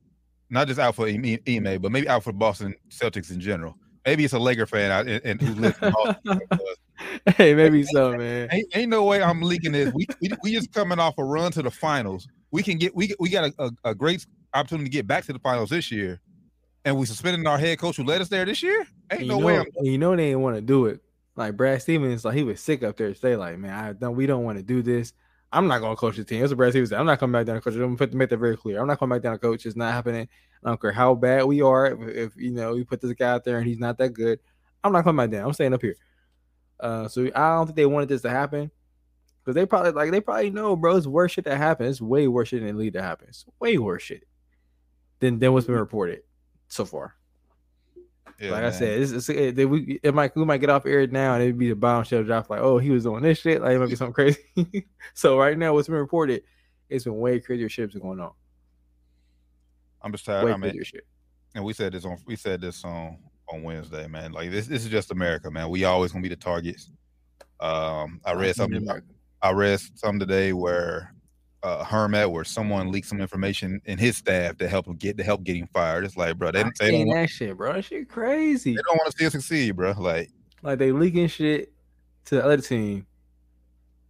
not 0.49 0.67
just 0.67 0.81
out 0.81 0.97
for 0.97 1.07
Ime, 1.07 1.39
Ime, 1.49 1.81
but 1.81 1.93
maybe 1.93 2.09
out 2.09 2.25
for 2.25 2.33
Boston 2.33 2.75
Celtics 2.89 3.31
in 3.31 3.41
general. 3.41 3.77
Maybe 4.05 4.25
it's 4.25 4.33
a 4.33 4.39
Laker 4.39 4.67
fan 4.67 4.91
out 4.91 5.07
and, 5.07 5.21
and 5.25 5.41
who 5.41 5.55
lives 5.55 5.79
in 5.83 5.93
Boston. 5.93 6.41
hey, 7.37 7.55
maybe 7.55 7.85
so, 7.85 8.17
man. 8.17 8.49
ain't, 8.51 8.67
ain't 8.75 8.91
no 8.91 9.05
way 9.05 9.23
I'm 9.23 9.43
leaking 9.43 9.73
this. 9.73 9.93
We, 9.93 10.07
we 10.21 10.31
we 10.43 10.53
just 10.53 10.73
coming 10.73 10.99
off 10.99 11.19
a 11.19 11.25
run 11.25 11.53
to 11.53 11.63
the 11.63 11.71
finals. 11.71 12.27
We 12.51 12.63
can 12.63 12.79
get 12.79 12.95
we 12.95 13.15
we 13.19 13.29
got 13.29 13.51
a, 13.51 13.55
a, 13.59 13.91
a 13.91 13.95
great 13.95 14.27
opportunity 14.55 14.89
to 14.89 14.91
get 14.91 15.07
back 15.07 15.25
to 15.25 15.33
the 15.33 15.39
finals 15.39 15.71
this 15.71 15.91
year, 15.91 16.21
and 16.85 16.97
we 16.97 17.07
suspended 17.07 17.47
our 17.47 17.59
head 17.59 17.79
coach 17.79 17.97
who 17.97 18.05
led 18.05 18.21
us 18.21 18.29
there 18.29 18.45
this 18.45 18.63
year. 18.63 18.87
Ain't 19.11 19.27
no 19.27 19.39
know, 19.39 19.47
way. 19.47 19.59
I'm, 19.59 19.67
you 19.83 19.99
know 19.99 20.17
they 20.17 20.29
didn't 20.29 20.43
want 20.43 20.57
to 20.57 20.63
do 20.63 20.87
it. 20.87 21.01
Like 21.37 21.57
Brad 21.57 21.81
Stevens, 21.81 22.25
like 22.25 22.35
he 22.35 22.43
was 22.43 22.61
sick 22.61 22.83
up 22.83 22.97
there. 22.97 23.09
To 23.09 23.15
say 23.15 23.37
like, 23.37 23.59
man, 23.59 23.73
I 23.73 23.93
don't. 23.93 24.17
We 24.17 24.27
don't 24.27 24.45
want 24.45 24.59
to 24.59 24.65
do 24.65 24.83
this. 24.83 25.13
I'm 25.53 25.67
not 25.67 25.81
going 25.81 25.93
to 25.93 26.01
coach 26.01 26.17
the 26.17 26.25
team. 26.25 26.41
That's 26.41 26.51
what 26.51 26.59
Brad 26.59 26.73
Stevens 26.73 26.91
said. 26.91 27.01
I'm 27.01 27.07
not 27.07 27.19
coming 27.19 27.33
back 27.33 27.47
down 27.47 27.57
to 27.57 27.61
coach. 27.61 27.75
I'm 27.75 27.97
going 27.97 28.11
to 28.11 28.17
make 28.17 28.29
that 28.29 28.37
very 28.37 28.57
clear. 28.57 28.81
I'm 28.81 28.87
not 28.87 28.99
coming 28.99 29.17
back 29.17 29.23
down 29.23 29.33
to 29.33 29.39
coach. 29.39 29.67
It's 29.67 29.77
not 29.77 29.93
happening. 29.93 30.29
I 30.65 30.69
don't 30.69 30.81
care 30.81 30.93
how 30.93 31.15
bad 31.15 31.45
we 31.45 31.61
are. 31.61 31.87
If, 31.87 32.09
if 32.09 32.37
you 32.37 32.53
know 32.53 32.75
we 32.75 32.85
put 32.85 33.01
this 33.01 33.13
guy 33.15 33.31
out 33.31 33.45
there 33.45 33.59
and 33.59 33.67
he's 33.67 33.79
not 33.79 33.99
that 33.99 34.11
good, 34.11 34.39
I'm 34.85 34.93
not 34.93 35.05
coming 35.05 35.25
back 35.25 35.37
down. 35.37 35.47
I'm 35.47 35.53
staying 35.53 35.75
up 35.75 35.83
here. 35.83 35.97
Uh, 36.79 37.09
so 37.09 37.29
I 37.35 37.55
don't 37.57 37.67
think 37.67 37.77
they 37.77 37.87
wanted 37.87 38.09
this 38.09 38.23
to 38.23 38.31
happen 38.31 38.71
because 39.51 39.55
they 39.63 39.67
probably 39.67 39.93
like 39.93 40.11
they 40.11 40.21
probably 40.21 40.51
know, 40.51 40.77
bro. 40.77 40.97
It's 40.97 41.07
worse 41.07 41.33
shit 41.33 41.45
that 41.45 41.57
happens. 41.59 41.97
It's 41.97 42.01
way 42.01 42.29
worse 42.29 42.49
shit 42.49 42.63
than 42.63 42.79
lead 42.79 42.93
that 42.95 43.03
happens. 43.03 43.45
Way 43.59 43.79
worse 43.79 44.03
shit 44.03 44.25
than 45.19 45.39
than 45.39 45.53
what's 45.53 45.67
been 45.67 45.77
reported 45.77 46.23
so 46.69 46.85
far. 46.85 47.15
yeah, 48.41 48.53
like 48.53 48.65
I 48.65 48.71
said, 48.71 49.01
it's, 49.03 49.11
it's, 49.13 49.29
it, 49.29 49.57
they- 49.57 49.67
we, 49.67 50.01
it 50.03 50.15
might 50.15 50.35
we 50.37 50.45
might 50.45 50.59
get 50.59 50.71
off 50.71 50.87
air 50.87 51.07
now 51.07 51.35
and 51.35 51.43
it'd 51.43 51.59
be 51.59 51.69
the 51.69 51.75
bombshell 51.77 52.23
drop 52.25 52.49
like, 52.49 52.61
oh, 52.61 52.79
he 52.79 52.91
was 52.91 53.03
doing 53.05 53.23
this 53.23 53.39
shit. 53.39 53.61
Like 53.61 53.73
it 53.73 53.79
might 53.79 53.91
be 53.91 53.97
something 53.97 54.15
crazy. 54.15 54.87
so 55.15 55.39
right 55.39 55.59
now, 55.59 55.75
what's 55.75 55.89
been 55.89 55.97
reported, 55.97 56.43
it's 56.89 57.05
been 57.05 57.17
way 57.19 57.39
crazier 57.41 57.69
shit's 57.69 57.95
going 57.97 58.21
on. 58.21 58.33
I'm 60.03 60.13
just 60.13 60.25
tired. 60.25 60.45
Way 60.45 60.53
I 60.53 60.57
mean, 60.57 60.71
crazier 60.71 60.85
shit. 60.85 61.07
and 61.55 61.65
we 61.65 61.73
said 61.73 61.93
this 61.93 62.05
on 62.05 62.17
we 62.27 62.37
said 62.37 62.61
this 62.61 62.85
on 62.85 63.19
on 63.53 63.63
Wednesday, 63.63 64.07
man. 64.07 64.33
Like 64.33 64.51
this 64.51 64.67
this 64.67 64.85
is 64.85 64.91
just 64.91 65.11
America, 65.11 65.51
man. 65.51 65.69
We 65.69 65.85
always 65.85 66.13
gonna 66.13 66.23
be 66.23 66.29
the 66.29 66.37
targets. 66.37 66.91
Um, 67.61 68.21
I 68.25 68.33
read 68.33 68.57
something. 68.57 68.87
I 69.43 69.53
read 69.53 69.81
some 69.95 70.19
today 70.19 70.53
where 70.53 71.15
uh 71.63 71.85
Herm 71.85 72.13
where 72.31 72.45
someone 72.45 72.91
leaked 72.91 73.09
some 73.09 73.21
information 73.21 73.81
in 73.85 73.99
his 73.99 74.17
staff 74.17 74.57
to 74.59 74.69
help 74.69 74.87
him 74.87 74.97
get 74.97 75.17
to 75.19 75.25
help 75.25 75.45
get 75.45 75.57
him 75.57 75.69
fired. 75.73 76.05
It's 76.05 76.17
like, 76.17 76.37
bro, 76.39 76.51
they, 76.51 76.65
they 76.79 76.91
don't 76.91 77.07
want, 77.09 77.21
that 77.21 77.31
shit, 77.31 77.57
bro. 77.57 77.75
That 77.75 77.85
shit 77.85 78.09
crazy. 78.09 78.75
they 78.75 78.83
don't 78.87 78.97
want 78.97 79.11
to 79.11 79.17
see 79.19 79.27
us 79.27 79.33
succeed, 79.33 79.77
bro. 79.77 79.93
Like, 79.93 80.31
Like 80.63 80.79
they 80.79 80.93
leaking 80.93 81.29
shit 81.29 81.73
to 82.27 82.37
the 82.37 82.45
other 82.45 82.59
team 82.59 83.07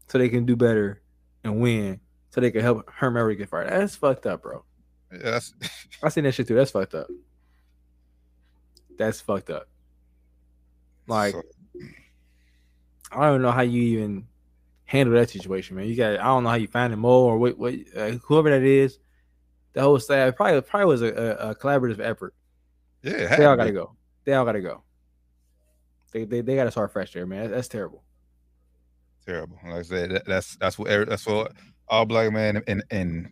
so 0.09 0.19
they 0.19 0.29
can 0.29 0.45
do 0.45 0.57
better 0.57 1.01
and 1.45 1.61
win, 1.61 2.01
so 2.31 2.41
they 2.41 2.51
can 2.51 2.61
help 2.63 2.89
Herm 2.91 3.17
Edwards 3.17 3.39
get 3.39 3.49
fired. 3.49 3.71
That's 3.71 3.97
fucked 3.97 4.27
up, 4.27 4.43
bro. 4.43 4.65
yeah, 5.13 5.19
that's 5.23 5.55
I 6.03 6.09
seen 6.09 6.25
that 6.25 6.33
shit 6.33 6.47
too. 6.49 6.55
That's 6.55 6.71
fucked 6.71 6.95
up. 6.95 7.09
That's 8.99 9.21
fucked 9.21 9.51
up. 9.51 9.69
Like 11.07 11.33
so- 11.35 11.43
I 13.13 13.27
don't 13.27 13.43
know 13.43 13.51
how 13.51 13.63
you 13.63 13.83
even 13.99 14.27
handle 14.91 15.15
that 15.15 15.31
situation, 15.31 15.77
man. 15.77 15.87
You 15.87 15.95
got 15.95 16.19
I 16.19 16.25
don't 16.25 16.43
know 16.43 16.51
how 16.51 16.57
you 16.57 16.67
find 16.67 16.93
him 16.93 16.99
Mo 16.99 17.21
or 17.21 17.39
what, 17.39 17.57
what 17.57 17.75
uh, 17.97 18.11
whoever 18.25 18.51
that 18.51 18.65
is. 18.65 18.99
The 19.73 19.83
whole 19.83 20.01
staff 20.01 20.35
probably 20.35 20.61
probably 20.63 20.87
was 20.87 21.03
a, 21.03 21.07
a, 21.07 21.51
a 21.51 21.55
collaborative 21.55 22.01
effort. 22.01 22.35
yeah, 23.03 23.13
it 23.13 23.39
They 23.39 23.45
all 23.45 23.57
got 23.57 23.67
to 23.67 23.73
go. 23.73 23.95
They 24.25 24.35
all 24.35 24.45
got 24.45 24.53
to 24.53 24.61
go. 24.61 24.83
They 26.13 26.25
they, 26.25 26.41
they 26.41 26.57
got 26.57 26.65
to 26.65 26.73
start 26.73 26.93
fresh 26.93 27.13
there, 27.13 27.25
man. 27.25 27.43
That's, 27.43 27.53
that's 27.53 27.69
terrible. 27.69 28.03
terrible. 29.25 29.59
Like 29.65 29.75
I 29.75 29.83
said, 29.83 30.11
that, 30.11 30.27
that's 30.27 30.57
that's 30.57 30.77
what 30.77 30.89
that's 31.09 31.25
what 31.25 31.53
all 31.87 32.05
black 32.05 32.33
man 32.33 32.61
and 32.67 32.83
and 32.91 33.31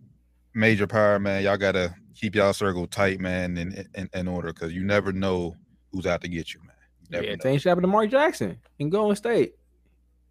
major 0.54 0.86
power 0.86 1.18
man. 1.18 1.42
Y'all 1.42 1.56
gotta 1.56 1.92
keep 2.14 2.36
y'all 2.36 2.52
circle 2.52 2.86
tight, 2.86 3.18
man, 3.18 3.58
in 3.58 3.84
in, 3.96 4.08
in 4.14 4.28
order 4.28 4.52
because 4.52 4.72
you 4.72 4.84
never 4.84 5.12
know 5.12 5.56
who's 5.90 6.06
out 6.06 6.20
to 6.20 6.28
get 6.28 6.54
you, 6.54 6.60
man. 6.60 6.76
You 7.00 7.08
never 7.10 7.24
yeah, 7.24 7.34
know. 7.34 7.42
same 7.42 7.58
shit 7.58 7.68
happened 7.68 7.82
to 7.82 7.88
Mark 7.88 8.10
Jackson 8.10 8.60
in 8.78 8.90
Golden 8.90 9.16
State. 9.16 9.54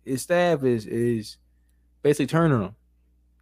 His 0.07 0.21
staff 0.21 0.63
is 0.63 0.85
is 0.85 1.37
basically 2.01 2.27
turning 2.27 2.61
him. 2.61 2.75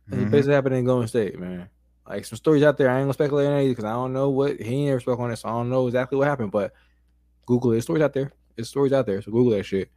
That's 0.07 0.23
Mhm. 0.23 0.31
basically 0.31 0.53
happened 0.55 0.75
in 0.75 0.85
Golden 0.85 1.07
State, 1.07 1.39
man. 1.39 1.69
Like 2.07 2.25
some 2.25 2.37
stories 2.37 2.63
out 2.63 2.77
there. 2.77 2.89
I 2.89 2.97
ain't 2.97 3.03
gonna 3.05 3.13
speculate 3.13 3.47
on 3.47 3.59
it 3.59 3.69
because 3.69 3.85
I 3.85 3.93
don't 3.93 4.13
know 4.13 4.29
what 4.29 4.59
he 4.61 4.75
ain't 4.75 4.87
never 4.89 4.99
spoke 4.99 5.19
on 5.19 5.31
it, 5.31 5.37
so 5.37 5.49
I 5.49 5.51
don't 5.51 5.69
know 5.69 5.87
exactly 5.87 6.17
what 6.17 6.27
happened. 6.27 6.51
But 6.51 6.73
Google 7.45 7.71
it. 7.73 7.81
Stories 7.81 8.03
out 8.03 8.13
there. 8.13 8.31
It's 8.57 8.69
stories 8.69 8.93
out 8.93 9.05
there. 9.05 9.21
So 9.21 9.31
Google 9.31 9.51
that 9.57 9.63
shit. 9.65 9.89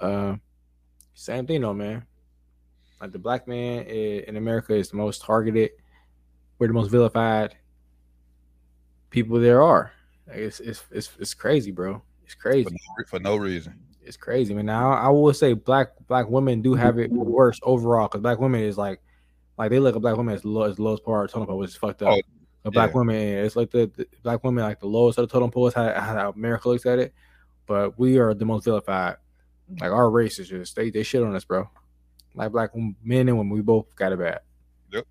Um, 0.00 0.40
same 1.14 1.46
thing 1.46 1.60
though, 1.60 1.74
man. 1.74 2.04
Like 3.00 3.12
the 3.12 3.18
black 3.18 3.46
man 3.46 3.84
in 3.84 4.36
America 4.36 4.74
is 4.74 4.90
the 4.90 4.96
most 4.96 5.22
targeted. 5.22 5.70
We're 6.58 6.68
the 6.68 6.72
most 6.72 6.90
vilified 6.90 7.56
people 9.10 9.38
there 9.38 9.62
are. 9.62 9.92
Like 10.26 10.38
it's 10.38 10.60
it's 10.60 10.84
it's, 10.90 11.10
it's 11.18 11.34
crazy, 11.34 11.70
bro. 11.70 12.02
It's 12.24 12.34
crazy 12.34 12.64
for 12.64 12.70
no, 12.70 13.04
for 13.06 13.18
no 13.20 13.36
reason. 13.36 13.78
It's 14.06 14.16
crazy, 14.16 14.54
man. 14.54 14.66
Now 14.66 14.92
I 14.92 15.08
will 15.08 15.32
say 15.32 15.52
black 15.52 15.88
black 16.06 16.28
women 16.28 16.62
do 16.62 16.74
have 16.74 16.98
it 16.98 17.10
worse 17.10 17.58
overall 17.62 18.08
because 18.08 18.20
black 18.20 18.38
women 18.38 18.62
is 18.62 18.78
like 18.78 19.00
like 19.58 19.70
they 19.70 19.78
look 19.78 19.96
at 19.96 20.02
black 20.02 20.16
women 20.16 20.34
as 20.34 20.44
low 20.44 20.62
as 20.62 20.78
lowest 20.78 21.04
part 21.04 21.24
of 21.24 21.30
the 21.30 21.34
totem 21.34 21.48
pole, 21.48 21.58
which 21.58 21.70
is 21.70 21.76
fucked 21.76 22.02
up. 22.02 22.16
Oh, 22.16 22.22
but 22.64 22.72
black 22.72 22.90
yeah. 22.90 22.98
women, 22.98 23.16
it's 23.16 23.56
like 23.56 23.70
the, 23.70 23.90
the 23.96 24.06
black 24.22 24.42
women 24.42 24.64
like 24.64 24.80
the 24.80 24.86
lowest 24.86 25.18
of 25.18 25.28
the 25.28 25.32
totem 25.32 25.50
pole 25.50 25.66
is 25.66 25.74
how, 25.74 25.92
how 25.92 26.30
America 26.30 26.68
looks 26.68 26.86
at 26.86 26.98
it. 26.98 27.14
But 27.66 27.98
we 27.98 28.18
are 28.18 28.34
the 28.34 28.44
most 28.44 28.64
vilified. 28.64 29.16
Like 29.80 29.90
our 29.90 30.10
race 30.10 30.38
is 30.38 30.48
just 30.48 30.76
they 30.76 30.90
they 30.90 31.02
shit 31.02 31.22
on 31.22 31.34
us, 31.34 31.44
bro. 31.44 31.68
Like 32.34 32.52
black 32.52 32.70
men 32.74 33.28
and 33.28 33.38
women, 33.38 33.52
we 33.52 33.60
both 33.60 33.94
got 33.96 34.12
it 34.12 34.18
bad. 34.18 34.40
Yep. 34.92 35.06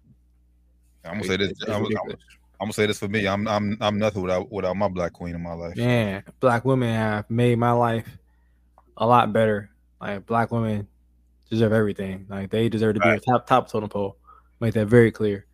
I'm 1.06 1.14
gonna 1.14 1.24
say 1.24 1.38
this. 1.38 1.52
It's- 1.52 1.62
it's 1.62 1.70
I'm, 1.70 1.86
I'm. 1.86 2.18
I'm 2.62 2.68
gonna 2.68 2.74
say 2.74 2.86
this 2.86 3.00
for 3.00 3.10
me. 3.10 3.28
I'm 3.28 3.46
I'm 3.46 3.78
I'm 3.82 3.98
nothing 4.00 4.22
without 4.22 4.50
without 4.50 4.78
my 4.78 4.88
black 4.88 5.12
queen 5.12 5.36
in 5.36 5.44
my 5.44 5.52
life. 5.52 5.76
Man, 5.76 6.24
black 6.40 6.64
women 6.64 6.94
have 6.94 7.30
made 7.30 7.58
my 7.58 7.74
life 7.74 8.08
a 8.98 9.06
lot 9.06 9.34
better. 9.34 9.70
Like 10.02 10.26
black 10.26 10.52
women 10.52 10.88
deserve 11.50 11.74
everything. 11.74 12.26
Like 12.30 12.50
they 12.50 12.70
deserve 12.70 12.96
to 12.96 13.00
be 13.02 13.10
a 13.10 13.20
top 13.20 13.48
top 13.48 13.70
totem 13.70 13.90
pole. 13.90 14.18
Make 14.60 14.74
that 14.76 14.88
very 14.88 15.12
clear. 15.12 15.46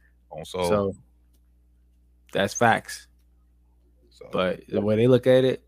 Soul. 0.45 0.67
So 0.69 0.93
that's 2.31 2.53
facts. 2.53 3.07
So, 4.09 4.27
But 4.31 4.61
the 4.67 4.81
way 4.81 4.95
they 4.95 5.07
look 5.07 5.27
at 5.27 5.43
it, 5.43 5.63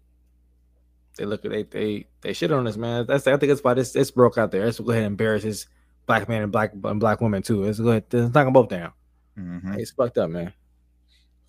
they 1.17 1.25
look 1.25 1.43
at 1.45 1.51
they 1.51 1.63
they 1.63 2.07
they 2.21 2.33
shit 2.33 2.51
on 2.51 2.67
us, 2.67 2.77
man. 2.77 3.05
That's 3.07 3.27
I 3.27 3.37
think 3.37 3.49
that's 3.49 3.63
why 3.63 3.73
this 3.73 3.91
this 3.93 4.11
broke 4.11 4.37
out 4.37 4.51
there. 4.51 4.65
Let's 4.65 4.79
go 4.79 4.91
ahead 4.91 5.03
and 5.03 5.11
embarrass 5.13 5.43
this 5.43 5.67
black 6.05 6.27
man 6.29 6.43
and 6.43 6.51
black 6.51 6.73
and 6.83 6.99
black 6.99 7.21
woman 7.21 7.41
too. 7.41 7.63
Let's 7.63 7.79
go 7.79 7.89
ahead. 7.89 8.05
Let's 8.11 8.33
knock 8.33 8.45
them 8.45 8.53
both 8.53 8.69
down. 8.69 8.91
mhm, 9.37 9.77
It's 9.77 9.91
fucked 9.91 10.17
up, 10.17 10.29
man. 10.29 10.53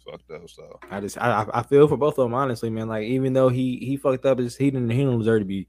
fucked 0.09 0.31
up. 0.31 0.49
So 0.49 0.79
I 0.91 1.01
just 1.01 1.19
I 1.19 1.47
I- 1.53 1.63
feel 1.63 1.87
for 1.89 1.97
both 1.97 2.19
of 2.19 2.25
them 2.25 2.35
honestly, 2.35 2.71
man. 2.71 2.89
Like 2.89 3.05
even 3.05 3.33
though 3.33 3.49
he 3.49 3.77
he 3.79 3.97
fucked 3.97 4.25
up, 4.27 4.39
he 4.39 4.49
didn't 4.49 4.91
he 4.91 4.99
didn't 4.99 5.19
deserve 5.19 5.41
to 5.41 5.45
be, 5.47 5.69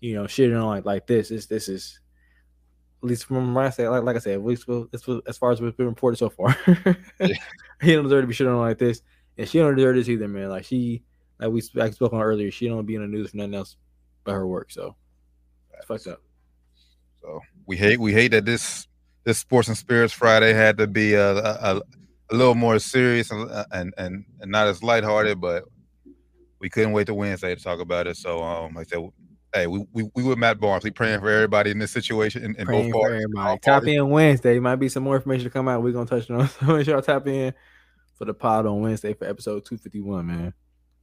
you 0.00 0.14
know, 0.14 0.24
shitting 0.24 0.60
on 0.60 0.66
like 0.68 0.84
like 0.84 1.06
this. 1.06 1.28
This 1.28 1.46
this 1.46 1.68
is 1.68 2.00
at 3.02 3.08
least 3.08 3.26
from 3.26 3.52
my 3.52 3.70
side, 3.70 3.86
like, 3.88 4.02
like 4.02 4.16
I 4.16 4.18
said, 4.18 4.34
at 4.34 4.44
least 4.44 4.68
as, 4.92 5.04
as 5.26 5.38
far 5.38 5.52
as 5.52 5.60
what's 5.60 5.76
been 5.76 5.86
reported 5.86 6.16
so 6.16 6.28
far, 6.30 6.56
Yeah. 7.20 7.28
he 7.80 7.92
don't 7.94 8.02
deserve 8.04 8.22
to 8.24 8.26
be 8.26 8.34
shit 8.34 8.48
on 8.48 8.58
like 8.58 8.78
this, 8.78 9.02
and 9.36 9.48
she 9.48 9.58
don't 9.58 9.76
deserve 9.76 9.96
this 9.96 10.08
either, 10.08 10.26
man. 10.26 10.48
Like 10.48 10.64
she, 10.64 11.04
like 11.38 11.50
we 11.50 11.62
like 11.74 11.92
spoke 11.92 12.12
on 12.12 12.20
earlier, 12.22 12.50
she 12.50 12.66
don't 12.68 12.86
be 12.86 12.96
in 12.96 13.02
the 13.02 13.06
news 13.08 13.30
for 13.30 13.36
nothing 13.36 13.54
else 13.54 13.76
but 14.24 14.32
her 14.32 14.46
work. 14.46 14.70
So 14.72 14.96
it's 15.76 15.86
fucked 15.86 16.08
up. 16.08 16.22
So 17.20 17.40
we 17.66 17.76
hate 17.76 18.00
we 18.00 18.12
hate 18.12 18.32
that 18.32 18.44
this 18.44 18.88
this 19.24 19.38
Sports 19.38 19.68
and 19.68 19.76
Spirits 19.76 20.12
Friday 20.12 20.52
had 20.52 20.78
to 20.78 20.86
be 20.88 21.14
a 21.14 21.36
a, 21.36 21.80
a 22.30 22.34
little 22.34 22.54
more 22.56 22.78
serious 22.80 23.30
and, 23.30 23.48
and 23.70 23.94
and 23.96 24.24
and 24.40 24.50
not 24.50 24.66
as 24.66 24.82
lighthearted, 24.82 25.40
but 25.40 25.64
we 26.58 26.68
couldn't 26.68 26.92
wait 26.92 27.06
to 27.06 27.14
Wednesday 27.14 27.54
to 27.54 27.62
talk 27.62 27.78
about 27.78 28.08
it. 28.08 28.16
So 28.16 28.42
um, 28.42 28.74
like 28.74 28.88
I 28.88 28.96
said, 28.96 29.08
hey, 29.54 29.66
we 29.66 29.84
we, 29.92 30.10
we 30.14 30.22
with 30.22 30.38
Matt 30.38 30.60
Barnes, 30.60 30.84
we 30.84 30.90
praying 30.90 31.20
for 31.20 31.30
everybody 31.30 31.70
in 31.70 31.78
this 31.78 31.90
situation 31.90 32.44
in, 32.44 32.54
in 32.56 32.66
both 32.66 32.92
parties. 32.92 33.26
Tap 33.34 33.62
parties. 33.62 33.96
in 33.96 34.10
Wednesday. 34.10 34.58
Might 34.58 34.76
be 34.76 34.88
some 34.88 35.02
more 35.02 35.16
information 35.16 35.44
to 35.44 35.50
come 35.50 35.68
out. 35.68 35.82
We're 35.82 35.92
gonna 35.92 36.06
touch 36.06 36.30
on. 36.30 36.48
So 36.48 36.66
make 36.66 36.84
sure 36.84 36.94
y'all 36.94 37.02
tap 37.02 37.26
in 37.26 37.54
for 38.16 38.24
the 38.24 38.34
pod 38.34 38.66
on 38.66 38.80
Wednesday 38.80 39.14
for 39.14 39.26
episode 39.26 39.64
two 39.64 39.78
fifty 39.78 40.00
one, 40.00 40.26
man. 40.26 40.52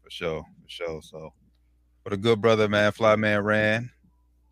for 0.03 0.09
sure, 0.09 0.41
for 0.41 0.69
sure. 0.69 1.01
So 1.01 1.33
for 2.03 2.09
the 2.11 2.17
good 2.17 2.41
brother, 2.41 2.67
man, 2.69 2.91
Fly 2.91 3.15
Man 3.15 3.41
ran, 3.43 3.89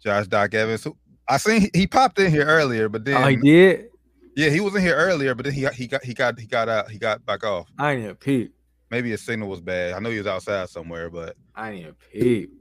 Josh 0.03 0.27
Doc 0.27 0.53
Evans. 0.53 0.83
Who, 0.83 0.97
I 1.29 1.37
seen 1.37 1.69
he, 1.73 1.87
popped 1.87 2.19
in 2.19 2.31
here 2.31 2.45
earlier, 2.45 2.89
but 2.89 3.05
then 3.05 3.23
Oh, 3.23 3.27
he 3.27 3.35
did. 3.37 3.89
yeah, 4.35 4.49
he 4.49 4.59
was 4.59 4.75
in 4.75 4.81
here 4.81 4.95
earlier, 4.95 5.35
but 5.35 5.45
then 5.45 5.53
he 5.53 5.61
got 5.61 5.73
he 5.73 5.87
got 5.87 6.03
he 6.03 6.13
got 6.13 6.39
he 6.39 6.47
got 6.47 6.67
out 6.67 6.89
he 6.89 6.97
got 6.97 7.25
back 7.25 7.43
off. 7.45 7.67
I 7.77 7.91
ain't 7.91 8.03
even 8.03 8.15
peep. 8.15 8.53
Maybe 8.91 9.09
his 9.09 9.21
signal 9.21 9.49
was 9.49 9.61
bad. 9.61 9.93
I 9.93 9.99
know 9.99 10.09
he 10.09 10.17
was 10.17 10.27
outside 10.27 10.69
somewhere, 10.69 11.09
but 11.09 11.35
I 11.55 11.71
ain't 11.71 11.79
even 11.81 11.95
peep 12.11 12.51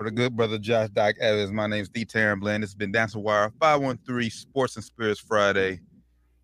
for 0.00 0.04
the 0.04 0.10
good 0.10 0.34
brother 0.34 0.56
Josh 0.56 0.88
Doc 0.88 1.16
Evans. 1.20 1.52
My 1.52 1.66
name 1.66 1.82
is 1.82 1.90
D. 1.90 2.06
Taryn 2.06 2.40
Bland. 2.40 2.64
It's 2.64 2.74
been 2.74 2.90
Dancing 2.90 3.22
Wire 3.22 3.52
513 3.60 4.30
Sports 4.30 4.76
and 4.76 4.82
Spirits 4.82 5.20
Friday. 5.20 5.80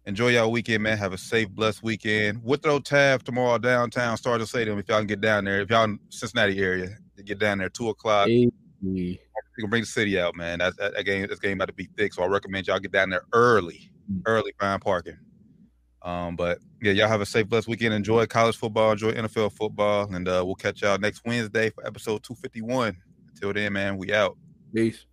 Enjoy 0.05 0.29
y'all 0.29 0.53
weekend, 0.53 0.83
man. 0.83 0.99
Have 0.99 1.15
a 1.15 1.19
safe, 1.19 1.49
blessed 1.49 1.83
weekend. 1.83 2.43
We'll 2.45 2.59
throw 2.59 2.81
Tab 2.81 3.23
tomorrow 3.23 3.57
downtown, 3.57 4.19
Star 4.19 4.37
to 4.37 4.47
Stadium, 4.47 4.79
if 4.79 4.87
y'all 4.91 4.99
can 4.99 5.07
get 5.07 5.23
down 5.23 5.47
there. 5.47 5.63
If 5.63 5.71
y'all 5.71 5.85
in 5.85 5.99
Cincinnati 6.11 6.61
area, 6.61 6.99
get 7.25 7.39
down 7.39 7.57
there, 7.57 7.71
2 7.71 7.89
o'clock. 7.89 8.29
You 8.29 8.53
can 8.83 9.71
bring 9.71 9.85
the 9.85 9.87
city 9.87 10.21
out, 10.21 10.37
man. 10.37 10.59
That, 10.59 10.77
that, 10.77 10.95
that 10.95 11.05
game, 11.05 11.27
this 11.27 11.39
game 11.39 11.57
about 11.57 11.69
to 11.69 11.73
be 11.73 11.89
thick, 11.97 12.13
so 12.13 12.25
I 12.25 12.27
recommend 12.27 12.67
y'all 12.67 12.79
get 12.79 12.93
down 12.93 13.09
there 13.09 13.25
early, 13.33 13.91
mm. 14.13 14.21
early, 14.27 14.53
find 14.61 14.83
parking. 14.83 15.17
Um, 16.03 16.37
but 16.37 16.59
yeah, 16.83 16.93
y'all 16.93 17.09
have 17.09 17.23
a 17.23 17.27
safe, 17.27 17.49
blessed 17.49 17.69
weekend. 17.69 17.95
Enjoy 17.95 18.27
college 18.27 18.59
football, 18.59 18.93
enjoy 18.93 19.13
NFL 19.13 19.53
football, 19.53 20.15
and 20.15 20.29
uh, 20.29 20.43
we'll 20.45 20.57
catch 20.57 20.83
y'all 20.83 20.99
next 20.99 21.23
Wednesday 21.25 21.71
for 21.71 21.87
episode 21.87 22.23
251. 22.23 22.99
Till 23.41 23.53
then, 23.53 23.73
man, 23.73 23.97
we 23.97 24.13
out. 24.13 24.37
Peace. 24.75 25.05